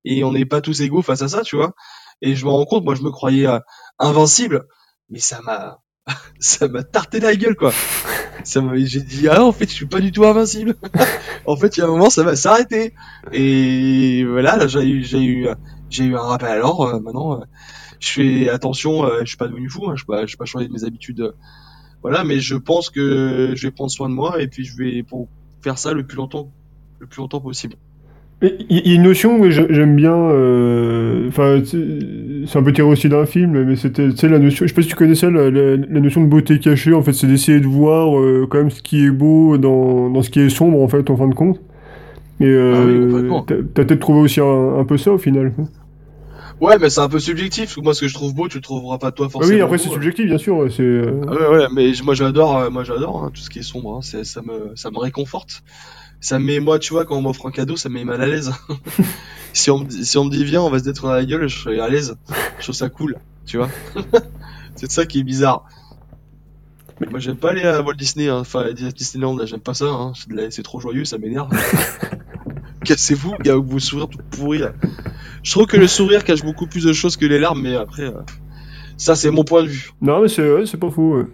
Et 0.06 0.24
on 0.24 0.32
n'est 0.32 0.46
pas 0.46 0.62
tous 0.62 0.82
égaux 0.82 1.02
face 1.02 1.22
à 1.22 1.28
ça, 1.28 1.42
tu 1.44 1.58
vois. 1.58 1.74
Et 2.22 2.36
je 2.36 2.46
me 2.46 2.52
rends 2.52 2.66
compte, 2.66 2.86
moi, 2.86 2.96
je 2.96 3.04
me 3.04 3.12
croyais 3.12 3.48
euh, 3.48 3.60
invincible, 4.00 4.66
mais 5.10 5.20
ça 5.20 5.42
m'a, 5.42 5.80
ça 6.40 6.68
m'a 6.68 6.84
tarté 6.84 7.20
la 7.20 7.36
gueule, 7.36 7.56
quoi. 7.56 7.72
Ça 8.44 8.62
j'ai 8.76 9.02
dit, 9.02 9.28
ah, 9.28 9.44
en 9.44 9.52
fait, 9.52 9.70
je 9.70 9.74
suis 9.74 9.86
pas 9.86 10.00
du 10.00 10.12
tout 10.12 10.26
invincible. 10.26 10.76
en 11.46 11.56
fait, 11.56 11.78
il 11.78 11.82
y 11.82 11.84
a 11.84 11.86
un 11.86 11.90
moment, 11.90 12.10
ça 12.10 12.24
va 12.24 12.36
s'arrêter. 12.36 12.94
Et 13.34 14.24
voilà, 14.26 14.58
là, 14.58 14.68
j'ai 14.68 14.88
eu, 14.88 15.04
j'ai 15.04 15.24
eu, 15.24 15.48
j'ai 15.90 16.06
eu 16.06 16.16
un 16.16 16.22
rappel 16.22 16.50
alors, 16.50 16.86
euh, 16.86 17.00
maintenant, 17.00 17.42
je 18.00 18.10
fais 18.10 18.50
attention, 18.50 19.10
je 19.22 19.26
suis 19.26 19.38
pas 19.38 19.48
devenu 19.48 19.70
fou, 19.70 19.88
hein, 19.88 19.94
je 19.96 20.02
suis 20.02 20.06
pas, 20.06 20.26
je 20.26 20.38
pas 20.38 20.46
changé 20.46 20.68
de 20.68 20.74
mes 20.74 20.84
habitudes, 20.84 21.34
voilà, 22.04 22.24
mais 22.24 22.40
je 22.40 22.56
pense 22.56 22.90
que 22.90 23.54
je 23.56 23.68
vais 23.68 23.72
prendre 23.72 23.90
soin 23.90 24.08
de 24.08 24.14
moi 24.14 24.40
et 24.42 24.48
puis 24.48 24.64
je 24.64 24.78
vais 24.78 25.02
pour 25.02 25.28
faire 25.62 25.80
ça 25.80 25.94
le 25.94 26.06
plus 26.06 26.18
longtemps 26.18 26.52
le 27.00 27.08
plus 27.08 27.20
longtemps 27.20 27.42
possible. 27.42 27.76
Il 28.42 28.88
y 28.88 28.92
a 28.92 28.96
une 28.96 29.04
notion 29.04 29.50
j'aime 29.50 29.96
bien, 29.96 30.16
euh, 30.16 31.28
enfin, 31.28 31.62
c'est 32.48 32.58
un 32.58 32.64
peu 32.64 32.72
tiré 32.72 32.88
aussi 32.88 33.10
d'un 33.10 33.26
film, 33.26 33.64
mais 33.64 33.76
c'était 33.76 34.28
la 34.28 34.40
notion, 34.40 34.66
je 34.66 34.70
sais 34.70 34.76
pas 34.76 34.82
si 34.82 34.88
tu 34.88 34.96
connais 34.96 35.16
ça, 35.16 35.30
la, 35.30 35.78
notion 35.78 36.22
de 36.22 36.28
beauté 36.28 36.60
cachée, 36.60 36.94
en 36.94 37.02
fait, 37.02 37.14
c'est 37.14 37.28
d'essayer 37.28 37.60
de 37.60 37.68
voir 37.68 38.18
euh, 38.18 38.48
quand 38.50 38.58
même 38.58 38.70
ce 38.70 38.82
qui 38.82 39.06
est 39.06 39.12
beau 39.12 39.58
dans, 39.58 40.10
dans, 40.10 40.22
ce 40.22 40.30
qui 40.30 40.40
est 40.40 40.50
sombre, 40.50 40.82
en 40.82 40.88
fait, 40.88 41.10
en 41.10 41.18
fin 41.18 41.28
de 41.28 41.36
compte. 41.36 41.60
Et 42.40 42.46
euh, 42.46 43.30
ah 43.32 43.44
t'as 43.48 43.84
peut-être 43.84 44.00
trouvé 44.00 44.20
aussi 44.20 44.40
un, 44.40 44.86
peu 44.88 44.98
ça 44.98 45.12
au 45.12 45.18
final. 45.18 45.54
Ouais, 46.60 46.78
mais 46.80 46.90
c'est 46.90 47.02
un 47.02 47.10
peu 47.10 47.20
subjectif. 47.20 47.78
Moi, 47.78 47.94
ce 47.94 48.02
que 48.02 48.08
je 48.08 48.14
trouve 48.14 48.34
beau, 48.34 48.48
tu 48.48 48.58
le 48.58 48.64
trouveras 48.64 48.98
pas 48.98 49.12
toi 49.12 49.30
forcément. 49.30 49.56
Oui, 49.56 49.62
après 49.62 49.78
c'est 49.78 49.90
subjectif, 49.90 50.26
bien 50.26 50.38
sûr. 50.38 50.68
C'est. 50.72 51.04
Ah 51.28 51.32
ouais, 51.32 51.48
ouais, 51.58 51.68
mais 51.72 51.92
moi 52.04 52.16
j'adore, 52.16 52.72
moi 52.72 52.84
j'adore 52.84 53.24
hein, 53.24 53.32
tout 53.34 53.42
ce 53.42 53.50
qui 53.50 53.60
est 53.60 53.64
sombre. 53.64 53.98
Hein, 53.98 54.24
ça 54.24 54.42
me, 54.42 54.76
ça 54.76 54.90
me 54.90 54.98
réconforte 54.98 55.64
ça 56.20 56.40
me 56.40 56.46
met 56.46 56.60
moi 56.60 56.80
tu 56.80 56.94
vois 56.94 57.06
quand 57.06 57.16
on 57.16 57.22
m'offre 57.22 57.48
un 57.48 57.52
cadeau 57.52 57.76
ça 57.76 57.90
me 57.90 57.96
met 57.96 58.06
mal 58.06 58.22
à 58.22 58.26
l'aise 58.26 58.52
si 59.54 59.70
on 59.70 59.80
me 59.80 59.90
si 59.90 60.18
on 60.18 60.26
me 60.26 60.32
dit 60.32 60.44
viens 60.44 60.62
on 60.62 60.70
va 60.70 60.80
se 60.80 60.84
détruire 60.84 61.14
la 61.14 61.26
gueule 61.26 61.48
je 61.48 61.60
serais 61.60 61.80
à 61.80 61.90
l'aise 61.90 62.18
je 62.58 62.64
trouve 62.64 62.76
ça 62.76 62.90
cool 62.90 63.18
tu 63.46 63.58
vois 63.58 63.70
c'est 64.76 64.92
ça 64.92 65.06
qui 65.06 65.20
est 65.20 65.24
bizarre 65.24 65.66
mais 67.00 67.08
moi 67.08 67.20
j'aime 67.20 67.38
pas 67.38 67.52
aller 67.52 67.64
à 67.64 67.82
Walt 67.82 67.94
Disney 67.94 68.30
hein. 68.30 68.40
enfin 68.40 68.62
à 68.62 68.74
Disneyland 68.74 69.38
j'aime 69.46 69.60
pas 69.60 69.76
ça 69.76 69.86
hein. 69.86 70.14
c'est 70.50 70.64
trop 70.64 70.80
joyeux 70.80 71.06
ça 71.06 71.18
m'énerve 71.18 71.50
cassez-vous 72.84 73.36
gars 73.44 73.56
vous 73.56 73.80
sourire 73.80 74.08
tout 74.08 74.18
pourri 74.32 74.58
là? 74.60 74.74
Je 75.44 75.52
trouve 75.52 75.66
que 75.66 75.78
le 75.78 75.88
sourire 75.88 76.24
cache 76.24 76.44
beaucoup 76.44 76.68
plus 76.68 76.84
de 76.84 76.94
choses 76.94 77.18
que 77.18 77.26
les 77.26 77.40
larmes 77.40 77.62
mais 77.62 77.76
après 77.76 78.04
euh, 78.04 78.22
ça 78.98 79.16
c'est 79.16 79.32
mon 79.32 79.44
point 79.44 79.64
de 79.64 79.68
vue 79.68 79.92
non 80.02 80.22
mais 80.22 80.28
c'est 80.28 80.66
c'est 80.66 80.80
pas 80.80 80.90
fou 80.90 81.26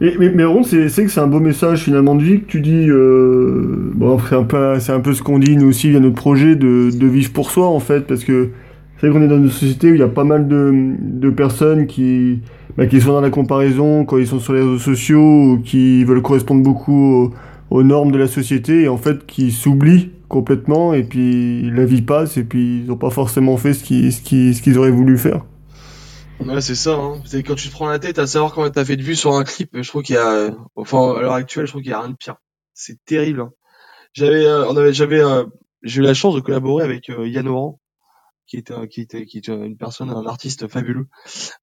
mais, 0.00 0.14
mais, 0.18 0.30
mais 0.30 0.44
c'est 0.64 1.04
que 1.04 1.10
c'est 1.10 1.20
un 1.20 1.26
beau 1.26 1.40
message 1.40 1.80
finalement 1.84 2.14
de 2.14 2.22
vie 2.22 2.40
que 2.40 2.46
tu 2.46 2.60
dis. 2.60 2.86
Euh, 2.88 3.92
bon, 3.94 4.18
c'est 4.28 4.34
un, 4.34 4.44
peu, 4.44 4.74
un 4.74 5.00
peu 5.00 5.14
ce 5.14 5.22
qu'on 5.22 5.38
dit 5.38 5.56
nous 5.56 5.68
aussi 5.68 5.96
à 5.96 6.00
notre 6.00 6.16
projet 6.16 6.54
de, 6.54 6.90
de 6.90 7.06
vivre 7.06 7.32
pour 7.32 7.50
soi 7.50 7.66
en 7.66 7.80
fait, 7.80 8.06
parce 8.06 8.24
que 8.24 8.50
c'est 8.98 9.08
vrai 9.08 9.18
qu'on 9.18 9.24
est 9.24 9.28
dans 9.28 9.38
une 9.38 9.50
société 9.50 9.90
où 9.90 9.94
il 9.94 10.00
y 10.00 10.04
a 10.04 10.08
pas 10.08 10.24
mal 10.24 10.48
de, 10.48 10.94
de 11.00 11.30
personnes 11.30 11.86
qui, 11.86 12.40
bah, 12.76 12.86
qui 12.86 13.00
sont 13.00 13.12
dans 13.12 13.20
la 13.22 13.30
comparaison 13.30 14.04
quand 14.04 14.18
ils 14.18 14.26
sont 14.26 14.38
sur 14.38 14.52
les 14.52 14.60
réseaux 14.60 14.78
sociaux, 14.78 15.52
ou 15.52 15.60
qui 15.64 16.04
veulent 16.04 16.22
correspondre 16.22 16.62
beaucoup 16.62 17.32
aux, 17.70 17.82
normes 17.82 18.12
de 18.12 18.18
la 18.18 18.26
société 18.26 18.82
et 18.82 18.88
en 18.88 18.98
fait 18.98 19.26
qui 19.26 19.50
s'oublient 19.50 20.10
complètement 20.28 20.94
et 20.94 21.04
puis 21.04 21.70
la 21.70 21.84
vie 21.84 22.02
passe 22.02 22.36
et 22.36 22.44
puis 22.44 22.80
ils 22.80 22.86
n'ont 22.86 22.96
pas 22.96 23.10
forcément 23.10 23.56
fait 23.56 23.74
ce 23.74 23.84
qu'ils 23.84 24.12
ce 24.12 24.20
ce 24.20 24.62
qu'ils 24.62 24.78
auraient 24.78 24.90
voulu 24.90 25.18
faire. 25.18 25.44
Ouais, 26.40 26.60
c'est 26.60 26.74
ça. 26.74 26.94
Hein. 26.94 27.22
C'est 27.24 27.42
quand 27.42 27.54
tu 27.54 27.68
te 27.68 27.72
prends 27.72 27.88
la 27.88 27.98
tête 27.98 28.18
à 28.18 28.26
savoir 28.26 28.52
combien 28.52 28.70
t'as 28.70 28.84
fait 28.84 28.96
de 28.96 29.02
vues 29.02 29.16
sur 29.16 29.34
un 29.34 29.44
clip. 29.44 29.70
Je 29.72 29.88
trouve 29.88 30.02
qu'il 30.02 30.16
y 30.16 30.18
a, 30.18 30.50
enfin, 30.74 31.14
à 31.16 31.20
l'heure 31.20 31.32
actuelle, 31.32 31.66
je 31.66 31.72
trouve 31.72 31.82
qu'il 31.82 31.90
y 31.90 31.94
a 31.94 32.00
rien 32.00 32.10
de 32.10 32.16
pire. 32.16 32.36
C'est 32.74 33.02
terrible. 33.04 33.40
Hein. 33.40 33.52
J'avais, 34.12 34.44
euh, 34.44 34.66
on 34.68 34.76
avait, 34.76 34.92
j'avais, 34.92 35.20
euh, 35.20 35.44
j'ai 35.82 36.00
eu 36.02 36.04
la 36.04 36.14
chance 36.14 36.34
de 36.34 36.40
collaborer 36.40 36.84
avec 36.84 37.08
euh, 37.10 37.26
Yann 37.26 37.48
Oran, 37.48 37.80
qui 38.46 38.56
était 38.56 38.74
qui 38.88 39.00
était 39.00 39.26
qui 39.26 39.38
était 39.38 39.52
une 39.52 39.76
personne 39.76 40.10
un 40.10 40.26
artiste 40.26 40.68
fabuleux 40.68 41.06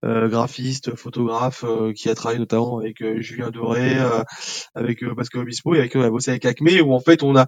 euh, 0.04 0.28
graphiste 0.28 0.96
photographe 0.96 1.64
euh, 1.64 1.94
qui 1.94 2.10
a 2.10 2.16
travaillé 2.16 2.40
notamment 2.40 2.80
avec 2.80 3.02
euh, 3.02 3.22
Julien 3.22 3.52
Doré 3.52 3.98
avec 4.76 5.04
Pascal 5.16 5.42
Obispo 5.42 5.76
et 5.76 5.80
avec 5.80 5.96
on 5.96 6.02
a 6.02 6.10
bossé 6.10 6.32
avec 6.32 6.46
Acme 6.46 6.82
où 6.84 6.94
en 6.94 7.00
fait 7.00 7.24
on 7.24 7.36
a 7.36 7.48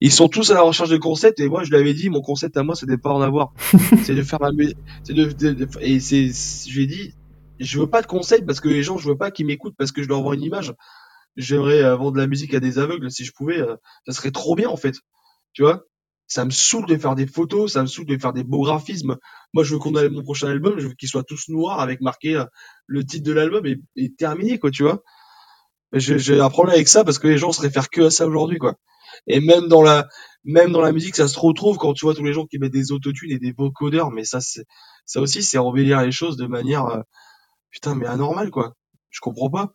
ils 0.00 0.12
sont 0.12 0.28
tous 0.28 0.50
à 0.50 0.54
la 0.54 0.62
recherche 0.62 0.90
de 0.90 0.96
concepts 0.98 1.40
et 1.40 1.48
moi 1.48 1.64
je 1.64 1.70
l'avais 1.70 1.94
dit 1.94 2.10
mon 2.10 2.20
concept 2.20 2.56
à 2.56 2.62
moi 2.62 2.74
c'était 2.74 2.98
pas 2.98 3.10
en 3.10 3.22
avoir. 3.22 3.52
C'est 4.02 4.14
de 4.14 4.22
faire 4.22 4.40
ma 4.40 4.50
c'est 5.02 5.14
de, 5.14 5.32
de, 5.32 5.68
et 5.80 6.00
c'est 6.00 6.28
je 6.28 6.76
lui 6.76 6.84
ai 6.84 6.86
dit 6.86 7.14
je 7.60 7.78
veux 7.78 7.88
pas 7.88 8.02
de 8.02 8.06
concept 8.06 8.46
parce 8.46 8.60
que 8.60 8.68
les 8.68 8.82
gens 8.82 8.98
je 8.98 9.08
veux 9.08 9.16
pas 9.16 9.30
qu'ils 9.30 9.46
m'écoutent 9.46 9.76
parce 9.78 9.92
que 9.92 10.02
je 10.02 10.08
leur 10.08 10.18
envoie 10.18 10.34
une 10.34 10.42
image. 10.42 10.74
J'aimerais 11.36 11.82
vendre 11.96 12.12
de 12.12 12.18
la 12.18 12.26
musique 12.26 12.54
à 12.54 12.60
des 12.60 12.78
aveugles 12.78 13.10
si 13.10 13.24
je 13.24 13.32
pouvais 13.32 13.58
ça 14.06 14.12
serait 14.12 14.30
trop 14.30 14.54
bien 14.54 14.68
en 14.68 14.76
fait. 14.76 14.96
Tu 15.52 15.62
vois? 15.62 15.84
Ça 16.26 16.44
me 16.44 16.50
saoule 16.50 16.86
de 16.86 16.96
faire 16.96 17.14
des 17.14 17.26
photos, 17.26 17.72
ça 17.72 17.82
me 17.82 17.86
saoule 17.86 18.06
de 18.06 18.18
faire 18.18 18.32
des 18.32 18.44
beaux 18.44 18.62
graphismes. 18.62 19.16
Moi, 19.52 19.64
je 19.64 19.74
veux 19.74 19.78
qu'on 19.78 19.94
ait 19.96 20.08
mon 20.08 20.22
prochain 20.22 20.48
album, 20.48 20.78
je 20.78 20.88
veux 20.88 20.94
qu'il 20.94 21.08
soit 21.08 21.22
tous 21.22 21.48
noirs 21.48 21.80
avec 21.80 22.00
marqué 22.00 22.36
euh, 22.36 22.44
le 22.86 23.04
titre 23.04 23.24
de 23.24 23.32
l'album 23.32 23.64
et, 23.66 24.14
terminé, 24.14 24.58
quoi, 24.58 24.70
tu 24.70 24.82
vois. 24.82 25.02
J'ai 25.92 26.40
un 26.40 26.50
problème 26.50 26.74
avec 26.74 26.88
ça 26.88 27.04
parce 27.04 27.18
que 27.18 27.28
les 27.28 27.38
gens 27.38 27.52
se 27.52 27.60
réfèrent 27.60 27.88
que 27.88 28.02
à 28.02 28.10
ça 28.10 28.26
aujourd'hui, 28.26 28.58
quoi. 28.58 28.74
Et 29.28 29.40
même 29.40 29.68
dans 29.68 29.82
la, 29.82 30.08
même 30.42 30.72
dans 30.72 30.80
la 30.80 30.90
musique, 30.90 31.14
ça 31.14 31.28
se 31.28 31.38
retrouve 31.38 31.76
quand 31.76 31.92
tu 31.94 32.04
vois 32.04 32.14
tous 32.14 32.24
les 32.24 32.32
gens 32.32 32.46
qui 32.46 32.58
mettent 32.58 32.72
des 32.72 32.90
autotunes 32.90 33.30
et 33.30 33.38
des 33.38 33.52
vocodeurs, 33.52 34.10
mais 34.10 34.24
ça, 34.24 34.40
c'est, 34.40 34.64
ça 35.06 35.20
aussi, 35.20 35.42
c'est 35.42 35.58
embellir 35.58 36.02
les 36.02 36.10
choses 36.10 36.36
de 36.36 36.46
manière, 36.46 36.86
euh, 36.86 37.00
putain, 37.70 37.94
mais 37.94 38.06
anormal, 38.06 38.50
quoi. 38.50 38.74
Je 39.10 39.20
comprends 39.20 39.50
pas. 39.50 39.72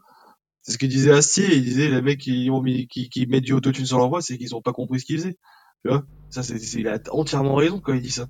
C'est 0.61 0.73
ce 0.73 0.77
que 0.77 0.85
disait 0.85 1.11
Astier, 1.11 1.55
il 1.55 1.63
disait, 1.63 1.89
les 1.89 2.01
mecs 2.01 2.19
qui 2.19 2.49
ont 2.51 2.61
mis, 2.61 2.87
qui, 2.87 3.09
qui 3.09 3.25
mettent 3.27 3.45
du 3.45 3.53
autotune 3.53 3.85
sur 3.85 3.97
leur 3.97 4.09
voix, 4.09 4.21
c'est 4.21 4.37
qu'ils 4.37 4.55
ont 4.55 4.61
pas 4.61 4.73
compris 4.73 4.99
ce 4.99 5.05
qu'ils 5.05 5.19
faisaient. 5.19 5.37
Tu 5.85 5.89
vois 5.89 6.03
ça, 6.29 6.43
c'est, 6.43 6.57
il 6.73 6.87
a 6.87 6.99
entièrement 7.11 7.55
raison 7.55 7.79
quand 7.79 7.93
il 7.93 8.01
dit 8.01 8.11
ça. 8.11 8.27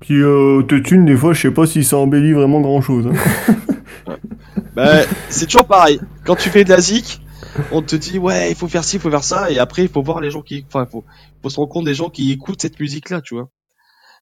Puis 0.00 0.20
euh, 0.20 0.58
autotune, 0.58 1.04
des 1.04 1.16
fois, 1.16 1.32
je 1.32 1.42
sais 1.42 1.50
pas 1.50 1.66
si 1.66 1.84
ça 1.84 1.96
embellit 1.96 2.32
vraiment 2.32 2.60
grand 2.60 2.80
chose. 2.80 3.06
Hein. 3.06 3.56
bah, 4.76 5.02
c'est 5.30 5.46
toujours 5.46 5.66
pareil. 5.66 6.00
Quand 6.24 6.36
tu 6.36 6.50
fais 6.50 6.64
de 6.64 6.70
la 6.70 6.80
zik, 6.80 7.20
on 7.72 7.82
te 7.82 7.96
dit 7.96 8.18
ouais, 8.18 8.50
il 8.50 8.56
faut 8.56 8.68
faire 8.68 8.84
ci, 8.84 8.96
il 8.96 9.00
faut 9.00 9.10
faire 9.10 9.24
ça, 9.24 9.50
et 9.50 9.58
après 9.58 9.82
il 9.82 9.88
faut 9.88 10.02
voir 10.02 10.20
les 10.20 10.30
gens 10.30 10.42
qui, 10.42 10.64
enfin, 10.66 10.86
il 10.88 10.90
faut, 10.90 11.04
faut 11.42 11.50
se 11.50 11.56
rendre 11.56 11.68
compte 11.68 11.84
des 11.84 11.94
gens 11.94 12.10
qui 12.10 12.32
écoutent 12.32 12.60
cette 12.60 12.78
musique-là, 12.80 13.20
tu 13.20 13.34
vois. 13.34 13.48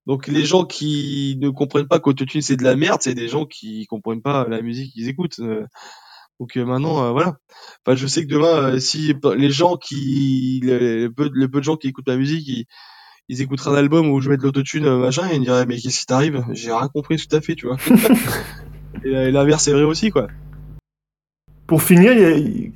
Donc 0.06 0.26
les 0.26 0.44
gens 0.44 0.64
qui 0.64 1.36
ne 1.40 1.48
comprennent 1.50 1.86
pas 1.86 2.00
qu'autotune 2.00 2.42
c'est 2.42 2.56
de 2.56 2.64
la 2.64 2.74
merde, 2.74 3.00
c'est 3.02 3.14
des 3.14 3.28
gens 3.28 3.46
qui 3.46 3.86
comprennent 3.86 4.22
pas 4.22 4.46
la 4.48 4.60
musique 4.60 4.92
qu'ils 4.92 5.08
écoutent. 5.08 5.38
Euh. 5.38 5.64
Donc 6.40 6.56
euh, 6.56 6.64
maintenant, 6.64 7.04
euh, 7.04 7.10
voilà. 7.12 7.36
Enfin, 7.86 7.96
je 7.96 8.06
sais 8.06 8.26
que 8.26 8.28
demain, 8.32 8.80
si 8.80 9.14
les 9.36 9.50
gens 9.50 9.76
qui, 9.76 10.60
le, 10.64 11.08
peu, 11.08 11.30
le 11.32 11.48
peu 11.48 11.60
de 11.60 11.64
gens 11.64 11.76
qui 11.76 11.88
écoutent 11.88 12.08
la 12.08 12.16
musique, 12.16 12.46
ils, 12.48 12.66
ils 13.32 13.40
écouteraient 13.40 13.70
un 13.70 13.76
album 13.76 14.10
où 14.10 14.20
je 14.20 14.28
mets 14.28 14.36
de 14.36 14.42
l'autotune, 14.42 14.84
euh, 14.84 14.98
machin, 14.98 15.26
et 15.30 15.36
ils 15.36 15.40
me 15.40 15.46
diraient, 15.46 15.64
mais 15.64 15.78
qu'est-ce 15.78 16.00
qui 16.00 16.06
t'arrive? 16.06 16.44
J'ai 16.50 16.70
rien 16.70 16.88
compris 16.88 17.16
tout 17.16 17.34
à 17.34 17.40
fait, 17.40 17.54
tu 17.54 17.66
vois. 17.66 17.78
et 19.04 19.30
l'inverse 19.30 19.66
est 19.68 19.72
vrai 19.72 19.84
aussi, 19.84 20.10
quoi. 20.10 20.26
Pour 21.66 21.82
finir, 21.82 22.12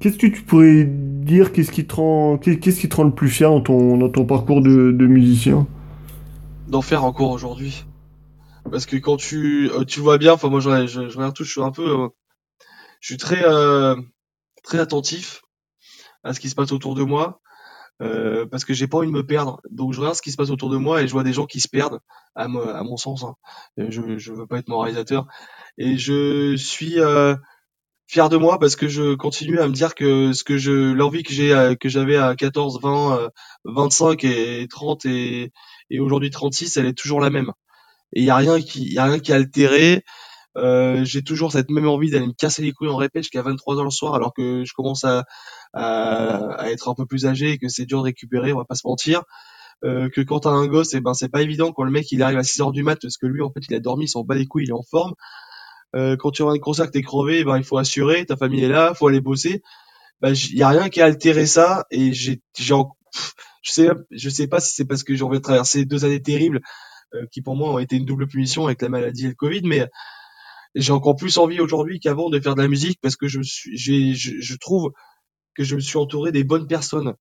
qu'est-ce 0.00 0.16
que 0.16 0.28
tu 0.28 0.42
pourrais 0.42 0.84
dire 0.86 1.52
Qu'est-ce 1.52 1.70
qui 1.70 1.86
te 1.86 1.96
rend, 1.96 2.38
qu'est-ce 2.38 2.80
qui 2.80 2.88
te 2.88 2.96
rend 2.96 3.04
le 3.04 3.14
plus 3.14 3.28
fier 3.28 3.50
dans 3.50 3.60
ton, 3.60 3.98
dans 3.98 4.08
ton 4.08 4.24
parcours 4.24 4.62
de, 4.62 4.92
de 4.92 5.06
musicien? 5.06 5.66
D'en 6.68 6.80
faire 6.80 7.04
encore 7.04 7.32
aujourd'hui. 7.32 7.84
Parce 8.70 8.86
que 8.86 8.96
quand 8.96 9.18
tu, 9.18 9.70
euh, 9.72 9.84
tu 9.84 10.00
vois 10.00 10.16
bien, 10.16 10.32
enfin 10.32 10.48
moi 10.48 10.60
je, 10.60 10.86
je, 10.86 11.10
je 11.10 11.16
regarde 11.18 11.34
tout, 11.34 11.44
je 11.44 11.50
suis 11.50 11.62
un 11.62 11.70
peu, 11.70 11.86
euh, 11.86 12.08
je 13.00 13.08
suis 13.08 13.18
très, 13.18 13.44
très 14.64 14.78
attentif 14.78 15.42
à 16.24 16.32
ce 16.32 16.40
qui 16.40 16.48
se 16.48 16.54
passe 16.54 16.72
autour 16.72 16.94
de 16.94 17.02
moi. 17.02 17.42
Euh, 18.02 18.46
parce 18.46 18.64
que 18.64 18.74
j'ai 18.74 18.86
pas 18.88 18.98
envie 18.98 19.08
de 19.08 19.12
me 19.12 19.26
perdre. 19.26 19.60
Donc 19.70 19.92
je 19.92 20.00
regarde 20.00 20.16
ce 20.16 20.22
qui 20.22 20.32
se 20.32 20.36
passe 20.36 20.50
autour 20.50 20.70
de 20.70 20.76
moi 20.76 21.02
et 21.02 21.06
je 21.08 21.12
vois 21.12 21.24
des 21.24 21.32
gens 21.32 21.46
qui 21.46 21.60
se 21.60 21.68
perdent, 21.68 22.00
à, 22.34 22.44
à 22.44 22.48
mon 22.82 22.96
sens. 22.96 23.24
hein. 23.24 23.34
Euh, 23.78 23.86
Je 23.90 24.18
je 24.18 24.32
veux 24.32 24.46
pas 24.46 24.58
être 24.58 24.68
moralisateur 24.68 25.26
et 25.78 25.98
je 25.98 26.56
suis 26.56 27.00
euh, 27.00 27.36
fier 28.06 28.28
de 28.28 28.36
moi 28.36 28.58
parce 28.58 28.76
que 28.76 28.88
je 28.88 29.14
continue 29.14 29.58
à 29.60 29.68
me 29.68 29.72
dire 29.72 29.94
que 29.94 30.32
ce 30.32 30.44
que 30.44 30.58
je 30.58 30.92
l'envie 30.92 31.22
que 31.22 31.32
j'ai 31.32 31.52
euh, 31.52 31.74
que 31.74 31.88
j'avais 31.88 32.16
à 32.16 32.34
14, 32.36 32.80
20, 32.82 33.18
euh, 33.20 33.28
25 33.64 34.24
et 34.24 34.66
30 34.70 35.04
et 35.06 35.52
et 35.90 36.00
aujourd'hui 36.00 36.30
36, 36.30 36.76
elle 36.76 36.86
est 36.86 36.98
toujours 36.98 37.20
la 37.20 37.30
même. 37.30 37.52
Et 38.14 38.20
il 38.22 38.26
y 38.26 38.30
a 38.30 38.36
rien 38.36 38.60
qui 38.60 38.92
y 38.94 38.98
a 38.98 39.04
rien 39.06 39.18
qui 39.20 39.32
a 39.32 39.36
altéré. 39.36 40.04
Euh, 40.56 41.04
j'ai 41.04 41.22
toujours 41.22 41.52
cette 41.52 41.70
même 41.70 41.86
envie 41.86 42.10
d'aller 42.10 42.26
me 42.26 42.32
casser 42.32 42.62
les 42.62 42.72
couilles 42.72 42.88
en 42.88 42.96
répète 42.96 43.24
jusqu'à 43.24 43.42
23 43.42 43.76
heures 43.76 43.84
le 43.84 43.90
soir 43.90 44.14
alors 44.14 44.32
que 44.32 44.64
je 44.64 44.72
commence 44.72 45.04
à, 45.04 45.24
à, 45.74 46.54
à 46.58 46.70
être 46.70 46.88
un 46.88 46.94
peu 46.94 47.04
plus 47.04 47.26
âgé 47.26 47.52
et 47.52 47.58
que 47.58 47.68
c'est 47.68 47.84
dur 47.84 47.98
de 47.98 48.04
récupérer, 48.04 48.52
on 48.52 48.58
va 48.58 48.64
pas 48.64 48.74
se 48.74 48.86
mentir. 48.86 49.22
Euh, 49.84 50.08
que 50.08 50.22
quand 50.22 50.40
t'as 50.40 50.50
un 50.50 50.66
gosse, 50.66 50.94
et 50.94 51.00
ben 51.00 51.12
c'est 51.12 51.28
pas 51.28 51.42
évident 51.42 51.70
quand 51.70 51.82
le 51.82 51.90
mec 51.90 52.10
il 52.10 52.22
arrive 52.22 52.38
à 52.38 52.42
6 52.42 52.62
heures 52.62 52.72
du 52.72 52.82
mat 52.82 52.98
parce 53.00 53.18
que 53.18 53.26
lui 53.26 53.42
en 53.42 53.50
fait 53.50 53.60
il 53.68 53.74
a 53.74 53.80
dormi, 53.80 54.06
il 54.06 54.08
s'en 54.08 54.24
bat 54.24 54.34
les 54.34 54.46
couilles, 54.46 54.64
il 54.64 54.70
est 54.70 54.72
en 54.72 54.82
forme. 54.82 55.12
Euh, 55.94 56.16
quand 56.16 56.30
tu 56.30 56.42
vas 56.42 56.50
à 56.50 56.52
un 56.54 56.58
concert 56.58 56.90
t'es 56.90 57.02
crevé, 57.02 57.44
ben 57.44 57.58
il 57.58 57.64
faut 57.64 57.76
assurer, 57.76 58.24
ta 58.24 58.36
famille 58.36 58.64
est 58.64 58.68
là, 58.68 58.94
faut 58.94 59.08
aller 59.08 59.20
bosser. 59.20 59.62
Ben 60.22 60.32
y 60.52 60.62
a 60.62 60.68
rien 60.70 60.88
qui 60.88 61.02
a 61.02 61.04
altéré 61.04 61.46
ça 61.46 61.84
et 61.90 62.14
j'ai 62.14 62.40
j'ai 62.58 62.74
je 63.62 63.72
sais 63.72 63.88
je 64.10 64.28
sais 64.30 64.46
pas 64.46 64.60
si 64.60 64.74
c'est 64.74 64.86
parce 64.86 65.04
que 65.04 65.14
j'ai 65.14 65.24
envie 65.24 65.38
de 65.38 65.42
traverser 65.42 65.84
deux 65.84 66.06
années 66.06 66.22
terribles 66.22 66.60
euh, 67.14 67.26
qui 67.30 67.42
pour 67.42 67.54
moi 67.56 67.70
ont 67.70 67.78
été 67.78 67.96
une 67.96 68.06
double 68.06 68.26
punition 68.26 68.66
avec 68.66 68.80
la 68.80 68.88
maladie 68.88 69.26
et 69.26 69.28
le 69.28 69.34
Covid, 69.34 69.62
mais 69.64 69.86
j'ai 70.76 70.92
encore 70.92 71.16
plus 71.16 71.38
envie 71.38 71.60
aujourd'hui 71.60 72.00
qu'avant 72.00 72.30
de 72.30 72.38
faire 72.40 72.54
de 72.54 72.62
la 72.62 72.68
musique 72.68 72.98
parce 73.02 73.16
que 73.16 73.28
je 73.28 73.40
suis, 73.42 73.76
j'ai, 73.76 74.14
je, 74.14 74.40
je 74.40 74.56
trouve 74.56 74.92
que 75.54 75.64
je 75.64 75.74
me 75.74 75.80
suis 75.80 75.98
entouré 75.98 76.32
des 76.32 76.44
bonnes 76.44 76.66
personnes, 76.66 77.14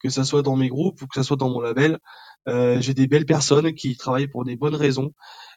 que 0.00 0.08
ça 0.08 0.24
soit 0.24 0.42
dans 0.42 0.56
mes 0.56 0.68
groupes 0.68 1.00
ou 1.02 1.06
que 1.06 1.14
ça 1.14 1.22
soit 1.22 1.36
dans 1.36 1.50
mon 1.50 1.60
label. 1.60 1.98
Euh, 2.48 2.80
j'ai 2.80 2.94
des 2.94 3.06
belles 3.06 3.26
personnes 3.26 3.74
qui 3.74 3.96
travaillent 3.96 4.28
pour 4.28 4.44
des 4.44 4.56
bonnes 4.56 4.74
raisons 4.74 5.12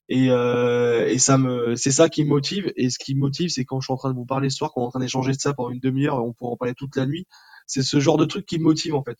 et, 0.09 0.29
euh, 0.29 1.07
et 1.07 1.19
ça 1.19 1.37
me, 1.37 1.75
c'est 1.75 1.91
ça 1.91 2.09
qui 2.09 2.23
me 2.23 2.29
motive. 2.29 2.71
Et 2.75 2.89
ce 2.89 2.99
qui 2.99 3.15
me 3.15 3.21
motive, 3.21 3.49
c'est 3.49 3.65
quand 3.65 3.79
je 3.81 3.85
suis 3.85 3.93
en 3.93 3.97
train 3.97 4.11
de 4.11 4.15
vous 4.15 4.25
parler 4.25 4.49
ce 4.49 4.57
soir, 4.57 4.71
quand 4.73 4.81
on 4.81 4.83
est 4.85 4.87
en 4.87 4.91
train 4.91 4.99
d'échanger 4.99 5.31
de 5.33 5.39
ça 5.39 5.53
pendant 5.53 5.69
une 5.69 5.79
demi-heure, 5.79 6.23
on 6.23 6.33
pourra 6.33 6.51
en 6.51 6.57
parler 6.57 6.73
toute 6.75 6.95
la 6.95 7.05
nuit. 7.05 7.25
C'est 7.65 7.83
ce 7.83 7.99
genre 7.99 8.17
de 8.17 8.25
truc 8.25 8.45
qui 8.45 8.59
me 8.59 8.63
motive 8.63 8.95
en 8.95 9.03
fait. 9.03 9.17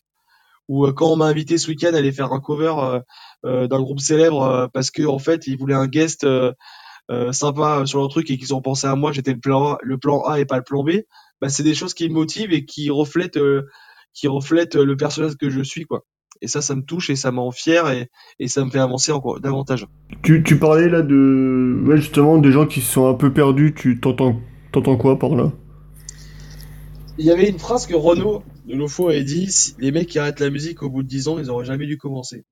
Ou 0.68 0.86
euh, 0.86 0.94
quand 0.94 1.12
on 1.12 1.16
m'a 1.16 1.26
invité 1.26 1.58
ce 1.58 1.70
week-end 1.70 1.94
à 1.94 1.98
aller 1.98 2.12
faire 2.12 2.34
un 2.34 2.40
cover 2.40 2.74
euh, 2.78 3.00
euh, 3.46 3.68
d'un 3.68 3.82
groupe 3.82 4.00
célèbre 4.00 4.42
euh, 4.44 4.68
parce 4.68 4.92
que 4.92 5.04
en 5.04 5.20
fait 5.20 5.48
ils 5.48 5.58
voulaient 5.58 5.76
un 5.76 5.88
guest 5.88 6.26
euh, 7.10 7.32
sympa 7.32 7.86
sur 7.86 8.02
le 8.02 8.08
truc 8.08 8.30
et 8.32 8.38
qu'ils 8.38 8.54
ont 8.54 8.62
pensé 8.62 8.88
à 8.88 8.96
moi, 8.96 9.12
j'étais 9.12 9.34
le 9.34 9.40
plan 9.40 9.74
A, 9.74 9.78
le 9.82 9.98
plan 9.98 10.22
A 10.24 10.40
et 10.40 10.46
pas 10.46 10.58
le 10.58 10.64
plan 10.64 10.84
B, 10.84 10.92
bah 11.42 11.50
c'est 11.50 11.64
des 11.64 11.74
choses 11.74 11.94
qui 11.94 12.10
me 12.10 12.14
motivent 12.14 12.54
et 12.54 12.66
qui 12.66 12.90
reflètent 12.90 13.38
euh, 13.38 13.64
qui 14.14 14.28
reflètent 14.28 14.76
le 14.76 14.98
personnage 14.98 15.38
que 15.38 15.50
je 15.50 15.62
suis 15.62 15.86
quoi. 15.86 16.04
Et 16.42 16.48
ça 16.48 16.62
ça 16.62 16.76
me 16.76 16.82
touche 16.84 17.10
et 17.10 17.16
ça 17.16 17.32
me 17.32 17.40
rend 17.40 17.52
fier 17.52 17.90
et, 17.90 18.10
et 18.40 18.48
ça 18.48 18.64
me 18.64 18.70
fait 18.70 18.80
avancer 18.80 19.12
encore 19.12 19.40
davantage. 19.40 19.88
Tu, 20.24 20.44
tu 20.44 20.58
parlais 20.58 20.90
là 20.90 21.02
de. 21.02 21.82
Ouais, 21.86 21.98
justement, 21.98 22.38
des 22.38 22.52
gens 22.52 22.66
qui 22.66 22.82
se 22.82 22.92
sont 22.92 23.08
un 23.08 23.14
peu 23.14 23.32
perdus. 23.32 23.74
Tu 23.74 24.00
t'entends, 24.00 24.40
t'entends 24.72 24.98
quoi 24.98 25.18
par 25.18 25.36
là? 25.36 25.52
Il 27.18 27.26
y 27.26 27.32
avait 27.32 27.50
une 27.50 27.60
phrase 27.60 27.88
que 27.88 27.96
Renaud 27.96 28.44
de 28.66 28.76
Lofo 28.76 29.10
avait 29.10 29.24
dit 29.24 29.52
si 29.52 29.74
les 29.80 29.92
mecs 29.92 30.08
qui 30.08 30.20
arrêtent 30.20 30.40
la 30.40 30.50
musique 30.50 30.84
au 30.84 30.90
bout 30.90 31.02
de 31.02 31.08
10 31.08 31.30
ans, 31.30 31.40
ils 31.40 31.50
auraient 31.50 31.66
jamais 31.66 31.88
dû 31.88 31.98
commencer. 31.98 32.46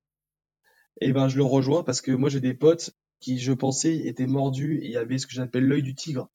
Et 1.01 1.12
ben 1.12 1.28
je 1.28 1.38
le 1.38 1.43
rejoins 1.43 1.84
parce 1.84 2.01
que 2.01 2.12
moi 2.12 2.30
j'ai 2.30 2.39
des 2.39 2.53
potes 2.53 2.91
qui 3.26 3.39
je 3.39 3.53
pensais 3.53 4.05
étaient 4.05 4.28
mordus 4.28 4.80
et 4.84 4.97
avait 4.97 5.17
ce 5.17 5.26
que 5.26 5.34
j'appelle 5.34 5.65
l'œil 5.65 5.82
du 5.82 5.95
tigre. 5.95 6.30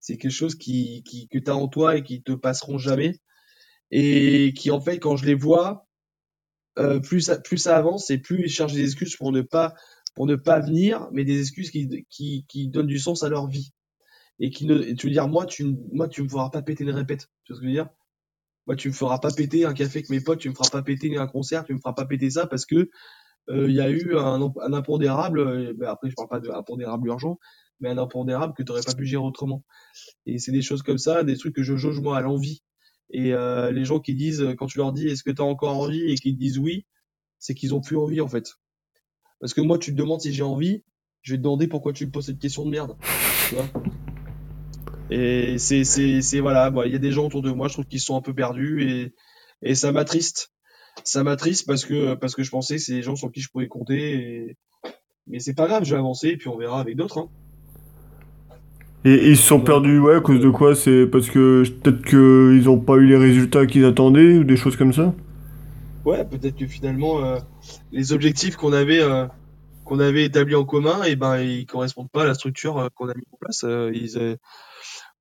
C'est 0.00 0.16
quelque 0.16 0.32
chose 0.32 0.54
qui, 0.54 1.02
qui 1.02 1.28
que 1.28 1.36
tu 1.38 1.50
as 1.50 1.54
en 1.54 1.68
toi 1.68 1.98
et 1.98 2.02
qui 2.02 2.22
te 2.22 2.32
passeront 2.32 2.78
jamais. 2.78 3.20
Et 3.90 4.54
qui 4.56 4.70
en 4.70 4.80
fait 4.80 4.98
quand 4.98 5.16
je 5.16 5.26
les 5.26 5.34
vois 5.34 5.86
euh, 6.78 6.98
plus 6.98 7.20
ça, 7.20 7.38
plus 7.38 7.58
ça 7.58 7.76
avance 7.76 8.08
et 8.10 8.16
plus 8.16 8.44
ils 8.44 8.48
cherchent 8.48 8.72
des 8.72 8.84
excuses 8.84 9.16
pour 9.16 9.32
ne 9.32 9.42
pas 9.42 9.74
pour 10.14 10.26
ne 10.26 10.34
pas 10.34 10.60
venir 10.60 11.08
mais 11.12 11.24
des 11.24 11.40
excuses 11.40 11.70
qui 11.70 12.06
qui 12.08 12.46
qui 12.48 12.68
donnent 12.68 12.86
du 12.86 12.98
sens 12.98 13.22
à 13.22 13.28
leur 13.28 13.46
vie. 13.46 13.72
Et 14.38 14.48
qui 14.48 14.64
ne 14.64 14.94
tu 14.94 15.08
veux 15.08 15.12
dire 15.12 15.28
moi 15.28 15.44
tu 15.44 15.76
moi 15.92 16.08
tu 16.08 16.22
me 16.22 16.28
feras 16.30 16.48
pas 16.48 16.62
péter 16.62 16.84
une 16.84 16.90
répète. 16.90 17.28
Tu 17.44 17.52
vois 17.52 17.56
ce 17.56 17.60
que 17.60 17.66
je 17.66 17.68
veux 17.68 17.74
dire? 17.74 17.90
Moi 18.66 18.76
tu 18.76 18.88
me 18.88 18.94
feras 18.94 19.18
pas 19.18 19.30
péter 19.30 19.66
un 19.66 19.74
café 19.74 19.98
avec 19.98 20.08
mes 20.08 20.22
potes 20.22 20.40
tu 20.40 20.48
me 20.48 20.54
feras 20.54 20.70
pas 20.70 20.82
péter 20.82 21.18
un 21.18 21.26
concert 21.26 21.66
tu 21.66 21.74
me 21.74 21.78
feras 21.78 21.92
pas 21.92 22.06
péter 22.06 22.30
ça 22.30 22.46
parce 22.46 22.64
que 22.64 22.88
il 23.48 23.72
y 23.72 23.80
a 23.80 23.90
eu 23.90 24.16
un, 24.16 24.40
un 24.40 24.72
impondérable 24.72 25.38
euh, 25.38 25.74
ben 25.76 25.88
après 25.88 26.08
je 26.10 26.14
parle 26.14 26.28
pas 26.28 26.40
de 26.40 26.50
impondérable 26.50 27.08
urgent 27.08 27.38
mais 27.80 27.90
un 27.90 27.98
impondérable 27.98 28.54
que 28.54 28.62
tu 28.62 28.72
pas 28.72 28.94
pu 28.94 29.04
gérer 29.04 29.22
autrement. 29.22 29.64
Et 30.26 30.38
c'est 30.38 30.52
des 30.52 30.62
choses 30.62 30.82
comme 30.82 30.98
ça 30.98 31.24
des 31.24 31.36
trucs 31.36 31.54
que 31.54 31.62
je 31.62 31.76
jauge 31.76 32.00
moi 32.00 32.16
à 32.16 32.20
l'envie. 32.20 32.62
Et 33.10 33.34
euh, 33.34 33.70
les 33.70 33.84
gens 33.84 34.00
qui 34.00 34.14
disent 34.14 34.54
quand 34.58 34.66
tu 34.66 34.78
leur 34.78 34.92
dis 34.92 35.08
est-ce 35.08 35.22
que 35.22 35.30
tu 35.30 35.42
as 35.42 35.44
encore 35.44 35.76
envie 35.76 36.10
et 36.10 36.14
qu'ils 36.14 36.36
disent 36.36 36.58
oui 36.58 36.86
c'est 37.38 37.54
qu'ils 37.54 37.74
ont 37.74 37.80
plus 37.80 37.98
envie 37.98 38.20
en 38.20 38.28
fait. 38.28 38.54
Parce 39.40 39.52
que 39.52 39.60
moi 39.60 39.78
tu 39.78 39.92
te 39.92 39.96
demandes 39.96 40.20
si 40.20 40.32
j'ai 40.32 40.42
envie 40.42 40.82
je 41.20 41.32
vais 41.32 41.38
te 41.38 41.42
demander 41.42 41.66
pourquoi 41.66 41.92
tu 41.92 42.06
me 42.06 42.10
poses 42.10 42.26
cette 42.26 42.38
question 42.38 42.64
de 42.64 42.70
merde. 42.70 42.96
Tu 43.48 43.54
vois? 43.56 43.66
Et 45.10 45.58
c'est 45.58 45.84
c'est 45.84 46.22
c'est 46.22 46.40
voilà 46.40 46.72
il 46.86 46.92
y 46.92 46.96
a 46.96 46.98
des 46.98 47.12
gens 47.12 47.26
autour 47.26 47.42
de 47.42 47.50
moi 47.50 47.68
je 47.68 47.74
trouve 47.74 47.86
qu'ils 47.86 48.00
sont 48.00 48.16
un 48.16 48.22
peu 48.22 48.34
perdus 48.34 48.88
et 48.88 49.14
et 49.62 49.74
ça 49.74 49.92
m'attriste 49.92 50.53
ça 51.02 51.24
m'attriste 51.24 51.66
parce 51.66 51.84
que 51.84 52.14
parce 52.14 52.34
que 52.34 52.42
je 52.42 52.50
pensais 52.50 52.76
que 52.76 52.82
c'est 52.82 52.94
des 52.94 53.02
gens 53.02 53.16
sur 53.16 53.32
qui 53.32 53.40
je 53.40 53.48
pouvais 53.50 53.66
compter 53.66 54.14
et... 54.14 54.56
mais 55.26 55.40
c'est 55.40 55.54
pas 55.54 55.66
grave 55.66 55.84
je 55.84 55.90
vais 55.90 55.98
avancer 55.98 56.28
et 56.28 56.36
puis 56.36 56.48
on 56.48 56.56
verra 56.56 56.80
avec 56.80 56.96
d'autres 56.96 57.18
hein. 57.18 57.28
et, 59.04 59.14
et 59.14 59.30
ils 59.30 59.36
se 59.36 59.42
sont 59.42 59.60
perdus, 59.60 59.98
ouais, 59.98 60.16
à 60.16 60.20
cause 60.20 60.40
de 60.40 60.50
quoi? 60.50 60.74
C'est 60.76 61.06
parce 61.06 61.28
que 61.28 61.64
peut-être 61.68 62.04
qu'ils 62.04 62.68
ont 62.68 62.78
pas 62.78 62.94
eu 62.96 63.06
les 63.06 63.16
résultats 63.16 63.66
qu'ils 63.66 63.84
attendaient 63.84 64.38
ou 64.38 64.44
des 64.44 64.56
choses 64.56 64.76
comme 64.76 64.92
ça? 64.92 65.14
Ouais 66.04 66.24
peut-être 66.24 66.56
que 66.56 66.66
finalement 66.66 67.24
euh, 67.24 67.38
les 67.90 68.12
objectifs 68.12 68.56
qu'on 68.56 68.72
avait 68.72 69.00
euh, 69.00 69.26
qu'on 69.84 70.00
avait 70.00 70.24
établis 70.24 70.54
en 70.54 70.64
commun 70.64 71.02
et 71.02 71.16
ben 71.16 71.38
ils 71.38 71.66
correspondent 71.66 72.10
pas 72.10 72.22
à 72.22 72.26
la 72.26 72.34
structure 72.34 72.78
euh, 72.78 72.88
qu'on 72.94 73.08
a 73.08 73.14
mis 73.14 73.24
en 73.32 73.36
place 73.38 73.64
euh, 73.64 73.90
ils, 73.94 74.18
euh, 74.18 74.36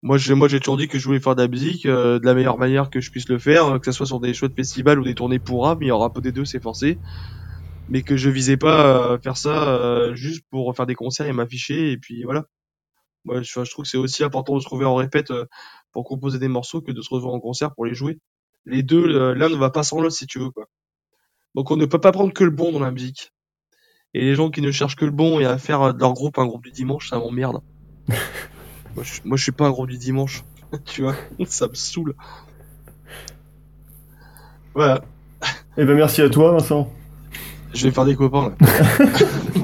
moi 0.04 0.18
j'ai 0.18 0.36
moi 0.36 0.50
j'ai 0.50 0.60
toujours 0.60 0.78
dit 0.78 0.90
que 0.90 1.00
je 1.00 1.06
voulais 1.06 1.22
faire 1.22 1.36
de 1.36 1.42
la 1.42 1.48
musique 1.48 1.86
euh, 1.86 2.20
de 2.20 2.26
la 2.26 2.34
meilleure 2.34 2.60
manière 2.60 2.90
que 2.90 3.00
je 3.00 3.10
puisse 3.10 3.30
le 3.30 3.40
faire 3.40 3.66
euh, 3.66 3.80
que 3.80 3.86
ce 3.86 3.94
soit 3.94 4.06
sur 4.06 4.20
des 4.20 4.34
shows 4.34 4.50
de 4.50 4.54
festival 4.54 5.00
ou 5.00 5.04
des 5.04 5.16
tournées 5.16 5.40
pour 5.40 5.64
rap 5.66 5.80
il 5.82 5.88
y 5.88 5.92
aura 5.92 6.08
un 6.08 6.10
peu 6.10 6.22
des 6.22 6.34
deux 6.34 6.46
c'est 6.46 6.62
forcé. 6.62 7.00
Mais 7.90 8.02
que 8.02 8.16
je 8.16 8.30
visais 8.30 8.58
pas 8.58 9.14
à 9.14 9.20
faire 9.20 9.38
ça 9.38 9.68
euh, 9.70 10.14
juste 10.16 10.46
pour 10.50 10.76
faire 10.76 10.86
des 10.86 10.96
concerts 10.96 11.28
et 11.28 11.34
m'afficher 11.34 11.92
et 11.92 11.98
puis 11.98 12.24
voilà. 12.24 12.46
Moi 13.26 13.42
je, 13.42 13.64
je 13.64 13.72
trouve 13.72 13.84
que 13.84 13.90
c'est 13.90 13.98
aussi 13.98 14.24
important 14.24 14.56
de 14.56 14.60
se 14.60 14.66
trouver 14.66 14.86
en 14.86 14.96
répète 14.96 15.32
euh, 15.32 15.46
pour 15.94 16.04
composer 16.04 16.38
des 16.38 16.50
morceaux 16.50 16.82
que 16.82 16.92
de 16.92 17.02
se 17.02 17.10
retrouver 17.10 17.34
en 17.34 17.40
concert 17.40 17.74
pour 17.74 17.86
les 17.86 17.94
jouer. 17.94 18.20
Les 18.66 18.84
deux 18.84 19.08
euh, 19.08 19.34
l'un 19.34 19.50
ne 19.50 19.56
va 19.56 19.70
pas 19.70 19.84
sans 19.84 20.02
l'autre 20.02 20.16
si 20.16 20.28
tu 20.28 20.40
veux 20.40 20.50
quoi. 20.50 20.66
Donc 21.56 21.72
on 21.72 21.78
ne 21.78 21.86
peut 21.86 22.00
pas 22.00 22.12
prendre 22.12 22.34
que 22.34 22.44
le 22.44 22.52
bon 22.52 22.74
dans 22.74 22.80
la 22.80 22.92
musique. 22.92 23.32
Et 24.14 24.22
les 24.22 24.36
gens 24.36 24.50
qui 24.50 24.62
ne 24.62 24.72
cherchent 24.72 24.96
que 24.96 25.06
le 25.06 25.12
bon 25.12 25.40
et 25.40 25.46
à 25.46 25.58
faire 25.58 25.82
euh, 25.82 25.94
de 25.94 26.00
leur 26.00 26.14
groupe 26.14 26.38
un 26.40 26.46
groupe 26.46 26.64
du 26.64 26.72
dimanche 26.72 27.10
ça 27.10 27.20
m'emmerde 27.20 27.62
moi, 28.96 29.04
je, 29.04 29.22
moi 29.26 29.38
je 29.38 29.44
suis 29.44 29.52
pas 29.52 29.66
un 29.66 29.72
groupe 29.72 29.90
du 29.90 29.98
dimanche 29.98 30.44
tu 30.86 31.02
vois 31.04 31.16
ça 31.48 31.68
me 31.68 31.74
saoule 31.76 32.16
voilà 34.74 35.02
Eh 35.78 35.86
ben 35.86 35.96
merci 35.96 36.22
à 36.22 36.30
toi, 36.30 36.52
Vincent. 36.54 36.92
je 37.74 37.86
vais 37.86 37.92
faire 37.92 38.06
des 38.06 38.16
copains 38.16 38.54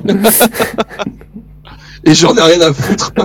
là. 0.06 0.14
et 2.06 2.14
j'en 2.14 2.36
ai 2.36 2.42
rien 2.42 2.62
à 2.62 2.74
foutre 2.74 3.12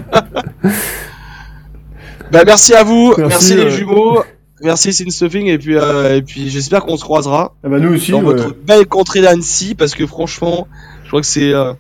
bah 2.33 2.43
merci 2.47 2.75
à 2.75 2.83
vous 2.85 3.15
Merci, 3.19 3.29
merci, 3.29 3.55
les 3.57 3.63
euh. 3.65 3.71
jumeaux 3.71 4.25
merci 4.63 4.93
Sin 4.95 5.11
Stuffing 5.11 5.47
et 5.47 5.59
puis 5.59 5.77
euh, 5.77 6.17
et 6.17 6.23
puis 6.23 6.49
j'espère 6.49 6.85
qu'on 6.85 6.97
se 6.97 7.05
croisera 7.05 7.55
Eh 7.65 7.69
ben 7.69 7.79
nous 7.81 7.95
aussi, 7.95 8.13
dans 8.13 8.19
ouais. 8.23 8.35
votre 8.35 8.55
belle 8.55 8.87
contrée 8.87 9.21
d'Annecy 9.21 9.75
parce 9.75 9.95
que 9.95 10.07
franchement 10.07 10.67
je 11.05 11.09
crois 11.09 11.21
que 11.21 11.27
c'est 11.27 11.53
euh, 11.53 11.75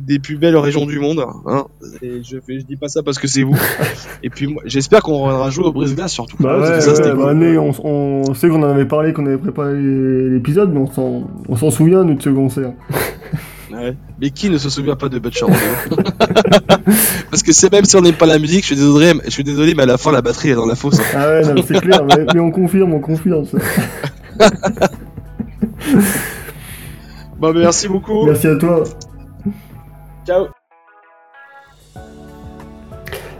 des 0.00 0.18
plus 0.18 0.36
belles 0.36 0.56
régions 0.56 0.86
du 0.86 0.98
monde 0.98 1.24
hein. 1.46 1.66
et 2.02 2.22
je 2.22 2.38
fais 2.38 2.60
je 2.60 2.64
dis 2.64 2.76
pas 2.76 2.88
ça 2.88 3.02
parce 3.02 3.18
que 3.18 3.26
c'est 3.26 3.42
vous 3.42 3.56
et 4.22 4.30
puis 4.30 4.46
moi 4.46 4.62
j'espère 4.66 5.02
qu'on 5.02 5.18
reviendra 5.18 5.50
jouer 5.50 5.66
au 5.66 5.72
brise-glace 5.72 6.12
surtout 6.12 6.36
Bah 6.40 6.58
ouais, 6.58 6.80
ça, 6.80 6.92
ouais, 6.92 7.14
bah, 7.14 7.60
on, 7.60 7.72
on 7.84 8.34
sait 8.34 8.48
qu'on 8.48 8.62
en 8.62 8.70
avait 8.70 8.86
parlé, 8.86 9.12
qu'on 9.12 9.26
avait 9.26 9.38
préparé 9.38 9.74
l'épisode, 9.74 10.72
mais 10.72 10.80
on 10.80 11.56
s'en, 11.56 11.70
souvient, 11.70 12.04
nous, 12.04 12.14
de 12.14 12.22
ce 12.22 12.30
concert. 12.30 12.72
Ouais. 13.72 13.96
Mais 14.20 14.30
qui 14.30 14.50
ne 14.50 14.58
se 14.58 14.70
souvient 14.70 14.94
pas 14.94 15.08
de 15.08 15.18
Butcher 15.18 15.46
Rodeo 15.46 15.96
Parce 17.30 17.42
que 17.42 17.52
c'est 17.52 17.72
même 17.72 17.84
si 17.84 17.96
on 17.96 18.02
n'aime 18.02 18.14
pas 18.14 18.26
la 18.26 18.38
musique, 18.38 18.60
je 18.60 18.66
suis 18.66 18.76
désolé, 18.76 19.14
je 19.24 19.30
suis 19.30 19.42
désolé, 19.42 19.74
mais 19.74 19.82
à 19.82 19.86
la 19.86 19.98
fin 19.98 20.12
la 20.12 20.22
batterie 20.22 20.50
est 20.50 20.54
dans 20.54 20.66
la 20.66 20.76
fosse. 20.76 21.00
hein. 21.00 21.02
Ah 21.16 21.28
ouais, 21.28 21.62
c'est 21.66 21.80
clair, 21.80 22.04
mais, 22.04 22.24
mais 22.34 22.38
on 22.40 22.52
confirme, 22.52 22.94
on 22.94 23.00
confirme 23.00 23.44
ça. 23.46 23.58
Bon, 27.36 27.52
mais 27.52 27.60
merci 27.60 27.88
beaucoup. 27.88 28.26
Merci 28.26 28.46
à 28.46 28.56
toi. 28.56 28.84
Ciao. 30.26 30.46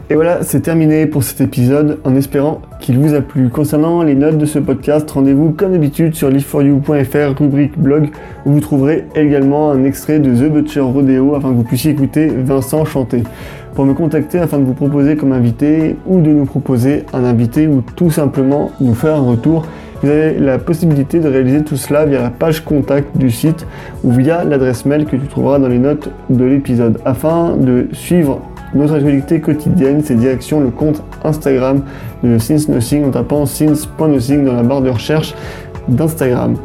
Et 0.07 0.13
voilà, 0.13 0.43
c'est 0.43 0.61
terminé 0.61 1.07
pour 1.07 1.23
cet 1.23 1.41
épisode, 1.41 1.97
en 2.03 2.15
espérant 2.15 2.61
qu'il 2.79 2.99
vous 2.99 3.15
a 3.15 3.21
plu. 3.21 3.49
Concernant 3.49 4.03
les 4.03 4.13
notes 4.13 4.37
de 4.37 4.45
ce 4.45 4.59
podcast, 4.59 5.09
rendez-vous 5.09 5.49
comme 5.49 5.71
d'habitude 5.71 6.13
sur 6.13 6.29
liveforyou.fr, 6.29 7.39
rubrique 7.39 7.75
blog, 7.79 8.11
où 8.45 8.51
vous 8.51 8.59
trouverez 8.59 9.05
également 9.15 9.71
un 9.71 9.83
extrait 9.83 10.19
de 10.19 10.29
The 10.29 10.51
Butcher 10.51 10.81
Rodeo 10.81 11.33
afin 11.33 11.49
que 11.49 11.55
vous 11.55 11.63
puissiez 11.63 11.89
écouter 11.89 12.27
Vincent 12.27 12.85
chanter. 12.85 13.23
Pour 13.73 13.85
me 13.85 13.95
contacter 13.95 14.37
afin 14.37 14.59
de 14.59 14.63
vous 14.63 14.75
proposer 14.75 15.15
comme 15.15 15.31
invité 15.31 15.95
ou 16.05 16.21
de 16.21 16.29
nous 16.29 16.45
proposer 16.45 17.03
un 17.11 17.23
invité 17.23 17.67
ou 17.67 17.81
tout 17.81 18.11
simplement 18.11 18.71
nous 18.79 18.93
faire 18.93 19.15
un 19.15 19.27
retour, 19.27 19.65
Vous 20.01 20.09
avez 20.09 20.37
la 20.37 20.57
possibilité 20.57 21.19
de 21.19 21.27
réaliser 21.29 21.63
tout 21.63 21.77
cela 21.77 22.05
via 22.05 22.21
la 22.21 22.29
page 22.29 22.63
contact 22.63 23.17
du 23.17 23.31
site 23.31 23.65
ou 24.03 24.11
via 24.11 24.43
l'adresse 24.43 24.85
mail 24.85 25.05
que 25.05 25.15
tu 25.15 25.27
trouveras 25.27 25.59
dans 25.59 25.67
les 25.67 25.79
notes 25.79 26.09
de 26.29 26.45
l'épisode. 26.45 26.99
Afin 27.05 27.55
de 27.55 27.87
suivre 27.93 28.41
notre 28.73 28.95
actualité 28.95 29.39
quotidienne, 29.39 30.01
c'est 30.03 30.15
direction 30.15 30.59
le 30.59 30.69
compte 30.69 31.01
Instagram 31.23 31.81
de 32.23 32.37
Since 32.37 32.67
Nothing 32.67 33.05
en 33.05 33.11
tapant 33.11 33.45
since.nothing 33.45 34.45
dans 34.45 34.53
la 34.53 34.63
barre 34.63 34.81
de 34.81 34.89
recherche 34.89 35.33
d'Instagram. 35.87 36.55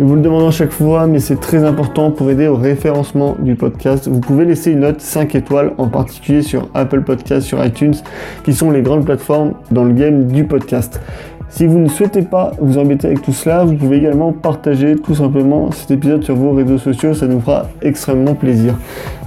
Je 0.00 0.04
vous 0.04 0.16
le 0.16 0.22
demande 0.22 0.48
à 0.48 0.50
chaque 0.50 0.72
fois, 0.72 1.06
mais 1.06 1.20
c'est 1.20 1.38
très 1.38 1.62
important 1.62 2.10
pour 2.10 2.28
aider 2.28 2.48
au 2.48 2.56
référencement 2.56 3.36
du 3.38 3.54
podcast. 3.54 4.08
Vous 4.08 4.18
pouvez 4.18 4.44
laisser 4.44 4.72
une 4.72 4.80
note 4.80 5.00
5 5.00 5.36
étoiles, 5.36 5.70
en 5.78 5.86
particulier 5.86 6.42
sur 6.42 6.68
Apple 6.74 7.02
Podcast, 7.02 7.46
sur 7.46 7.64
iTunes, 7.64 7.94
qui 8.42 8.52
sont 8.52 8.72
les 8.72 8.82
grandes 8.82 9.04
plateformes 9.04 9.52
dans 9.70 9.84
le 9.84 9.92
game 9.92 10.26
du 10.26 10.44
podcast. 10.44 11.00
Si 11.54 11.68
vous 11.68 11.78
ne 11.78 11.88
souhaitez 11.88 12.22
pas 12.22 12.50
vous 12.60 12.78
embêter 12.78 13.06
avec 13.06 13.22
tout 13.22 13.32
cela, 13.32 13.64
vous 13.64 13.76
pouvez 13.76 13.98
également 13.98 14.32
partager 14.32 14.96
tout 14.96 15.14
simplement 15.14 15.70
cet 15.70 15.92
épisode 15.92 16.24
sur 16.24 16.34
vos 16.34 16.50
réseaux 16.50 16.78
sociaux, 16.78 17.14
ça 17.14 17.28
nous 17.28 17.38
fera 17.38 17.68
extrêmement 17.80 18.34
plaisir. 18.34 18.74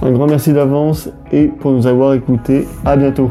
Un 0.02 0.10
grand 0.10 0.26
merci 0.26 0.52
d'avance 0.52 1.08
et 1.32 1.46
pour 1.46 1.72
nous 1.72 1.86
avoir 1.86 2.12
écoutés, 2.12 2.68
à 2.84 2.98
bientôt. 2.98 3.30